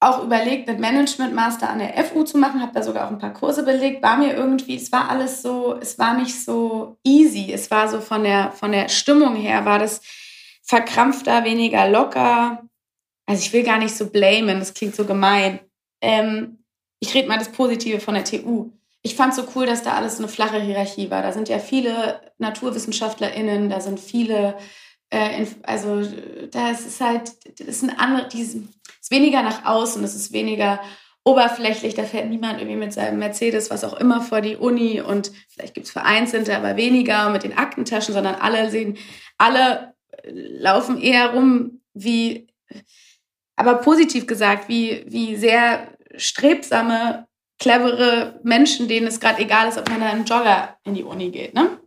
auch 0.00 0.22
überlegt, 0.22 0.68
einen 0.68 0.80
Management 0.80 1.34
Master 1.34 1.70
an 1.70 1.78
der 1.78 2.04
FU 2.04 2.24
zu 2.24 2.36
machen, 2.36 2.60
habe 2.60 2.74
da 2.74 2.82
sogar 2.82 3.06
auch 3.06 3.10
ein 3.10 3.18
paar 3.18 3.32
Kurse 3.32 3.64
belegt, 3.64 4.02
war 4.02 4.18
mir 4.18 4.34
irgendwie, 4.34 4.76
es 4.76 4.92
war 4.92 5.08
alles 5.08 5.40
so, 5.40 5.78
es 5.80 5.98
war 5.98 6.14
nicht 6.14 6.44
so 6.44 6.98
easy, 7.04 7.52
es 7.52 7.70
war 7.70 7.88
so 7.88 8.00
von 8.00 8.22
der, 8.22 8.52
von 8.52 8.72
der 8.72 8.88
Stimmung 8.90 9.34
her, 9.34 9.64
war 9.64 9.78
das 9.78 10.02
verkrampfter, 10.62 11.44
weniger 11.44 11.88
locker. 11.88 12.68
Also 13.26 13.42
ich 13.42 13.52
will 13.52 13.62
gar 13.62 13.78
nicht 13.78 13.96
so 13.96 14.10
blamen, 14.10 14.58
das 14.58 14.74
klingt 14.74 14.94
so 14.94 15.06
gemein. 15.06 15.60
Ähm, 16.02 16.64
ich 17.00 17.14
rede 17.14 17.28
mal 17.28 17.38
das 17.38 17.52
Positive 17.52 18.00
von 18.00 18.14
der 18.14 18.24
TU. 18.24 18.70
Ich 19.04 19.14
fand 19.14 19.34
so 19.34 19.44
cool, 19.54 19.66
dass 19.66 19.82
da 19.82 19.92
alles 19.92 20.18
eine 20.18 20.28
flache 20.28 20.60
Hierarchie 20.60 21.10
war. 21.10 21.22
Da 21.22 21.32
sind 21.32 21.48
ja 21.48 21.60
viele 21.60 22.20
NaturwissenschaftlerInnen, 22.38 23.68
da 23.68 23.80
sind 23.80 24.00
viele 24.00 24.56
äh, 25.14 25.46
also 25.62 26.02
das 26.50 26.86
ist 26.86 27.00
halt, 27.00 27.32
das 27.60 27.68
ist 27.68 27.82
ein 27.84 27.96
andere, 27.98 28.28
die 28.28 28.40
ist 28.40 28.56
weniger 29.10 29.42
nach 29.42 29.64
außen, 29.64 30.02
es 30.02 30.14
ist 30.14 30.32
weniger 30.32 30.80
oberflächlich, 31.24 31.94
da 31.94 32.02
fährt 32.02 32.28
niemand 32.28 32.60
irgendwie 32.60 32.76
mit 32.76 32.92
seinem 32.92 33.18
Mercedes, 33.18 33.70
was 33.70 33.84
auch 33.84 33.94
immer, 33.94 34.20
vor 34.20 34.40
die 34.40 34.56
Uni 34.56 35.00
und 35.00 35.32
vielleicht 35.48 35.74
gibt 35.74 35.86
es 35.86 35.92
Vereinzelte, 35.92 36.56
aber 36.56 36.76
weniger 36.76 37.30
mit 37.30 37.44
den 37.44 37.56
Aktentaschen, 37.56 38.12
sondern 38.12 38.34
alle 38.34 38.70
sehen, 38.70 38.98
alle 39.38 39.94
laufen 40.26 41.00
eher 41.00 41.32
rum 41.32 41.80
wie, 41.94 42.48
aber 43.56 43.76
positiv 43.76 44.26
gesagt, 44.26 44.68
wie, 44.68 45.04
wie 45.06 45.36
sehr 45.36 45.88
strebsame, 46.16 47.26
clevere 47.58 48.40
Menschen, 48.42 48.88
denen 48.88 49.06
es 49.06 49.20
gerade 49.20 49.40
egal 49.40 49.68
ist, 49.68 49.78
ob 49.78 49.88
man 49.88 50.00
da 50.00 50.10
im 50.10 50.24
Jogger 50.24 50.76
in 50.84 50.94
die 50.94 51.04
Uni 51.04 51.30
geht, 51.30 51.54
ne? 51.54 51.78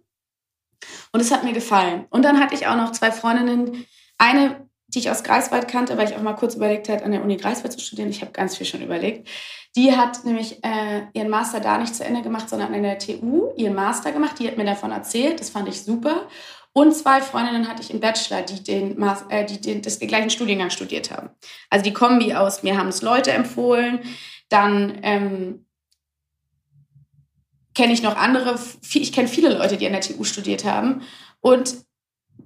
Und 1.12 1.20
es 1.20 1.32
hat 1.32 1.44
mir 1.44 1.54
gefallen. 1.54 2.06
Und 2.10 2.24
dann 2.24 2.40
hatte 2.40 2.56
ich 2.56 2.68
auch 2.68 2.76
noch 2.76 2.92
zwei 2.92 3.12
Freundinnen. 3.12 3.86
Eine, 4.18 4.68
die 4.88 5.00
ich 5.00 5.10
aus 5.10 5.24
Greifswald 5.24 5.68
kannte, 5.68 5.98
weil 5.98 6.10
ich 6.10 6.16
auch 6.16 6.22
mal 6.22 6.34
kurz 6.34 6.56
überlegt 6.56 6.90
hatte, 6.90 7.04
an 7.04 7.12
der 7.12 7.24
Uni 7.24 7.38
Greifswald 7.38 7.74
zu 7.74 7.80
studieren. 7.80 8.10
Ich 8.10 8.22
habe 8.22 8.32
ganz 8.32 8.58
viel 8.58 8.66
schon 8.66 8.82
überlegt. 8.82 9.28
Die 9.76 9.96
hat 9.96 10.26
nämlich 10.26 10.64
äh, 10.64 11.04
ihren 11.14 11.30
Master 11.30 11.60
da 11.60 11.78
nicht 11.78 11.96
zu 11.96 12.04
Ende 12.04 12.22
gemacht, 12.22 12.50
sondern 12.50 12.74
an 12.74 12.84
der 12.84 13.00
TU 13.00 13.52
ihren 13.58 13.76
Master 13.76 14.12
gemacht. 14.12 14.40
Die 14.40 14.48
hat 14.48 14.58
mir 14.58 14.66
davon 14.66 14.92
erzählt. 14.92 15.40
Das 15.40 15.50
fand 15.50 15.68
ich 15.68 15.82
super. 15.82 16.28
Und 16.74 16.96
zwei 16.96 17.22
Freundinnen 17.22 17.68
hatte 17.68 17.82
ich 17.82 17.92
im 17.92 18.00
Bachelor, 18.00 18.44
die 18.44 18.64
den, 18.64 19.02
äh, 19.30 19.46
die 19.46 19.60
den, 19.60 19.82
das, 19.82 19.98
den 19.98 20.08
gleichen 20.08 20.30
Studiengang 20.30 20.70
studiert 20.70 21.10
haben. 21.12 21.30
Also 21.72 21.84
die 21.84 21.94
Kombi 21.94 22.36
aus, 22.36 22.62
mir 22.62 22.78
haben 22.78 22.90
es 22.90 23.02
Leute 23.02 23.32
empfohlen, 23.32 24.00
dann 24.50 25.00
ähm, 25.04 25.66
kenne 27.76 27.94
ich 27.94 28.02
noch 28.02 28.18
andere, 28.18 28.60
ich 28.94 29.14
kenne 29.14 29.28
viele 29.28 29.56
Leute, 29.56 29.78
die 29.78 29.86
an 29.86 29.94
der 29.94 30.02
TU 30.02 30.24
studiert 30.24 30.66
haben 30.66 31.04
und 31.42 31.76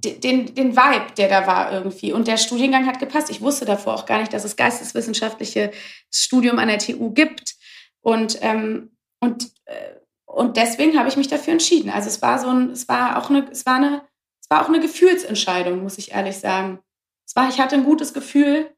den, 0.03 0.55
den 0.55 0.75
Vibe, 0.75 1.13
der 1.17 1.29
da 1.29 1.47
war 1.47 1.71
irgendwie. 1.71 2.11
Und 2.13 2.27
der 2.27 2.37
Studiengang 2.37 2.87
hat 2.87 2.99
gepasst. 2.99 3.29
Ich 3.29 3.41
wusste 3.41 3.65
davor 3.65 3.93
auch 3.93 4.05
gar 4.05 4.19
nicht, 4.19 4.33
dass 4.33 4.43
es 4.43 4.55
geisteswissenschaftliche 4.55 5.71
Studium 6.11 6.59
an 6.59 6.69
der 6.69 6.79
TU 6.79 7.11
gibt. 7.11 7.55
Und, 8.01 8.39
ähm, 8.41 8.91
und, 9.19 9.51
äh, 9.65 9.95
und 10.25 10.57
deswegen 10.57 10.97
habe 10.97 11.09
ich 11.09 11.17
mich 11.17 11.27
dafür 11.27 11.53
entschieden. 11.53 11.89
Also 11.89 12.07
es 12.07 12.21
war 12.21 12.39
so 12.39 12.47
ein, 12.47 12.71
es 12.71 12.87
war 12.87 13.17
auch 13.17 13.29
eine, 13.29 13.47
es 13.51 13.65
war 13.65 13.75
eine, 13.75 14.01
es 14.41 14.49
war 14.49 14.63
auch 14.63 14.69
eine 14.69 14.79
Gefühlsentscheidung, 14.79 15.83
muss 15.83 15.97
ich 15.97 16.11
ehrlich 16.11 16.37
sagen. 16.37 16.79
Es 17.25 17.35
war, 17.35 17.47
ich 17.49 17.59
hatte 17.59 17.75
ein 17.75 17.83
gutes 17.83 18.13
Gefühl, 18.13 18.75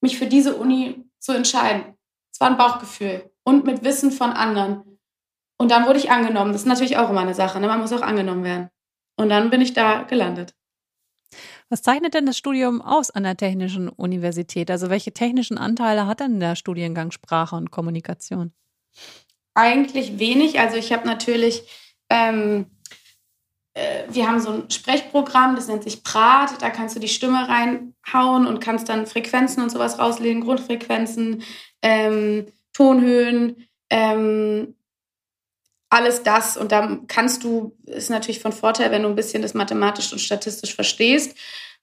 mich 0.00 0.18
für 0.18 0.26
diese 0.26 0.56
Uni 0.56 1.04
zu 1.18 1.32
entscheiden. 1.32 1.94
Es 2.40 2.46
war 2.46 2.52
ein 2.52 2.56
Bauchgefühl 2.56 3.30
und 3.44 3.66
mit 3.66 3.84
Wissen 3.84 4.10
von 4.10 4.30
anderen. 4.30 4.98
Und 5.58 5.70
dann 5.70 5.84
wurde 5.84 5.98
ich 5.98 6.10
angenommen. 6.10 6.52
Das 6.52 6.62
ist 6.62 6.66
natürlich 6.66 6.96
auch 6.96 7.10
immer 7.10 7.20
eine 7.20 7.34
Sache. 7.34 7.60
Ne? 7.60 7.66
Man 7.66 7.80
muss 7.80 7.92
auch 7.92 8.00
angenommen 8.00 8.44
werden. 8.44 8.70
Und 9.18 9.28
dann 9.28 9.50
bin 9.50 9.60
ich 9.60 9.74
da 9.74 10.04
gelandet. 10.04 10.54
Was 11.68 11.82
zeichnet 11.82 12.14
denn 12.14 12.24
das 12.24 12.38
Studium 12.38 12.80
aus 12.80 13.10
an 13.10 13.24
der 13.24 13.36
Technischen 13.36 13.90
Universität? 13.90 14.70
Also 14.70 14.88
welche 14.88 15.12
technischen 15.12 15.58
Anteile 15.58 16.06
hat 16.06 16.20
denn 16.20 16.40
der 16.40 16.56
Studiengang 16.56 17.10
Sprache 17.10 17.56
und 17.56 17.70
Kommunikation? 17.70 18.54
Eigentlich 19.52 20.18
wenig. 20.18 20.58
Also 20.58 20.78
ich 20.78 20.94
habe 20.94 21.06
natürlich, 21.06 21.62
ähm, 22.08 22.70
äh, 23.74 24.04
wir 24.08 24.26
haben 24.26 24.40
so 24.40 24.50
ein 24.50 24.70
Sprechprogramm, 24.70 25.56
das 25.56 25.68
nennt 25.68 25.82
sich 25.82 26.02
Prat. 26.02 26.62
Da 26.62 26.70
kannst 26.70 26.96
du 26.96 27.00
die 27.00 27.08
Stimme 27.08 27.46
reinhauen 27.46 28.46
und 28.46 28.60
kannst 28.60 28.88
dann 28.88 29.06
Frequenzen 29.06 29.62
und 29.62 29.68
sowas 29.68 29.98
rauslegen, 29.98 30.40
Grundfrequenzen, 30.40 31.42
ähm, 31.82 32.46
Tonhöhen, 32.72 33.68
ähm, 33.90 34.74
alles 35.90 36.22
das. 36.22 36.56
Und 36.56 36.72
dann 36.72 37.06
kannst 37.08 37.44
du, 37.44 37.76
ist 37.84 38.10
natürlich 38.10 38.40
von 38.40 38.52
Vorteil, 38.52 38.90
wenn 38.90 39.02
du 39.02 39.08
ein 39.08 39.16
bisschen 39.16 39.42
das 39.42 39.54
mathematisch 39.54 40.12
und 40.12 40.20
statistisch 40.20 40.74
verstehst, 40.74 41.36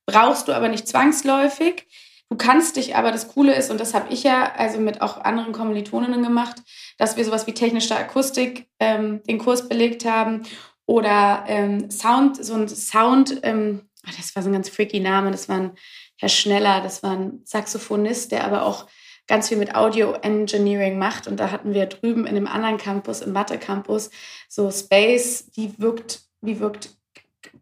brauchst 0.05 0.47
du 0.47 0.53
aber 0.53 0.69
nicht 0.69 0.87
zwangsläufig. 0.87 1.85
Du 2.29 2.35
kannst 2.35 2.75
dich 2.75 2.95
aber, 2.95 3.11
das 3.11 3.29
Coole 3.29 3.53
ist, 3.55 3.71
und 3.71 3.79
das 3.79 3.93
habe 3.93 4.11
ich 4.13 4.23
ja 4.23 4.51
also 4.57 4.79
mit 4.79 5.01
auch 5.01 5.21
anderen 5.21 5.53
Kommilitoninnen 5.53 6.23
gemacht, 6.23 6.57
dass 6.97 7.15
wir 7.15 7.23
sowas 7.23 7.47
wie 7.47 7.53
technische 7.53 7.95
Akustik 7.95 8.67
ähm, 8.79 9.21
den 9.23 9.37
Kurs 9.37 9.69
belegt 9.69 10.03
haben 10.03 10.43
oder 10.85 11.45
ähm, 11.47 11.89
Sound, 11.89 12.43
so 12.43 12.55
ein 12.55 12.67
Sound, 12.67 13.39
ähm, 13.43 13.89
das 14.17 14.35
war 14.35 14.43
so 14.43 14.49
ein 14.49 14.53
ganz 14.53 14.67
freaky 14.67 14.99
Name, 14.99 15.31
das 15.31 15.47
war 15.47 15.57
ein 15.57 15.71
Herr 16.17 16.29
Schneller, 16.29 16.81
das 16.81 17.01
war 17.03 17.11
ein 17.11 17.41
Saxophonist, 17.45 18.31
der 18.31 18.43
aber 18.43 18.63
auch 18.63 18.87
ganz 19.27 19.49
viel 19.49 19.57
mit 19.57 19.75
Audio 19.75 20.13
Engineering 20.13 20.97
macht. 20.97 21.27
Und 21.27 21.39
da 21.39 21.51
hatten 21.51 21.73
wir 21.73 21.85
drüben 21.85 22.25
in 22.25 22.35
dem 22.35 22.47
anderen 22.47 22.77
Campus, 22.77 23.21
im 23.21 23.33
Mathe-Campus, 23.33 24.09
so 24.47 24.71
Space, 24.71 25.49
wie 25.55 25.73
wirkt, 25.77 26.21
wie 26.41 26.59
wirkt 26.59 26.95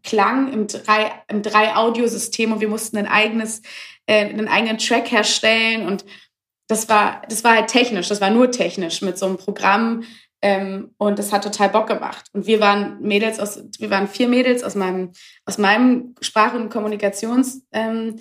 Klang 0.02 0.52
im 0.52 0.66
drei, 0.68 1.12
im 1.28 1.42
drei 1.42 1.74
Audiosystem 1.74 2.52
und 2.52 2.60
wir 2.60 2.68
mussten 2.68 2.96
ein 2.96 3.08
eigenes, 3.08 3.62
äh, 4.06 4.24
einen 4.24 4.48
eigenen 4.48 4.78
Track 4.78 5.10
herstellen 5.10 5.86
und 5.86 6.04
das 6.68 6.88
war, 6.88 7.22
das 7.28 7.44
war 7.44 7.56
halt 7.56 7.68
technisch, 7.68 8.08
das 8.08 8.20
war 8.20 8.30
nur 8.30 8.50
technisch 8.50 9.02
mit 9.02 9.18
so 9.18 9.26
einem 9.26 9.36
Programm 9.36 10.04
ähm, 10.42 10.94
und 10.98 11.18
das 11.18 11.32
hat 11.32 11.44
total 11.44 11.70
Bock 11.70 11.86
gemacht. 11.86 12.26
Und 12.32 12.46
wir 12.46 12.60
waren 12.60 13.00
Mädels 13.00 13.40
aus, 13.40 13.62
wir 13.78 13.90
waren 13.90 14.08
vier 14.08 14.28
Mädels 14.28 14.62
aus 14.62 14.74
meinem, 14.74 15.12
aus 15.44 15.58
meinem 15.58 16.14
Sprach- 16.20 16.54
und 16.54 16.70
Kommunikations 16.70 17.62
ähm, 17.72 18.20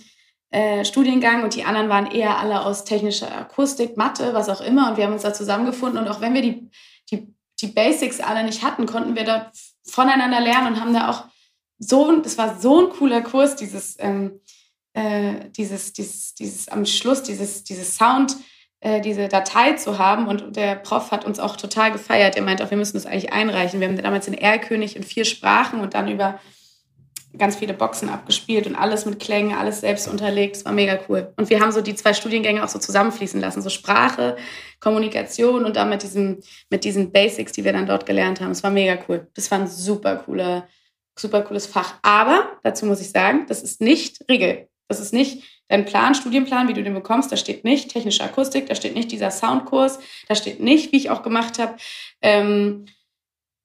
äh, 0.56 0.86
Studiengang 0.86 1.44
und 1.44 1.54
die 1.54 1.66
anderen 1.66 1.90
waren 1.90 2.10
eher 2.10 2.40
alle 2.40 2.66
aus 2.66 2.86
technischer 2.86 3.30
Akustik, 3.30 3.98
Mathe, 3.98 4.34
was 4.34 4.48
auch 4.48 4.62
immer. 4.62 4.90
Und 4.90 4.96
wir 4.96 5.04
haben 5.04 5.12
uns 5.12 5.24
da 5.24 5.34
zusammengefunden. 5.34 6.00
Und 6.00 6.08
auch 6.08 6.22
wenn 6.22 6.34
wir 6.34 6.42
die, 6.42 6.70
die, 7.12 7.28
die 7.60 7.68
Basics 7.68 8.22
alle 8.22 8.42
nicht 8.42 8.64
hatten, 8.64 8.86
konnten 8.86 9.18
wir 9.18 9.26
dort 9.26 9.50
voneinander 9.86 10.40
lernen 10.40 10.68
und 10.68 10.80
haben 10.80 10.94
da 10.94 11.10
auch 11.10 11.26
so, 11.78 12.22
das 12.22 12.38
war 12.38 12.58
so 12.58 12.86
ein 12.86 12.90
cooler 12.90 13.20
Kurs, 13.20 13.58
dieses, 13.58 13.98
ähm, 14.00 14.40
äh, 14.94 15.50
dieses, 15.50 15.92
dieses, 15.92 16.36
dieses 16.36 16.70
am 16.70 16.86
Schluss, 16.86 17.22
dieses, 17.22 17.66
dieses 17.66 17.98
Sound, 17.98 18.38
äh, 18.80 19.02
diese 19.02 19.28
Datei 19.28 19.74
zu 19.74 20.00
haben. 20.00 20.26
Und 20.30 20.56
der 20.56 20.78
Prof 20.78 21.12
hat 21.12 21.26
uns 21.26 21.38
auch 21.38 21.58
total 21.58 21.92
gefeiert. 21.92 22.38
Er 22.38 22.44
meinte 22.44 22.64
auch, 22.64 22.70
wir 22.70 22.78
müssen 22.78 22.96
das 22.96 23.06
eigentlich 23.06 23.34
einreichen. 23.34 23.82
Wir 23.82 23.90
haben 23.90 24.02
damals 24.02 24.24
den 24.24 24.34
Erlkönig 24.34 24.96
in 24.96 25.04
vier 25.04 25.26
Sprachen 25.26 25.82
und 25.82 25.96
dann 25.96 26.08
über 26.08 26.40
ganz 27.38 27.56
viele 27.56 27.74
Boxen 27.74 28.10
abgespielt 28.10 28.68
und 28.68 28.76
alles 28.76 29.06
mit 29.06 29.20
Klängen, 29.20 29.56
alles 29.56 29.82
selbst 29.82 30.08
unterlegt. 30.08 30.56
Es 30.58 30.66
war 30.66 30.72
mega 30.72 31.00
cool. 31.10 31.34
Und 31.38 31.50
wir 31.50 31.60
haben 31.60 31.72
so 31.72 31.82
die 31.82 31.96
zwei 31.96 32.14
Studiengänge 32.14 32.64
auch 32.64 32.70
so 32.70 32.80
zusammenfließen 32.80 33.40
lassen, 33.40 33.62
so 33.62 33.70
Sprache, 33.70 34.36
Kommunikation 34.80 35.66
und 35.66 35.76
dann 35.76 35.90
mit, 35.90 36.04
diesem, 36.04 36.42
mit 36.70 36.84
diesen 36.84 37.12
Basics, 37.12 37.52
die 37.52 37.64
wir 37.64 37.74
dann 37.74 37.86
dort 37.86 38.06
gelernt 38.06 38.42
haben. 38.42 38.52
Es 38.52 38.64
war 38.64 38.72
mega 38.72 38.98
cool. 39.08 39.28
Das 39.36 39.50
war 39.52 39.60
ein 39.60 39.68
super 39.68 40.18
cooler, 40.18 40.68
super 41.18 41.42
cooles 41.42 41.66
Fach. 41.66 41.96
Aber 42.02 42.58
dazu 42.64 42.86
muss 42.86 43.02
ich 43.02 43.10
sagen, 43.10 43.46
das 43.48 43.62
ist 43.62 43.82
nicht 43.82 44.24
Regel. 44.30 44.68
Das 44.88 45.00
ist 45.00 45.14
nicht 45.14 45.44
dein 45.68 45.86
Plan, 45.86 46.14
Studienplan, 46.14 46.68
wie 46.68 46.74
du 46.74 46.84
den 46.84 46.94
bekommst. 46.94 47.32
Da 47.32 47.38
steht 47.38 47.64
nicht 47.64 47.92
technische 47.92 48.24
Akustik, 48.24 48.68
da 48.68 48.76
steht 48.76 48.96
nicht 48.96 49.12
dieser 49.12 49.32
Soundkurs, 49.32 50.00
da 50.28 50.36
steht 50.36 50.60
nicht, 50.60 50.92
wie 50.92 50.98
ich 50.98 51.10
auch 51.10 51.24
gemacht 51.24 51.60
habe, 51.60 51.76
ähm, 52.22 52.86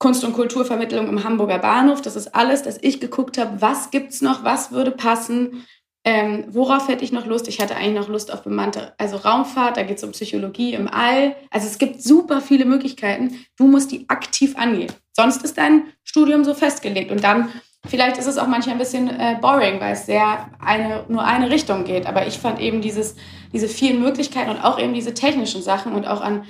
Kunst- 0.01 0.23
und 0.23 0.33
Kulturvermittlung 0.33 1.07
im 1.07 1.23
Hamburger 1.23 1.59
Bahnhof. 1.59 2.01
Das 2.01 2.15
ist 2.15 2.33
alles, 2.33 2.63
dass 2.63 2.79
ich 2.81 2.99
geguckt 2.99 3.37
habe, 3.37 3.61
was 3.61 3.91
gibt 3.91 4.11
es 4.13 4.23
noch, 4.23 4.43
was 4.43 4.71
würde 4.71 4.89
passen, 4.89 5.63
ähm, 6.03 6.45
worauf 6.47 6.87
hätte 6.87 7.03
ich 7.03 7.11
noch 7.11 7.27
Lust? 7.27 7.47
Ich 7.47 7.61
hatte 7.61 7.75
eigentlich 7.75 7.93
noch 7.93 8.07
Lust 8.07 8.33
auf 8.33 8.41
bemannte, 8.41 8.95
also 8.97 9.17
Raumfahrt, 9.17 9.77
da 9.77 9.83
geht 9.83 9.97
es 9.97 10.03
um 10.03 10.13
Psychologie 10.13 10.73
im 10.73 10.87
All. 10.87 11.35
Also 11.51 11.67
es 11.67 11.77
gibt 11.77 12.01
super 12.01 12.41
viele 12.41 12.65
Möglichkeiten. 12.65 13.45
Du 13.57 13.67
musst 13.67 13.91
die 13.91 14.09
aktiv 14.09 14.57
angehen. 14.57 14.91
Sonst 15.15 15.43
ist 15.43 15.59
dein 15.59 15.83
Studium 16.03 16.43
so 16.45 16.55
festgelegt. 16.55 17.11
Und 17.11 17.23
dann, 17.23 17.49
vielleicht 17.85 18.17
ist 18.17 18.25
es 18.25 18.39
auch 18.39 18.47
manchmal 18.47 18.77
ein 18.77 18.79
bisschen 18.79 19.07
äh, 19.07 19.37
boring, 19.39 19.79
weil 19.79 19.93
es 19.93 20.07
sehr 20.07 20.49
eine, 20.59 21.05
nur 21.09 21.23
eine 21.23 21.51
Richtung 21.51 21.83
geht. 21.83 22.07
Aber 22.07 22.25
ich 22.25 22.39
fand 22.39 22.59
eben 22.59 22.81
dieses, 22.81 23.15
diese 23.53 23.67
vielen 23.67 24.01
Möglichkeiten 24.01 24.49
und 24.49 24.63
auch 24.63 24.79
eben 24.79 24.95
diese 24.95 25.13
technischen 25.13 25.61
Sachen 25.61 25.93
und 25.93 26.07
auch 26.07 26.21
an, 26.21 26.45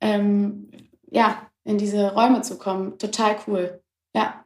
ähm, 0.00 0.70
ja, 1.10 1.36
in 1.64 1.78
diese 1.78 2.12
Räume 2.12 2.42
zu 2.42 2.58
kommen. 2.58 2.98
Total 2.98 3.36
cool. 3.46 3.82
Ja. 4.14 4.44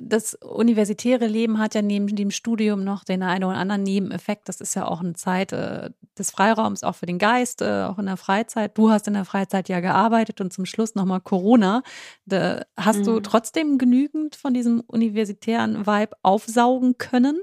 Das 0.00 0.34
universitäre 0.34 1.26
Leben 1.26 1.58
hat 1.58 1.74
ja 1.74 1.82
neben 1.82 2.14
dem 2.14 2.30
Studium 2.30 2.84
noch 2.84 3.02
den 3.02 3.22
einen 3.22 3.44
oder 3.44 3.56
anderen 3.56 3.82
Nebeneffekt. 3.82 4.48
Das 4.48 4.60
ist 4.60 4.74
ja 4.74 4.86
auch 4.86 5.00
eine 5.00 5.14
Zeit 5.14 5.52
äh, 5.52 5.90
des 6.16 6.30
Freiraums, 6.30 6.84
auch 6.84 6.94
für 6.94 7.06
den 7.06 7.18
Geist, 7.18 7.62
äh, 7.62 7.82
auch 7.82 7.98
in 7.98 8.06
der 8.06 8.16
Freizeit. 8.16 8.78
Du 8.78 8.90
hast 8.90 9.08
in 9.08 9.14
der 9.14 9.24
Freizeit 9.24 9.68
ja 9.68 9.80
gearbeitet 9.80 10.40
und 10.40 10.52
zum 10.52 10.66
Schluss 10.66 10.94
nochmal 10.94 11.20
Corona. 11.20 11.82
Da 12.26 12.64
hast 12.76 13.00
mhm. 13.00 13.04
du 13.04 13.20
trotzdem 13.20 13.78
genügend 13.78 14.36
von 14.36 14.54
diesem 14.54 14.80
universitären 14.80 15.86
Vibe 15.86 16.16
aufsaugen 16.22 16.98
können? 16.98 17.40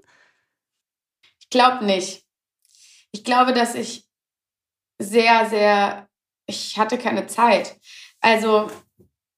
Ich 1.41 1.49
glaube 1.49 1.83
nicht. 1.85 2.23
Ich 3.11 3.23
glaube, 3.23 3.53
dass 3.53 3.75
ich 3.75 4.07
sehr, 4.97 5.49
sehr, 5.49 6.07
ich 6.45 6.77
hatte 6.77 6.97
keine 6.97 7.27
Zeit. 7.27 7.77
Also 8.21 8.69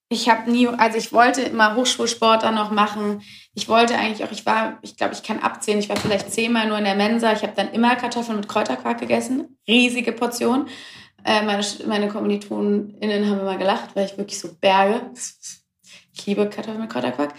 ich 0.09 0.29
habe 0.29 0.49
nie, 0.49 0.67
also 0.67 0.97
ich 0.97 1.11
wollte 1.11 1.41
immer 1.41 1.75
Hochschulsport 1.75 2.43
dann 2.43 2.55
noch 2.55 2.71
machen. 2.71 3.21
Ich 3.53 3.67
wollte 3.67 3.97
eigentlich 3.97 4.23
auch, 4.23 4.31
ich 4.31 4.45
war, 4.45 4.77
ich 4.81 4.95
glaube, 4.95 5.13
ich 5.13 5.23
kann 5.23 5.39
abzählen, 5.39 5.79
ich 5.79 5.89
war 5.89 5.97
vielleicht 5.97 6.31
zehnmal 6.31 6.67
nur 6.67 6.77
in 6.77 6.85
der 6.85 6.95
Mensa. 6.95 7.33
Ich 7.33 7.43
habe 7.43 7.53
dann 7.55 7.71
immer 7.73 7.95
Kartoffeln 7.97 8.37
mit 8.37 8.47
Kräuterquark 8.47 8.99
gegessen, 8.99 9.57
riesige 9.67 10.13
Portion. 10.13 10.67
Äh, 11.25 11.43
meine, 11.43 11.65
meine 11.87 12.07
KommilitonInnen 12.07 13.29
haben 13.29 13.41
immer 13.41 13.57
gelacht, 13.57 13.95
weil 13.95 14.05
ich 14.05 14.17
wirklich 14.17 14.39
so 14.39 14.49
berge. 14.59 15.01
Ich 16.19 16.25
liebe 16.25 16.49
Kartoffeln 16.49 16.81
mit 16.81 16.89
Kräuterquark. 16.89 17.35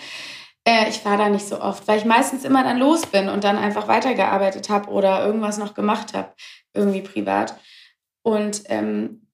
Äh, 0.64 0.88
ich 0.88 1.04
war 1.04 1.16
da 1.16 1.28
nicht 1.28 1.48
so 1.48 1.60
oft, 1.60 1.88
weil 1.88 1.98
ich 1.98 2.04
meistens 2.04 2.44
immer 2.44 2.62
dann 2.62 2.78
los 2.78 3.06
bin 3.06 3.28
und 3.28 3.42
dann 3.42 3.58
einfach 3.58 3.88
weitergearbeitet 3.88 4.68
habe 4.68 4.88
oder 4.90 5.26
irgendwas 5.26 5.58
noch 5.58 5.74
gemacht 5.74 6.14
habe, 6.14 6.32
irgendwie 6.74 7.02
privat. 7.02 7.56
Und 8.22 8.62
ähm, 8.66 9.27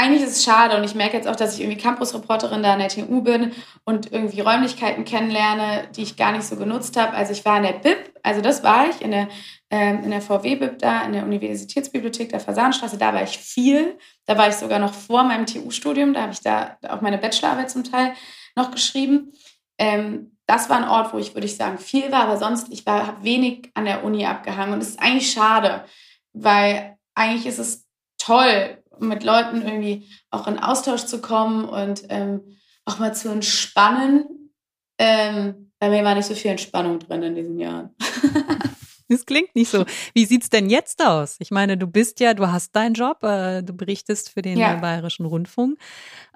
eigentlich 0.00 0.22
ist 0.22 0.38
es 0.38 0.44
schade 0.44 0.78
und 0.78 0.84
ich 0.84 0.94
merke 0.94 1.14
jetzt 1.14 1.28
auch, 1.28 1.36
dass 1.36 1.54
ich 1.54 1.60
irgendwie 1.60 1.76
Campusreporterin 1.76 2.62
da 2.62 2.72
an 2.72 2.78
der 2.78 2.88
TU 2.88 3.20
bin 3.20 3.52
und 3.84 4.10
irgendwie 4.10 4.40
Räumlichkeiten 4.40 5.04
kennenlerne, 5.04 5.88
die 5.94 6.02
ich 6.02 6.16
gar 6.16 6.32
nicht 6.32 6.44
so 6.44 6.56
genutzt 6.56 6.96
habe. 6.96 7.14
Also 7.14 7.32
ich 7.32 7.44
war 7.44 7.58
in 7.58 7.64
der 7.64 7.74
BIP, 7.74 8.18
also 8.22 8.40
das 8.40 8.62
war 8.62 8.88
ich, 8.88 9.02
in 9.02 9.10
der, 9.10 9.28
ähm, 9.68 10.10
der 10.10 10.22
VW-BIP 10.22 10.78
da, 10.78 11.02
in 11.02 11.12
der 11.12 11.24
Universitätsbibliothek 11.24 12.30
der 12.30 12.40
Fasanstraße, 12.40 12.96
da 12.96 13.12
war 13.12 13.22
ich 13.22 13.36
viel. 13.36 13.98
Da 14.24 14.38
war 14.38 14.48
ich 14.48 14.54
sogar 14.54 14.78
noch 14.78 14.94
vor 14.94 15.22
meinem 15.22 15.44
TU-Studium, 15.44 16.14
da 16.14 16.22
habe 16.22 16.32
ich 16.32 16.40
da 16.40 16.78
auch 16.88 17.02
meine 17.02 17.18
Bachelorarbeit 17.18 17.70
zum 17.70 17.84
Teil 17.84 18.14
noch 18.56 18.70
geschrieben. 18.70 19.32
Ähm, 19.76 20.38
das 20.46 20.70
war 20.70 20.78
ein 20.78 20.88
Ort, 20.88 21.12
wo 21.12 21.18
ich, 21.18 21.34
würde 21.34 21.46
ich 21.46 21.56
sagen, 21.56 21.76
viel 21.76 22.10
war, 22.10 22.22
aber 22.22 22.38
sonst, 22.38 22.72
ich 22.72 22.86
habe 22.86 23.22
wenig 23.22 23.70
an 23.74 23.84
der 23.84 24.02
Uni 24.02 24.24
abgehangen 24.24 24.72
und 24.72 24.80
es 24.80 24.90
ist 24.90 25.00
eigentlich 25.00 25.30
schade, 25.30 25.84
weil 26.32 26.96
eigentlich 27.14 27.44
ist 27.44 27.58
es 27.58 27.86
toll, 28.16 28.79
mit 29.00 29.24
Leuten 29.24 29.62
irgendwie 29.62 30.08
auch 30.30 30.46
in 30.46 30.58
Austausch 30.58 31.04
zu 31.04 31.20
kommen 31.20 31.64
und 31.64 32.04
ähm, 32.08 32.58
auch 32.84 32.98
mal 32.98 33.14
zu 33.14 33.30
entspannen. 33.30 34.52
Ähm, 34.98 35.72
bei 35.78 35.88
mir 35.88 36.04
war 36.04 36.14
nicht 36.14 36.26
so 36.26 36.34
viel 36.34 36.50
Entspannung 36.50 36.98
drin 36.98 37.22
in 37.22 37.34
diesen 37.34 37.58
Jahren. 37.58 37.94
Das 39.10 39.26
klingt 39.26 39.56
nicht 39.56 39.68
so. 39.68 39.84
Wie 40.14 40.24
sieht 40.24 40.44
es 40.44 40.50
denn 40.50 40.70
jetzt 40.70 41.04
aus? 41.04 41.34
Ich 41.40 41.50
meine, 41.50 41.76
du 41.76 41.88
bist 41.88 42.20
ja, 42.20 42.32
du 42.32 42.46
hast 42.46 42.76
deinen 42.76 42.94
Job, 42.94 43.24
äh, 43.24 43.60
du 43.60 43.72
berichtest 43.72 44.30
für 44.30 44.40
den 44.40 44.56
ja. 44.56 44.76
Bayerischen 44.76 45.26
Rundfunk. 45.26 45.80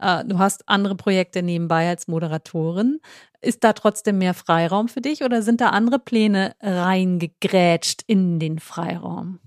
Äh, 0.00 0.24
du 0.24 0.38
hast 0.38 0.68
andere 0.68 0.96
Projekte 0.96 1.44
nebenbei 1.44 1.88
als 1.88 2.08
Moderatorin. 2.08 2.98
Ist 3.40 3.62
da 3.62 3.74
trotzdem 3.74 4.18
mehr 4.18 4.34
Freiraum 4.34 4.88
für 4.88 5.00
dich 5.00 5.22
oder 5.22 5.40
sind 5.42 5.60
da 5.60 5.68
andere 5.68 6.00
Pläne 6.00 6.56
reingegrätscht 6.60 8.02
in 8.08 8.40
den 8.40 8.58
Freiraum? 8.58 9.38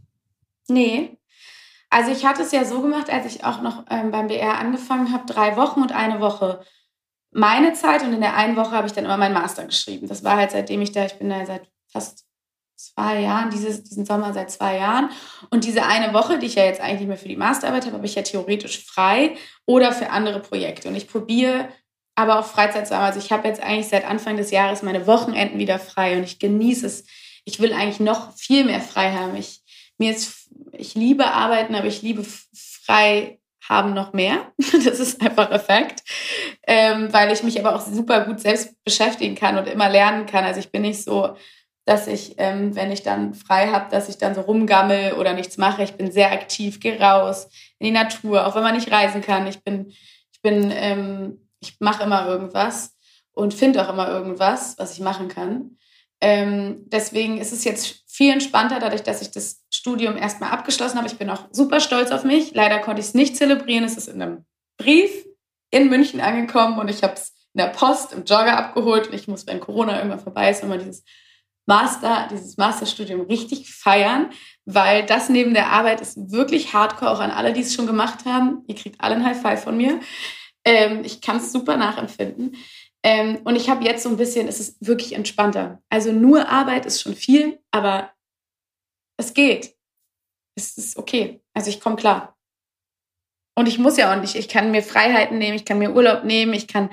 Nee, 0.70 1.17
also 1.98 2.12
ich 2.12 2.26
hatte 2.26 2.44
es 2.44 2.52
ja 2.52 2.64
so 2.64 2.82
gemacht, 2.82 3.10
als 3.10 3.26
ich 3.26 3.44
auch 3.44 3.62
noch 3.62 3.86
ähm, 3.90 4.12
beim 4.12 4.28
BR 4.28 4.60
angefangen 4.60 5.12
habe, 5.12 5.26
drei 5.26 5.58
Wochen 5.58 5.82
und 5.82 5.92
eine 5.92 6.20
Woche 6.20 6.62
meine 7.32 7.74
Zeit 7.74 8.04
und 8.04 8.14
in 8.14 8.22
der 8.22 8.36
einen 8.36 8.56
Woche 8.56 8.72
habe 8.72 8.86
ich 8.86 8.94
dann 8.94 9.06
immer 9.06 9.18
meinen 9.18 9.34
Master 9.34 9.66
geschrieben. 9.66 10.08
Das 10.08 10.24
war 10.24 10.38
halt 10.38 10.52
seitdem 10.52 10.82
ich 10.84 10.92
da, 10.92 11.06
ich 11.06 11.16
bin 11.16 11.30
da 11.30 11.44
seit 11.44 11.68
fast 11.92 12.26
zwei 12.76 13.22
Jahren, 13.22 13.50
dieses, 13.50 13.84
diesen 13.84 14.06
Sommer 14.06 14.32
seit 14.32 14.52
zwei 14.52 14.78
Jahren. 14.78 15.10
Und 15.50 15.64
diese 15.64 15.86
eine 15.88 16.14
Woche, 16.14 16.38
die 16.38 16.46
ich 16.46 16.54
ja 16.54 16.66
jetzt 16.66 16.82
eigentlich 16.82 17.00
nicht 17.00 17.08
mehr 17.08 17.18
für 17.18 17.28
die 17.28 17.36
Masterarbeit 17.36 17.86
habe, 17.86 17.96
habe 17.96 18.06
ich 18.06 18.14
ja 18.14 18.22
theoretisch 18.22 18.86
frei 18.86 19.36
oder 19.66 19.92
für 19.92 20.12
andere 20.12 20.40
Projekte. 20.40 20.90
Und 20.90 20.96
ich 20.96 21.08
probiere 21.08 21.70
aber 22.14 22.40
auch 22.40 22.46
Freizeit 22.46 22.88
zu 22.88 22.96
haben. 22.96 23.06
Also 23.06 23.20
ich 23.20 23.32
habe 23.32 23.48
jetzt 23.48 23.62
eigentlich 23.62 23.88
seit 23.88 24.06
Anfang 24.06 24.38
des 24.38 24.52
Jahres 24.52 24.84
meine 24.84 25.08
Wochenenden 25.08 25.58
wieder 25.58 25.80
frei 25.80 26.18
und 26.18 26.24
ich 26.24 26.38
genieße 26.38 26.86
es. 26.86 27.06
Ich 27.44 27.60
will 27.60 27.74
eigentlich 27.74 28.00
noch 28.00 28.36
viel 28.36 28.66
mehr 28.66 28.82
frei 28.82 29.12
haben. 29.14 29.36
Ich, 29.36 29.62
mir 29.98 30.12
ist, 30.12 30.47
ich 30.78 30.96
liebe 30.96 31.32
arbeiten, 31.32 31.76
aber 31.76 31.88
ich 31.88 32.02
liebe 32.02 32.26
frei 32.26 33.40
haben 33.68 33.94
noch 33.94 34.14
mehr. 34.14 34.52
Das 34.86 35.00
ist 35.00 35.22
einfach 35.22 35.52
Effekt, 35.52 36.04
ähm, 36.66 37.12
weil 37.12 37.32
ich 37.32 37.44
mich 37.44 37.60
aber 37.60 37.76
auch 37.76 37.82
super 37.82 38.22
gut 38.26 38.40
selbst 38.40 38.74
beschäftigen 38.84 39.36
kann 39.36 39.58
und 39.58 39.68
immer 39.68 39.90
lernen 39.90 40.26
kann. 40.26 40.46
Also 40.46 40.60
ich 40.60 40.72
bin 40.72 40.84
nicht 40.84 41.04
so, 41.04 41.36
dass 41.86 42.08
ich, 42.08 42.36
ähm, 42.38 42.76
wenn 42.76 42.92
ich 42.92 43.04
dann 43.04 43.34
frei 43.34 43.68
habe, 43.68 43.90
dass 43.90 44.10
ich 44.10 44.18
dann 44.18 44.36
so 44.36 44.42
rumgammel 44.42 45.14
oder 45.14 45.34
nichts 45.34 45.58
mache. 45.58 45.84
Ich 45.84 45.94
bin 45.94 46.12
sehr 46.12 46.32
aktiv, 46.32 46.80
gehe 46.80 47.00
raus 47.00 47.50
in 47.80 47.86
die 47.86 47.92
Natur, 47.92 48.46
auch 48.46 48.56
wenn 48.56 48.64
man 48.64 48.76
nicht 48.76 48.92
reisen 48.92 49.22
kann. 49.22 49.48
Ich 49.48 49.64
bin, 49.64 49.88
ich 50.32 50.42
bin 50.42 50.72
ähm, 50.74 51.48
ich 51.60 51.80
mache 51.80 52.04
immer 52.04 52.28
irgendwas 52.28 52.96
und 53.34 53.54
finde 53.54 53.84
auch 53.84 53.92
immer 53.92 54.08
irgendwas, 54.10 54.78
was 54.78 54.94
ich 54.94 55.00
machen 55.00 55.28
kann. 55.28 55.78
Ähm, 56.22 56.84
deswegen 56.88 57.40
ist 57.40 57.54
es 57.54 57.64
jetzt 57.64 58.04
viel 58.08 58.34
entspannter, 58.34 58.80
dadurch, 58.80 59.04
dass 59.04 59.22
ich 59.22 59.32
das 59.32 59.57
Studium 59.88 60.18
erstmal 60.18 60.52
abgeschlossen 60.52 60.98
habe. 60.98 61.08
Ich 61.08 61.18
bin 61.18 61.30
auch 61.30 61.46
super 61.52 61.80
stolz 61.80 62.12
auf 62.12 62.26
mich. 62.26 62.54
Leider 62.54 62.80
konnte 62.80 63.00
ich 63.00 63.08
es 63.08 63.14
nicht 63.14 63.38
zelebrieren. 63.38 63.86
Es 63.86 63.96
ist 63.96 64.10
in 64.10 64.22
einem 64.22 64.46
Brief 64.78 65.26
in 65.72 65.88
München 65.88 66.20
angekommen 66.20 66.78
und 66.78 66.90
ich 66.90 67.04
habe 67.04 67.14
es 67.14 67.30
in 67.54 67.60
der 67.60 67.68
Post 67.68 68.12
im 68.12 68.26
Jogger 68.26 68.58
abgeholt. 68.58 69.08
Und 69.08 69.14
ich 69.14 69.30
muss, 69.30 69.48
wenn 69.48 69.62
Corona 69.62 69.96
irgendwann 69.96 70.20
vorbei 70.20 70.50
ist, 70.50 70.62
immer 70.62 70.78
dieses 70.78 71.06
Master, 71.66 72.28
dieses 72.30 72.58
Masterstudium 72.58 73.22
richtig 73.22 73.74
feiern, 73.74 74.30
weil 74.66 75.06
das 75.06 75.30
neben 75.30 75.54
der 75.54 75.72
Arbeit 75.72 76.02
ist 76.02 76.32
wirklich 76.32 76.74
hardcore, 76.74 77.12
auch 77.12 77.22
an 77.22 77.32
alle, 77.32 77.54
die 77.54 77.62
es 77.62 77.74
schon 77.74 77.88
gemacht 77.88 78.26
haben. 78.26 78.64
Ihr 78.68 78.76
kriegt 78.76 79.00
alle 79.00 79.16
ein 79.16 79.26
High 79.26 79.42
Five 79.42 79.64
von 79.64 79.78
mir. 79.78 80.02
Ähm, 80.66 81.04
ich 81.06 81.22
kann 81.22 81.38
es 81.38 81.54
super 81.54 81.78
nachempfinden. 81.78 82.58
Ähm, 83.04 83.40
und 83.46 83.56
ich 83.56 83.70
habe 83.70 83.86
jetzt 83.86 84.04
so 84.04 84.10
ein 84.10 84.18
bisschen, 84.18 84.50
es 84.50 84.60
ist 84.60 84.86
wirklich 84.86 85.14
entspannter. 85.14 85.82
Also 85.90 86.12
nur 86.12 86.50
Arbeit 86.50 86.86
ist 86.86 87.02
schon 87.02 87.16
viel, 87.16 87.60
aber 87.72 88.12
es 89.18 89.34
geht. 89.34 89.77
Es 90.58 90.76
ist 90.78 90.98
okay. 90.98 91.42
Also 91.54 91.70
ich 91.70 91.80
komme 91.80 91.96
klar. 91.96 92.36
Und 93.56 93.68
ich 93.68 93.80
muss 93.80 93.98
ja 93.98 94.12
auch 94.14 94.20
nicht, 94.20 94.36
ich 94.36 94.50
kann 94.50 94.72
mir 94.72 94.84
Freiheiten 94.84 95.38
nehmen, 95.38 95.56
ich 95.56 95.66
kann 95.66 95.80
mir 95.80 95.96
Urlaub 95.96 96.24
nehmen, 96.24 96.54
ich 96.54 96.68
kann, 96.68 96.90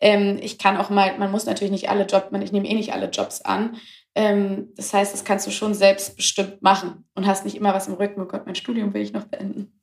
ähm, 0.00 0.38
ich 0.42 0.58
kann 0.58 0.76
auch 0.76 0.90
mal, 0.90 1.16
man 1.18 1.30
muss 1.30 1.46
natürlich 1.46 1.70
nicht 1.70 1.88
alle 1.88 2.04
Jobs, 2.04 2.26
ich 2.42 2.52
nehme 2.52 2.68
eh 2.68 2.74
nicht 2.74 2.92
alle 2.92 3.08
Jobs 3.08 3.42
an. 3.42 3.76
Ähm, 4.14 4.72
das 4.76 4.92
heißt, 4.92 5.12
das 5.12 5.24
kannst 5.24 5.46
du 5.46 5.50
schon 5.50 5.74
selbstbestimmt 5.74 6.62
machen 6.62 7.08
und 7.14 7.26
hast 7.26 7.44
nicht 7.44 7.56
immer 7.56 7.74
was 7.74 7.88
im 7.88 7.94
Rücken, 7.94 8.20
oh 8.20 8.26
Gott, 8.26 8.46
mein 8.46 8.54
Studium 8.54 8.92
will 8.94 9.02
ich 9.02 9.12
noch 9.12 9.24
beenden. 9.24 9.80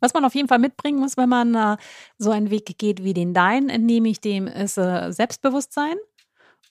Was 0.00 0.12
man 0.12 0.24
auf 0.24 0.34
jeden 0.34 0.48
Fall 0.48 0.58
mitbringen 0.58 0.98
muss, 0.98 1.16
wenn 1.16 1.28
man 1.28 1.54
äh, 1.54 1.76
so 2.18 2.30
einen 2.30 2.50
Weg 2.50 2.76
geht 2.78 3.02
wie 3.04 3.14
den 3.14 3.32
deinen, 3.32 3.68
entnehme 3.68 4.08
ich 4.08 4.20
dem, 4.20 4.46
ist 4.46 4.76
äh, 4.76 5.12
Selbstbewusstsein 5.12 5.96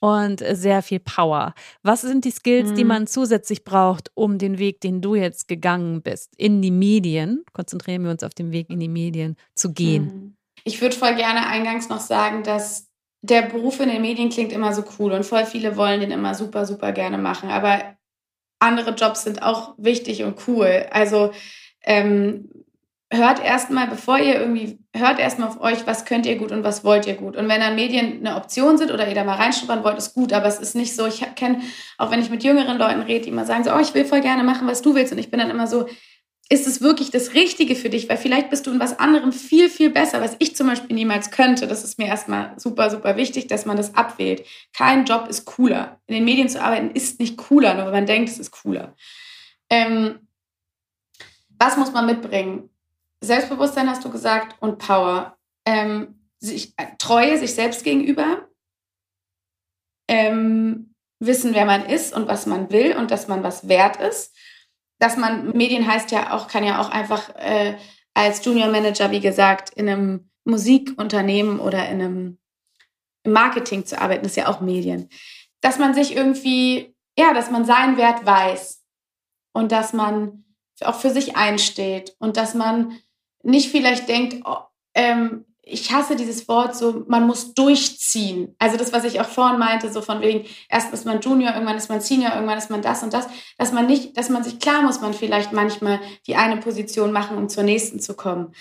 und 0.03 0.43
sehr 0.51 0.81
viel 0.81 0.99
Power. 0.99 1.53
Was 1.81 2.01
sind 2.01 2.25
die 2.25 2.31
Skills, 2.31 2.71
mhm. 2.71 2.75
die 2.75 2.83
man 2.83 3.07
zusätzlich 3.07 3.63
braucht, 3.63 4.11
um 4.15 4.37
den 4.37 4.59
Weg, 4.59 4.81
den 4.81 5.01
du 5.01 5.15
jetzt 5.15 5.47
gegangen 5.47 6.01
bist, 6.01 6.33
in 6.35 6.61
die 6.61 6.71
Medien, 6.71 7.45
konzentrieren 7.53 8.03
wir 8.03 8.11
uns 8.11 8.21
auf 8.21 8.33
den 8.33 8.51
Weg 8.51 8.69
in 8.69 8.81
die 8.81 8.89
Medien, 8.89 9.37
zu 9.55 9.71
gehen? 9.71 10.03
Mhm. 10.03 10.37
Ich 10.65 10.81
würde 10.81 10.93
voll 10.93 11.15
gerne 11.15 11.47
eingangs 11.47 11.87
noch 11.87 12.01
sagen, 12.01 12.43
dass 12.43 12.89
der 13.21 13.43
Beruf 13.43 13.79
in 13.79 13.87
den 13.87 14.01
Medien 14.01 14.29
klingt 14.29 14.51
immer 14.51 14.73
so 14.73 14.83
cool 14.99 15.13
und 15.13 15.25
voll 15.25 15.45
viele 15.45 15.77
wollen 15.77 16.01
den 16.01 16.11
immer 16.11 16.35
super, 16.35 16.65
super 16.65 16.91
gerne 16.91 17.17
machen. 17.17 17.49
Aber 17.49 17.95
andere 18.59 18.91
Jobs 18.95 19.23
sind 19.23 19.41
auch 19.41 19.73
wichtig 19.77 20.23
und 20.23 20.37
cool. 20.49 20.85
Also 20.91 21.31
ähm, 21.81 22.49
hört 23.15 23.43
erstmal, 23.43 23.87
bevor 23.87 24.17
ihr 24.17 24.39
irgendwie, 24.39 24.79
hört 24.93 25.19
erstmal 25.19 25.49
auf 25.49 25.61
euch, 25.61 25.85
was 25.85 26.05
könnt 26.05 26.25
ihr 26.25 26.37
gut 26.37 26.51
und 26.51 26.63
was 26.63 26.83
wollt 26.83 27.07
ihr 27.07 27.15
gut. 27.15 27.35
Und 27.35 27.47
wenn 27.47 27.61
dann 27.61 27.75
Medien 27.75 28.25
eine 28.25 28.35
Option 28.35 28.77
sind 28.77 28.91
oder 28.91 29.07
ihr 29.07 29.15
da 29.15 29.23
mal 29.23 29.35
reinschnuppern 29.35 29.83
wollt, 29.83 29.97
ist 29.97 30.13
gut, 30.13 30.33
aber 30.33 30.47
es 30.47 30.59
ist 30.59 30.75
nicht 30.75 30.95
so, 30.95 31.05
ich 31.05 31.23
kenne, 31.35 31.61
auch 31.97 32.11
wenn 32.11 32.21
ich 32.21 32.29
mit 32.29 32.43
jüngeren 32.43 32.77
Leuten 32.77 33.01
rede, 33.01 33.25
die 33.25 33.29
immer 33.29 33.45
sagen 33.45 33.63
so, 33.63 33.73
oh, 33.73 33.79
ich 33.79 33.93
will 33.93 34.05
voll 34.05 34.21
gerne 34.21 34.43
machen, 34.43 34.67
was 34.67 34.81
du 34.81 34.95
willst. 34.95 35.13
Und 35.13 35.19
ich 35.19 35.31
bin 35.31 35.39
dann 35.39 35.49
immer 35.49 35.67
so, 35.67 35.87
ist 36.49 36.67
es 36.67 36.81
wirklich 36.81 37.09
das 37.09 37.33
Richtige 37.33 37.75
für 37.75 37.89
dich? 37.89 38.09
Weil 38.09 38.17
vielleicht 38.17 38.49
bist 38.49 38.67
du 38.67 38.71
in 38.71 38.79
was 38.79 38.99
anderem 38.99 39.31
viel, 39.31 39.69
viel 39.69 39.89
besser, 39.89 40.21
was 40.21 40.35
ich 40.39 40.55
zum 40.55 40.67
Beispiel 40.67 40.95
niemals 40.95 41.31
könnte. 41.31 41.67
Das 41.67 41.83
ist 41.83 41.97
mir 41.97 42.07
erstmal 42.07 42.53
super, 42.59 42.89
super 42.89 43.15
wichtig, 43.17 43.47
dass 43.47 43.65
man 43.65 43.77
das 43.77 43.95
abwählt. 43.95 44.45
Kein 44.73 45.05
Job 45.05 45.27
ist 45.29 45.45
cooler. 45.45 46.01
In 46.05 46.15
den 46.15 46.25
Medien 46.25 46.49
zu 46.49 46.61
arbeiten 46.61 46.91
ist 46.91 47.19
nicht 47.19 47.37
cooler, 47.37 47.73
nur 47.75 47.85
wenn 47.85 47.93
man 47.93 48.05
denkt, 48.05 48.29
es 48.29 48.39
ist 48.39 48.51
cooler. 48.51 48.95
Ähm, 49.69 50.19
was 51.57 51.77
muss 51.77 51.93
man 51.93 52.05
mitbringen? 52.05 52.69
Selbstbewusstsein 53.23 53.89
hast 53.89 54.03
du 54.03 54.09
gesagt 54.09 54.61
und 54.61 54.79
Power. 54.79 55.37
Ähm, 55.65 56.19
sich, 56.39 56.73
äh, 56.77 56.87
Treue 56.99 57.37
sich 57.37 57.55
selbst 57.55 57.83
gegenüber. 57.83 58.49
Ähm, 60.09 60.93
wissen, 61.19 61.53
wer 61.53 61.65
man 61.65 61.85
ist 61.85 62.13
und 62.13 62.27
was 62.27 62.45
man 62.45 62.69
will 62.69 62.95
und 62.97 63.11
dass 63.11 63.29
man 63.29 63.43
was 63.43 63.69
wert 63.69 63.95
ist. 64.01 64.35
Dass 64.99 65.15
man, 65.15 65.55
Medien 65.55 65.87
heißt 65.87 66.11
ja 66.11 66.33
auch, 66.33 66.47
kann 66.47 66.65
ja 66.65 66.81
auch 66.81 66.89
einfach 66.89 67.29
äh, 67.35 67.77
als 68.13 68.43
Junior 68.43 68.69
Manager, 68.69 69.11
wie 69.11 69.21
gesagt, 69.21 69.69
in 69.69 69.87
einem 69.87 70.29
Musikunternehmen 70.43 71.59
oder 71.59 71.87
in 71.87 72.01
einem 72.01 72.39
Marketing 73.25 73.85
zu 73.85 73.99
arbeiten, 73.99 74.25
ist 74.25 74.35
ja 74.35 74.47
auch 74.47 74.59
Medien. 74.59 75.09
Dass 75.61 75.79
man 75.79 75.93
sich 75.93 76.13
irgendwie, 76.13 76.93
ja, 77.17 77.33
dass 77.33 77.49
man 77.49 77.63
seinen 77.63 77.95
Wert 77.95 78.25
weiß 78.25 78.83
und 79.53 79.71
dass 79.71 79.93
man 79.93 80.43
auch 80.81 80.99
für 80.99 81.11
sich 81.11 81.37
einsteht 81.37 82.15
und 82.19 82.35
dass 82.35 82.53
man 82.53 82.99
nicht 83.43 83.69
vielleicht 83.69 84.07
denkt, 84.09 84.43
oh, 84.45 84.57
ähm, 84.95 85.45
ich 85.65 85.93
hasse 85.93 86.17
dieses 86.17 86.47
Wort 86.49 86.75
so, 86.75 87.05
man 87.07 87.25
muss 87.25 87.53
durchziehen. 87.53 88.53
Also 88.59 88.75
das, 88.75 88.91
was 88.91 89.05
ich 89.05 89.21
auch 89.21 89.27
vorhin 89.27 89.59
meinte, 89.59 89.91
so 89.91 90.01
von 90.01 90.21
wegen, 90.21 90.45
erst 90.69 90.91
ist 90.91 91.05
man 91.05 91.21
Junior, 91.21 91.53
irgendwann 91.53 91.77
ist 91.77 91.89
man 91.89 92.01
Senior, 92.01 92.33
irgendwann 92.33 92.57
ist 92.57 92.69
man 92.69 92.81
das 92.81 93.01
und 93.01 93.13
das, 93.13 93.27
dass 93.57 93.71
man 93.71 93.87
nicht, 93.87 94.17
dass 94.17 94.29
man 94.29 94.43
sich 94.43 94.59
klar 94.59 94.81
muss 94.81 94.99
man 94.99 95.13
vielleicht 95.13 95.53
manchmal 95.53 96.01
die 96.27 96.35
eine 96.35 96.57
Position 96.57 97.13
machen, 97.13 97.37
um 97.37 97.47
zur 97.47 97.63
nächsten 97.63 98.01
zu 98.01 98.13
kommen. 98.13 98.53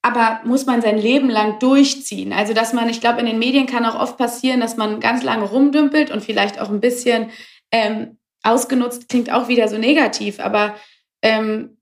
Aber 0.00 0.40
muss 0.44 0.66
man 0.66 0.80
sein 0.80 0.98
Leben 0.98 1.28
lang 1.28 1.58
durchziehen? 1.58 2.32
Also, 2.32 2.54
dass 2.54 2.72
man, 2.72 2.88
ich 2.88 3.00
glaube, 3.00 3.20
in 3.20 3.26
den 3.26 3.40
Medien 3.40 3.66
kann 3.66 3.84
auch 3.84 3.98
oft 3.98 4.16
passieren, 4.16 4.60
dass 4.60 4.76
man 4.76 5.00
ganz 5.00 5.24
lange 5.24 5.44
rumdümpelt 5.44 6.10
und 6.10 6.22
vielleicht 6.22 6.60
auch 6.60 6.70
ein 6.70 6.80
bisschen 6.80 7.30
ähm, 7.72 8.16
ausgenutzt, 8.42 9.08
klingt 9.08 9.32
auch 9.32 9.48
wieder 9.48 9.66
so 9.68 9.78
negativ, 9.78 10.38
aber 10.38 10.76
ähm, 11.22 11.75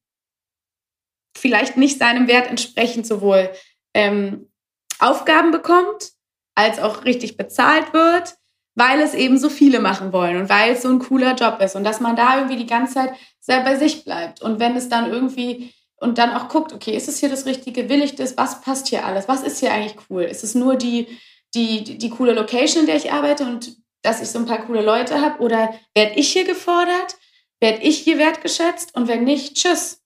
vielleicht 1.37 1.77
nicht 1.77 1.99
seinem 1.99 2.29
Wert 2.29 2.49
entsprechend 2.49 3.07
sowohl 3.07 3.51
ähm, 3.95 4.51
Aufgaben 4.99 5.51
bekommt, 5.51 6.13
als 6.55 6.79
auch 6.79 7.05
richtig 7.05 7.37
bezahlt 7.37 7.93
wird, 7.93 8.35
weil 8.75 9.01
es 9.01 9.15
eben 9.15 9.39
so 9.39 9.49
viele 9.49 9.81
machen 9.81 10.13
wollen 10.13 10.37
und 10.37 10.49
weil 10.49 10.73
es 10.73 10.83
so 10.83 10.89
ein 10.89 10.99
cooler 10.99 11.35
Job 11.35 11.61
ist 11.61 11.77
und 11.77 11.85
dass 11.85 12.01
man 12.01 12.17
da 12.17 12.37
irgendwie 12.37 12.57
die 12.57 12.67
ganze 12.67 12.95
Zeit 12.95 13.15
sehr 13.41 13.61
bei 13.61 13.77
sich 13.77 14.05
bleibt. 14.05 14.43
Und 14.43 14.59
wenn 14.59 14.77
es 14.77 14.89
dann 14.89 15.11
irgendwie 15.11 15.73
und 15.97 16.19
dann 16.19 16.33
auch 16.33 16.49
guckt, 16.49 16.73
okay, 16.73 16.97
ist 16.97 17.09
es 17.09 17.19
hier 17.19 17.29
das 17.29 17.47
Richtige, 17.47 17.89
will 17.89 18.03
ich 18.03 18.15
das, 18.15 18.37
was 18.37 18.61
passt 18.61 18.89
hier 18.89 19.05
alles, 19.05 19.29
was 19.29 19.43
ist 19.43 19.61
hier 19.61 19.73
eigentlich 19.73 19.97
cool? 20.11 20.23
Ist 20.23 20.45
es 20.45 20.55
nur 20.55 20.77
die, 20.77 21.07
die, 21.55 21.85
die, 21.85 21.99
die 21.99 22.11
coole 22.11 22.33
Location, 22.33 22.81
in 22.81 22.87
der 22.87 22.97
ich 22.97 23.13
arbeite 23.13 23.45
und 23.45 23.77
dass 24.03 24.21
ich 24.21 24.29
so 24.29 24.39
ein 24.39 24.47
paar 24.47 24.67
coole 24.67 24.83
Leute 24.83 25.21
habe? 25.21 25.43
Oder 25.43 25.75
werde 25.95 26.15
ich 26.17 26.33
hier 26.33 26.45
gefordert, 26.45 27.17
werde 27.61 27.83
ich 27.83 27.99
hier 27.99 28.19
wertgeschätzt? 28.19 28.95
Und 28.95 29.09
wenn 29.09 29.25
nicht, 29.25 29.57
tschüss, 29.57 30.04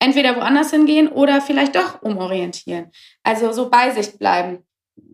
entweder 0.00 0.34
woanders 0.36 0.70
hingehen 0.70 1.08
oder 1.08 1.40
vielleicht 1.40 1.76
doch 1.76 2.02
umorientieren. 2.02 2.90
Also 3.22 3.52
so 3.52 3.70
bei 3.70 3.90
sich 3.90 4.18
bleiben. 4.18 4.64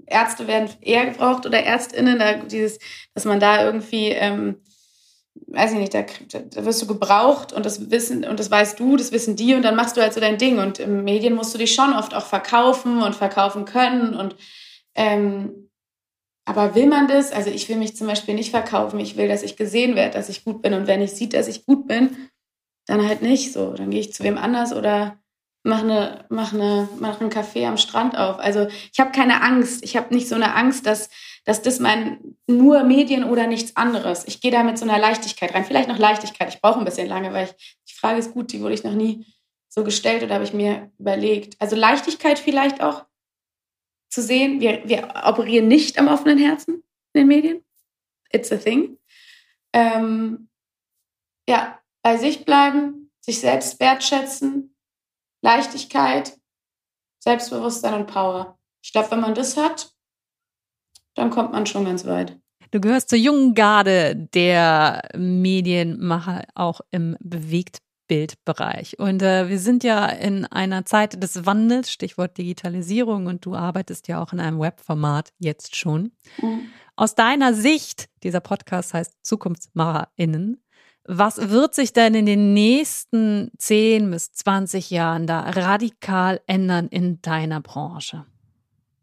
Ärzte 0.06 0.46
werden 0.46 0.70
eher 0.80 1.06
gebraucht 1.06 1.44
oder 1.44 1.62
Ärztinnen, 1.62 2.18
da 2.18 2.34
dieses, 2.34 2.78
dass 3.12 3.24
man 3.24 3.40
da 3.40 3.64
irgendwie, 3.64 4.08
ähm, 4.08 4.62
weiß 5.48 5.72
ich 5.72 5.78
nicht, 5.78 5.92
da, 5.94 6.04
da 6.30 6.64
wirst 6.64 6.80
du 6.80 6.86
gebraucht 6.86 7.52
und 7.52 7.66
das 7.66 7.90
wissen 7.90 8.24
und 8.24 8.38
das 8.38 8.50
weißt 8.50 8.78
du, 8.78 8.96
das 8.96 9.12
wissen 9.12 9.36
die 9.36 9.54
und 9.54 9.62
dann 9.62 9.76
machst 9.76 9.96
du 9.96 10.00
halt 10.00 10.14
so 10.14 10.20
dein 10.20 10.38
Ding. 10.38 10.58
Und 10.58 10.78
im 10.78 11.02
Medien 11.04 11.34
musst 11.34 11.52
du 11.52 11.58
dich 11.58 11.74
schon 11.74 11.92
oft 11.92 12.14
auch 12.14 12.26
verkaufen 12.26 13.02
und 13.02 13.16
verkaufen 13.16 13.64
können 13.64 14.14
und 14.14 14.36
ähm, 14.94 15.66
aber 16.48 16.76
will 16.76 16.86
man 16.86 17.08
das? 17.08 17.32
Also 17.32 17.50
ich 17.50 17.68
will 17.68 17.76
mich 17.76 17.96
zum 17.96 18.06
Beispiel 18.06 18.34
nicht 18.34 18.50
verkaufen. 18.50 19.00
Ich 19.00 19.16
will, 19.16 19.26
dass 19.26 19.42
ich 19.42 19.56
gesehen 19.56 19.96
werde, 19.96 20.14
dass 20.16 20.28
ich 20.28 20.44
gut 20.44 20.62
bin. 20.62 20.74
Und 20.74 20.86
wenn 20.86 21.02
ich 21.02 21.10
sieht, 21.10 21.34
dass 21.34 21.48
ich 21.48 21.66
gut 21.66 21.88
bin, 21.88 22.16
dann 22.86 23.06
halt 23.06 23.22
nicht 23.22 23.52
so. 23.52 23.72
Dann 23.72 23.90
gehe 23.90 24.00
ich 24.00 24.12
zu 24.12 24.22
wem 24.24 24.38
anders 24.38 24.72
oder 24.72 25.18
mache 25.62 25.82
eine, 25.82 26.24
mach 26.28 26.52
eine, 26.52 26.88
mach 26.98 27.20
einen 27.20 27.30
Kaffee 27.30 27.66
am 27.66 27.76
Strand 27.76 28.16
auf. 28.16 28.38
Also 28.38 28.68
ich 28.92 29.00
habe 29.00 29.10
keine 29.10 29.42
Angst. 29.42 29.84
Ich 29.84 29.96
habe 29.96 30.14
nicht 30.14 30.28
so 30.28 30.36
eine 30.36 30.54
Angst, 30.54 30.86
dass, 30.86 31.10
dass 31.44 31.62
das 31.62 31.80
mein 31.80 32.36
nur 32.46 32.84
Medien 32.84 33.24
oder 33.24 33.46
nichts 33.46 33.76
anderes. 33.76 34.26
Ich 34.26 34.40
gehe 34.40 34.52
da 34.52 34.62
mit 34.62 34.78
so 34.78 34.84
einer 34.84 34.98
Leichtigkeit 34.98 35.54
rein. 35.54 35.64
Vielleicht 35.64 35.88
noch 35.88 35.98
Leichtigkeit. 35.98 36.54
Ich 36.54 36.60
brauche 36.60 36.78
ein 36.78 36.84
bisschen 36.84 37.08
lange, 37.08 37.32
weil 37.32 37.46
ich, 37.46 37.80
die 37.88 37.94
Frage 37.94 38.18
ist 38.18 38.32
gut, 38.32 38.52
die 38.52 38.60
wurde 38.60 38.74
ich 38.74 38.84
noch 38.84 38.94
nie 38.94 39.26
so 39.68 39.82
gestellt 39.82 40.22
oder 40.22 40.34
habe 40.34 40.44
ich 40.44 40.52
mir 40.52 40.90
überlegt. 40.98 41.60
Also 41.60 41.76
Leichtigkeit 41.76 42.38
vielleicht 42.38 42.80
auch 42.80 43.04
zu 44.08 44.22
sehen. 44.22 44.60
Wir, 44.60 44.88
wir 44.88 45.12
operieren 45.24 45.68
nicht 45.68 45.98
am 45.98 46.08
offenen 46.08 46.38
Herzen 46.38 46.84
in 47.12 47.20
den 47.20 47.26
Medien. 47.26 47.64
It's 48.30 48.52
a 48.52 48.56
thing. 48.56 48.98
Ähm, 49.72 50.48
Ja, 51.48 51.78
bei 52.06 52.18
sich 52.18 52.44
bleiben, 52.44 53.10
sich 53.20 53.40
selbst 53.40 53.80
wertschätzen, 53.80 54.76
Leichtigkeit, 55.42 56.38
Selbstbewusstsein 57.18 57.94
und 57.94 58.06
Power. 58.06 58.60
Ich 58.80 58.92
glaube, 58.92 59.10
wenn 59.10 59.18
man 59.18 59.34
das 59.34 59.56
hat, 59.56 59.90
dann 61.16 61.30
kommt 61.30 61.50
man 61.50 61.66
schon 61.66 61.84
ganz 61.84 62.06
weit. 62.06 62.38
Du 62.70 62.80
gehörst 62.80 63.08
zur 63.08 63.18
jungen 63.18 63.54
Garde 63.54 64.14
der 64.14 65.02
Medienmacher 65.16 66.44
auch 66.54 66.80
im 66.92 67.16
Bewegtbildbereich. 67.18 69.00
Und 69.00 69.22
äh, 69.22 69.48
wir 69.48 69.58
sind 69.58 69.82
ja 69.82 70.06
in 70.06 70.44
einer 70.44 70.84
Zeit 70.84 71.20
des 71.20 71.44
Wandels, 71.44 71.90
Stichwort 71.90 72.38
Digitalisierung, 72.38 73.26
und 73.26 73.44
du 73.44 73.56
arbeitest 73.56 74.06
ja 74.06 74.22
auch 74.22 74.32
in 74.32 74.38
einem 74.38 74.60
Webformat 74.60 75.32
jetzt 75.40 75.74
schon. 75.74 76.12
Mhm. 76.40 76.68
Aus 76.94 77.16
deiner 77.16 77.52
Sicht, 77.52 78.08
dieser 78.22 78.40
Podcast 78.40 78.94
heißt 78.94 79.12
ZukunftsmacherInnen, 79.22 80.62
was 81.08 81.50
wird 81.50 81.74
sich 81.74 81.92
denn 81.92 82.14
in 82.14 82.26
den 82.26 82.52
nächsten 82.52 83.50
10 83.58 84.10
bis 84.10 84.32
20 84.32 84.90
Jahren 84.90 85.26
da 85.26 85.40
radikal 85.40 86.40
ändern 86.46 86.88
in 86.88 87.20
deiner 87.22 87.60
Branche? 87.60 88.26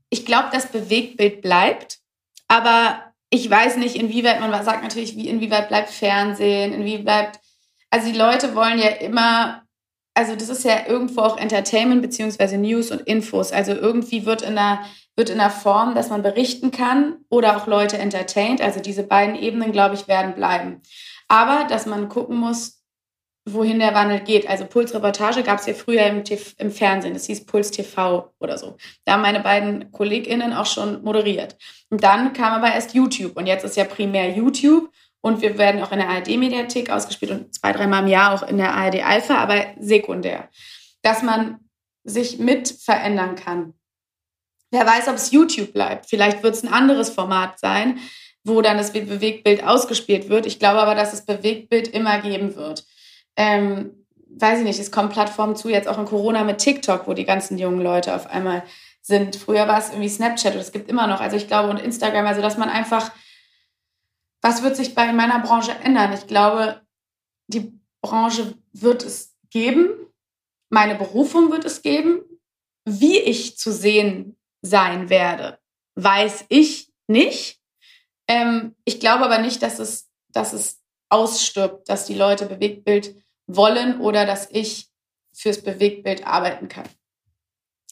Ich 0.10 0.26
glaube, 0.26 0.50
das 0.52 0.68
Bewegtbild 0.68 1.42
bleibt, 1.42 2.00
aber 2.48 3.14
ich 3.30 3.50
weiß 3.50 3.78
nicht, 3.78 3.96
inwieweit, 3.96 4.40
man 4.40 4.64
sagt 4.64 4.84
natürlich, 4.84 5.16
wie, 5.16 5.28
inwieweit 5.28 5.68
bleibt 5.68 5.90
Fernsehen, 5.90 6.74
inwieweit 6.74 7.04
bleibt, 7.04 7.40
also 7.90 8.12
die 8.12 8.18
Leute 8.18 8.56
wollen 8.56 8.78
ja 8.78 8.90
immer, 8.90 9.64
also 10.14 10.36
das 10.36 10.50
ist 10.50 10.64
ja 10.64 10.86
irgendwo 10.88 11.22
auch 11.22 11.38
Entertainment 11.38 12.02
beziehungsweise 12.02 12.58
News 12.58 12.92
und 12.92 13.02
Infos. 13.02 13.52
Also 13.52 13.72
irgendwie 13.72 14.26
wird 14.28 14.44
in 14.44 14.58
einer, 14.58 14.84
wird 15.16 15.32
in 15.32 15.40
einer 15.40 15.50
Form, 15.50 15.96
dass 15.96 16.10
man 16.10 16.22
berichten 16.22 16.72
kann 16.72 17.18
oder 17.30 17.58
auch 17.58 17.66
Leute 17.66 17.98
entertaint. 17.98 18.62
Also 18.62 18.80
diese 18.80 19.04
beiden 19.04 19.36
Ebenen, 19.36 19.72
glaube 19.72 19.96
ich, 19.96 20.08
werden 20.08 20.36
bleiben. 20.36 20.82
Aber 21.34 21.64
dass 21.64 21.88
man 21.88 22.10
gucken 22.10 22.38
muss, 22.38 22.84
wohin 23.50 23.80
der 23.80 23.96
Wandel 23.96 24.20
geht. 24.20 24.48
Also 24.48 24.66
Pulsreportage 24.66 25.42
gab 25.42 25.60
es 25.60 25.66
ja 25.66 25.74
früher 25.74 26.06
im, 26.06 26.24
im, 26.60 26.72
Fernsehen, 26.72 27.16
das 27.16 27.26
hieß 27.26 27.48
Puls 27.48 27.72
TV 27.72 28.32
oder 28.38 28.60
so. 28.60 28.78
Da 29.04 29.14
haben 29.14 29.24
meine 29.24 29.40
beiden 29.40 29.92
KollegInnen 29.92 30.54
auch 30.54 30.68
schon 30.68 31.04
moderiert. 31.04 31.58
Und 31.90 32.04
dann 32.04 32.34
kam 32.34 32.54
aber 32.54 32.72
erst 32.72 32.94
YouTube 32.94 33.36
und 33.36 33.48
jetzt 33.48 33.66
ist 33.66 33.76
ja 33.76 33.84
primär 33.84 34.30
YouTube 34.30 34.92
und 35.22 35.42
wir 35.42 35.58
werden 35.58 35.82
auch 35.82 35.92
in 35.92 35.98
der 35.98 36.10
ARD-Mediathek 36.10 36.92
ausgespielt 36.92 37.32
und 37.32 37.56
zwei, 37.56 37.72
dreimal 37.72 38.04
im 38.04 38.10
Jahr 38.10 38.36
auch 38.36 38.48
in 38.48 38.58
der 38.58 38.72
ARD 38.72 39.04
Alpha, 39.04 39.36
aber 39.40 39.66
sekundär. 39.80 40.50
Dass 41.02 41.24
man 41.24 41.62
sich 42.04 42.38
mit 42.38 42.68
verändern 42.70 43.34
kann. 43.34 43.74
Wer 44.70 44.86
weiß, 44.86 45.08
ob 45.08 45.16
es 45.16 45.32
YouTube 45.32 45.74
bleibt. 45.74 46.06
Vielleicht 46.06 46.44
wird 46.44 46.54
es 46.54 46.64
ein 46.64 46.72
anderes 46.72 47.10
Format 47.10 47.58
sein, 47.60 48.00
wo 48.44 48.62
dann 48.62 48.78
das 48.78 48.94
Bewegtbild 48.94 49.64
ausgespielt 49.64 50.30
wird. 50.30 50.46
Ich 50.46 50.60
glaube 50.60 50.82
aber, 50.82 50.96
dass 50.96 51.14
es 51.14 51.26
Bewegtbild 51.26 51.88
immer 51.88 52.20
geben 52.22 52.56
wird 52.56 52.86
ähm, 53.36 54.06
weiß 54.30 54.60
ich 54.60 54.66
nicht, 54.66 54.80
es 54.80 54.92
kommen 54.92 55.10
Plattformen 55.10 55.56
zu, 55.56 55.70
jetzt 55.70 55.88
auch 55.88 55.98
in 55.98 56.06
Corona 56.06 56.44
mit 56.44 56.60
TikTok, 56.60 57.08
wo 57.08 57.14
die 57.14 57.26
ganzen 57.26 57.58
jungen 57.58 57.82
Leute 57.82 58.16
auf 58.16 58.28
einmal 58.28 58.64
sind. 59.02 59.36
Früher 59.36 59.68
war 59.68 59.80
es 59.80 59.90
irgendwie 59.90 60.10
Snapchat 60.10 60.56
und 60.56 60.62
es 60.62 60.72
gibt 60.72 60.90
immer 60.90 61.08
noch, 61.08 61.20
also 61.20 61.36
ich 61.36 61.48
glaube, 61.48 61.70
und 61.70 61.82
Instagram, 61.82 62.26
also 62.26 62.42
dass 62.42 62.58
man 62.58 62.70
einfach, 62.70 63.12
was 64.42 64.64
wird 64.64 64.76
sich 64.76 64.96
bei 64.96 65.12
meiner 65.14 65.40
Branche 65.40 65.72
ändern? 65.84 66.14
Ich 66.14 66.28
glaube, 66.28 66.82
die 67.48 67.80
Branche 68.02 68.56
wird 68.72 69.04
es 69.04 69.36
geben, 69.50 69.90
meine 70.70 70.96
Berufung 70.96 71.52
wird 71.52 71.66
es 71.66 71.82
geben, 71.82 72.22
wie 72.86 73.20
ich 73.20 73.58
zu 73.58 73.72
sehen 73.72 74.36
sein 74.62 75.10
werde, 75.10 75.60
weiß 75.96 76.46
ich 76.50 76.92
nicht. 77.08 77.60
Ähm, 78.28 78.76
ich 78.86 79.00
glaube 79.00 79.26
aber 79.26 79.40
nicht, 79.40 79.62
dass 79.62 79.80
es, 79.80 80.10
dass 80.30 80.54
es 80.54 80.82
ausstirbt, 81.10 81.90
dass 81.90 82.06
die 82.06 82.16
Leute 82.16 82.46
Bewegtbild 82.46 83.16
wollen 83.48 84.00
oder 84.00 84.26
dass 84.26 84.50
ich 84.52 84.90
fürs 85.34 85.62
Bewegtbild 85.62 86.26
arbeiten 86.26 86.68
kann. 86.68 86.88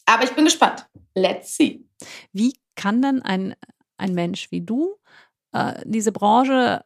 Aber 0.06 0.24
ich 0.24 0.34
bin 0.34 0.44
gespannt. 0.44 0.86
Let's 1.14 1.56
see. 1.56 1.84
Wie 2.32 2.54
kann 2.74 3.02
denn 3.02 3.22
ein, 3.22 3.54
ein 3.96 4.14
Mensch 4.14 4.50
wie 4.50 4.62
du 4.62 4.96
äh, 5.52 5.80
diese 5.84 6.12
Branche 6.12 6.84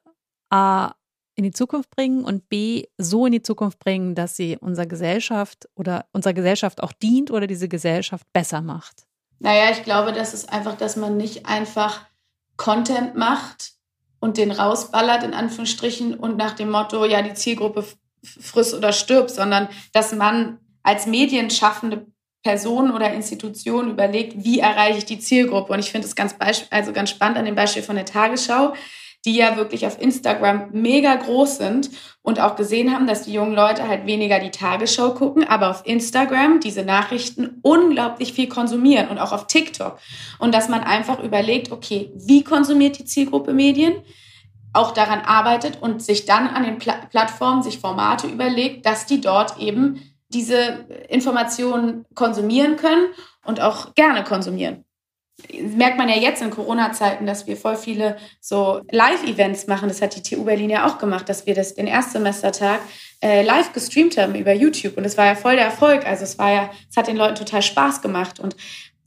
A 0.51 0.95
in 1.35 1.45
die 1.45 1.53
Zukunft 1.53 1.91
bringen 1.91 2.25
und 2.25 2.49
B 2.49 2.85
so 2.97 3.27
in 3.27 3.33
die 3.33 3.43
Zukunft 3.43 3.79
bringen, 3.79 4.15
dass 4.15 4.37
sie 4.37 4.57
unserer 4.57 4.87
Gesellschaft 4.87 5.69
oder 5.75 6.07
unserer 6.13 6.33
Gesellschaft 6.33 6.83
auch 6.83 6.93
dient 6.93 7.31
oder 7.31 7.47
diese 7.47 7.69
Gesellschaft 7.69 8.27
besser 8.33 8.63
macht? 8.63 9.07
Naja, 9.39 9.71
ich 9.71 9.83
glaube, 9.83 10.13
das 10.13 10.33
ist 10.33 10.51
einfach, 10.51 10.77
dass 10.77 10.97
man 10.97 11.17
nicht 11.19 11.47
einfach 11.47 12.07
Content 12.57 13.17
macht 13.17 13.73
und 14.21 14.39
den 14.39 14.51
rausballert, 14.51 15.23
in 15.23 15.35
Anführungsstrichen, 15.35 16.15
und 16.15 16.37
nach 16.37 16.53
dem 16.53 16.71
Motto, 16.71 17.05
ja, 17.05 17.23
die 17.23 17.35
Zielgruppe 17.35 17.85
friss 18.23 18.75
oder 18.75 18.93
stirb, 18.93 19.31
sondern 19.31 19.69
dass 19.93 20.13
man 20.13 20.59
als 20.83 21.07
medienschaffende 21.07 22.07
Person 22.43 22.93
oder 22.93 23.13
Institution 23.13 23.91
überlegt, 23.91 24.45
wie 24.45 24.61
erreiche 24.61 24.99
ich 24.99 25.05
die 25.05 25.19
Zielgruppe. 25.19 25.73
Und 25.73 25.81
ich 25.81 25.91
finde 25.91 26.07
es 26.07 26.15
ganz, 26.15 26.37
also 26.71 26.93
ganz 26.93 27.11
spannend 27.11 27.39
an 27.39 27.45
dem 27.45 27.57
Beispiel 27.57 27.83
von 27.83 27.97
der 27.97 28.05
Tagesschau, 28.05 28.73
die 29.25 29.35
ja 29.35 29.57
wirklich 29.57 29.87
auf 29.87 30.01
Instagram 30.01 30.69
mega 30.73 31.15
groß 31.15 31.59
sind 31.59 31.91
und 32.23 32.41
auch 32.41 32.57
gesehen 32.57 32.93
haben, 32.93 33.07
dass 33.07 33.23
die 33.23 33.33
jungen 33.33 33.55
Leute 33.55 33.89
halt 33.89 34.07
weniger 34.07 34.39
die 34.39 34.51
Tagesschau 34.51 35.15
gucken, 35.15 35.45
aber 35.45 35.71
auf 35.71 35.83
Instagram 35.85 36.61
diese 36.61 36.85
Nachrichten 36.85 37.59
unglaublich 37.63 38.33
viel 38.33 38.49
konsumieren 38.49 39.09
und 39.09 39.19
auch 39.19 39.33
auf 39.33 39.47
TikTok. 39.47 39.99
Und 40.39 40.55
dass 40.55 40.69
man 40.69 40.83
einfach 40.83 41.23
überlegt, 41.23 41.73
okay, 41.73 42.13
wie 42.15 42.45
konsumiert 42.45 42.99
die 42.99 43.05
Zielgruppe 43.05 43.53
Medien? 43.53 43.95
auch 44.77 44.93
daran 44.93 45.21
arbeitet 45.21 45.81
und 45.81 46.03
sich 46.03 46.27
dann 46.27 46.49
an 46.49 46.63
den 46.63 46.79
Pla 46.79 47.07
Plattformen 47.11 47.63
sich 47.63 47.79
Formate 47.79 48.27
überlegt, 48.27 48.85
dass 48.85 49.07
die 49.07 49.21
dort 49.21 49.59
eben 49.59 50.03
diese 50.29 50.87
Informationen 51.09 52.05
konsumieren 52.15 52.77
können 52.77 53.07
und 53.45 53.61
auch 53.61 53.95
gerne 53.95 54.23
konsumieren. 54.23 54.86
Merkt 55.75 55.99
man 55.99 56.09
ja 56.09 56.17
jetzt 56.17 56.43
in 56.43 56.51
Corona-Zeiten, 56.51 57.27
dass 57.27 57.47
wir 57.47 57.57
voll 57.57 57.77
viele 57.77 58.17
so 58.41 58.81
Live-Events 58.91 59.67
machen. 59.67 59.89
Das 59.89 60.03
hat 60.03 60.17
die 60.17 60.23
TU 60.23 60.45
Berlin 60.45 60.71
ja 60.71 60.87
auch 60.87 60.99
gemacht, 60.99 61.29
dass 61.29 61.47
wir 61.47 61.55
das 61.55 61.75
den 61.75 61.87
Erstsemestertag 61.87 62.81
äh, 63.23 63.43
live 63.43 63.73
gestreamt 63.73 64.17
haben 64.19 64.35
über 64.35 64.53
YouTube. 64.53 64.97
Und 64.97 65.05
es 65.05 65.17
war 65.17 65.27
ja 65.27 65.35
voll 65.35 65.57
der 65.57 65.67
Erfolg. 65.67 66.07
Also 66.07 66.25
es 66.25 66.39
war 66.39 66.53
ja, 66.53 66.71
es 66.91 66.97
hat 66.97 67.09
den 67.09 67.17
Leuten 67.17 67.37
total 67.37 67.63
Spaß 67.63 68.03
gemacht. 68.03 68.41
Und 68.41 68.57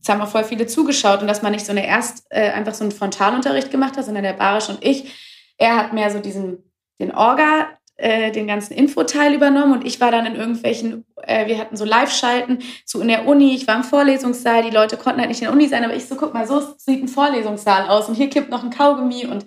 es 0.02 0.10
haben 0.10 0.22
auch 0.22 0.30
voll 0.30 0.44
viele 0.44 0.68
zugeschaut. 0.68 1.22
Und 1.22 1.28
dass 1.28 1.42
man 1.42 1.52
nicht 1.52 1.66
so 1.66 1.72
eine 1.72 1.86
erst 1.86 2.26
äh, 2.30 2.50
einfach 2.52 2.74
so 2.74 2.84
einen 2.84 2.92
Frontalunterricht 2.92 3.72
gemacht 3.72 3.98
hat, 3.98 4.06
sondern 4.06 4.24
der 4.24 4.34
Barisch 4.34 4.70
und 4.70 4.84
ich 4.84 5.14
er 5.60 5.76
hat 5.76 5.94
mehr 5.94 6.10
so 6.10 6.20
diesen, 6.20 6.72
den 7.00 7.14
Orga, 7.14 7.68
äh, 8.00 8.32
den 8.32 8.48
ganzen 8.48 8.74
Infoteil 8.74 9.34
übernommen 9.34 9.74
und 9.74 9.86
ich 9.86 10.00
war 10.00 10.10
dann 10.10 10.26
in 10.26 10.36
irgendwelchen, 10.36 11.06
äh, 11.24 11.48
wir 11.48 11.58
hatten 11.58 11.76
so 11.76 11.84
Live-Schalten 11.84 12.60
zu 12.86 13.02
in 13.02 13.10
der 13.10 13.28
Uni, 13.28 13.54
ich 13.54 13.68
war 13.68 13.76
im 13.76 13.84
Vorlesungssaal, 13.84 14.64
die 14.64 14.70
Leute 14.70 14.96
konnten 14.96 15.20
halt 15.20 15.30
nicht 15.30 15.42
in 15.42 15.46
der 15.46 15.54
Uni 15.54 15.68
sein, 15.68 15.84
aber 15.84 15.96
ich 15.96 16.06
so, 16.06 16.16
guck 16.16 16.34
mal, 16.34 16.48
so 16.48 16.62
sieht 16.78 17.04
ein 17.04 17.10
Vorlesungssaal 17.10 17.90
aus 17.90 18.08
und 18.08 18.16
hier 18.16 18.30
kippt 18.30 18.50
noch 18.50 18.64
ein 18.64 18.70
Kaugummi 18.70 19.26
und 19.26 19.46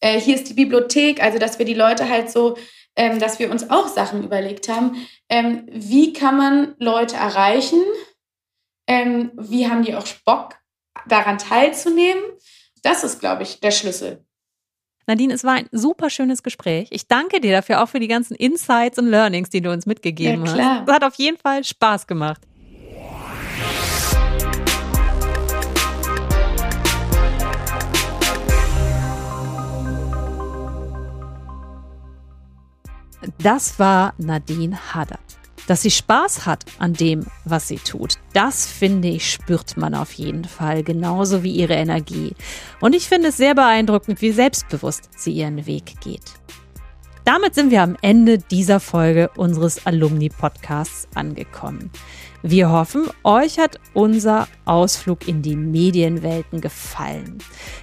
äh, 0.00 0.18
hier 0.18 0.34
ist 0.34 0.48
die 0.48 0.54
Bibliothek, 0.54 1.22
also 1.22 1.38
dass 1.38 1.58
wir 1.60 1.66
die 1.66 1.74
Leute 1.74 2.08
halt 2.08 2.30
so, 2.30 2.56
ähm, 2.96 3.20
dass 3.20 3.38
wir 3.38 3.50
uns 3.50 3.70
auch 3.70 3.86
Sachen 3.86 4.24
überlegt 4.24 4.68
haben, 4.68 5.06
ähm, 5.28 5.66
wie 5.70 6.12
kann 6.12 6.36
man 6.36 6.74
Leute 6.78 7.14
erreichen, 7.14 7.80
ähm, 8.88 9.30
wie 9.36 9.68
haben 9.68 9.84
die 9.84 9.94
auch 9.94 10.06
Bock 10.24 10.56
daran 11.06 11.38
teilzunehmen, 11.38 12.22
das 12.82 13.04
ist, 13.04 13.20
glaube 13.20 13.44
ich, 13.44 13.60
der 13.60 13.70
Schlüssel. 13.70 14.24
Nadine, 15.06 15.34
es 15.34 15.44
war 15.44 15.52
ein 15.52 15.68
super 15.70 16.08
schönes 16.08 16.42
Gespräch. 16.42 16.88
Ich 16.90 17.06
danke 17.08 17.40
dir 17.40 17.52
dafür 17.52 17.82
auch 17.82 17.88
für 17.88 18.00
die 18.00 18.08
ganzen 18.08 18.34
Insights 18.34 18.98
und 18.98 19.06
Learnings, 19.06 19.50
die 19.50 19.60
du 19.60 19.70
uns 19.70 19.84
mitgegeben 19.84 20.46
ja, 20.46 20.52
klar. 20.52 20.78
hast. 20.78 20.88
Das 20.88 20.94
hat 20.94 21.04
auf 21.04 21.14
jeden 21.16 21.36
Fall 21.36 21.62
Spaß 21.62 22.06
gemacht. 22.06 22.40
Das 33.38 33.78
war 33.78 34.14
Nadine 34.18 34.78
Haddad. 34.94 35.18
Dass 35.66 35.82
sie 35.82 35.90
Spaß 35.90 36.44
hat 36.44 36.64
an 36.78 36.92
dem, 36.92 37.26
was 37.44 37.68
sie 37.68 37.78
tut, 37.78 38.16
das 38.34 38.66
finde 38.66 39.08
ich, 39.08 39.32
spürt 39.32 39.76
man 39.76 39.94
auf 39.94 40.12
jeden 40.12 40.44
Fall, 40.44 40.82
genauso 40.82 41.42
wie 41.42 41.52
ihre 41.52 41.74
Energie. 41.74 42.34
Und 42.80 42.94
ich 42.94 43.08
finde 43.08 43.28
es 43.28 43.38
sehr 43.38 43.54
beeindruckend, 43.54 44.20
wie 44.20 44.32
selbstbewusst 44.32 45.08
sie 45.16 45.32
ihren 45.32 45.66
Weg 45.66 46.00
geht. 46.00 46.34
Damit 47.24 47.54
sind 47.54 47.70
wir 47.70 47.82
am 47.82 47.96
Ende 48.02 48.36
dieser 48.36 48.80
Folge 48.80 49.30
unseres 49.36 49.86
Alumni-Podcasts 49.86 51.08
angekommen. 51.14 51.90
Wir 52.42 52.68
hoffen, 52.68 53.08
euch 53.22 53.58
hat 53.58 53.80
unser 53.94 54.46
Ausflug 54.66 55.26
in 55.26 55.40
die 55.40 55.56
Medienwelten 55.56 56.60
gefallen. 56.60 57.38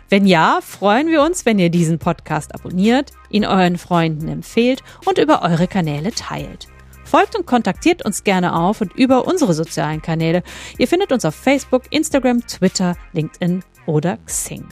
Wenn 0.10 0.28
ja, 0.28 0.60
freuen 0.62 1.08
wir 1.08 1.24
uns, 1.24 1.48
wenn 1.48 1.58
ihr 1.58 1.72
diesen 1.72 1.98
Podcast 1.98 2.54
abonniert, 2.54 3.14
ihn 3.32 3.44
euren 3.44 3.80
Freunden 3.80 4.28
empfehlt 4.28 4.84
und 5.06 5.18
über 5.18 5.42
eure 5.42 5.68
Kanäle 5.68 6.12
teilt. 6.12 6.68
Folgt 7.12 7.36
und 7.36 7.46
kontaktiert 7.46 8.04
uns 8.06 8.24
gerne 8.24 8.56
auf 8.56 8.80
und 8.80 8.96
über 8.96 9.28
unsere 9.28 9.54
sozialen 9.54 10.02
Kanäle. 10.02 10.44
Ihr 10.78 10.88
findet 10.88 11.12
uns 11.12 11.26
auf 11.26 11.36
Facebook, 11.36 11.84
Instagram, 11.90 12.48
Twitter, 12.48 12.96
LinkedIn 13.12 13.66
oder 13.86 14.16
Xing. 14.26 14.64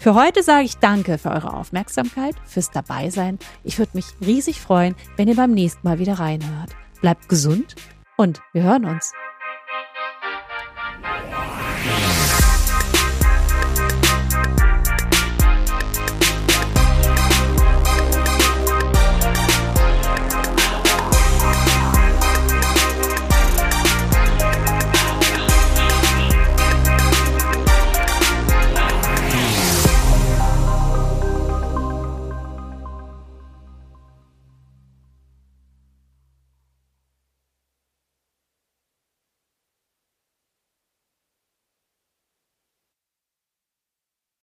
Für 0.00 0.14
heute 0.14 0.42
sage 0.42 0.64
ich 0.64 0.78
danke 0.78 1.18
für 1.18 1.30
eure 1.30 1.52
Aufmerksamkeit, 1.52 2.36
fürs 2.46 2.70
Dabeisein. 2.70 3.38
Ich 3.64 3.78
würde 3.78 3.90
mich 3.92 4.06
riesig 4.24 4.62
freuen, 4.62 4.94
wenn 5.18 5.28
ihr 5.28 5.36
beim 5.36 5.52
nächsten 5.52 5.86
Mal 5.86 5.98
wieder 5.98 6.14
reinhört. 6.14 6.70
Bleibt 7.02 7.28
gesund 7.28 7.76
und 8.16 8.40
wir 8.52 8.62
hören 8.62 8.84
uns. 8.84 9.12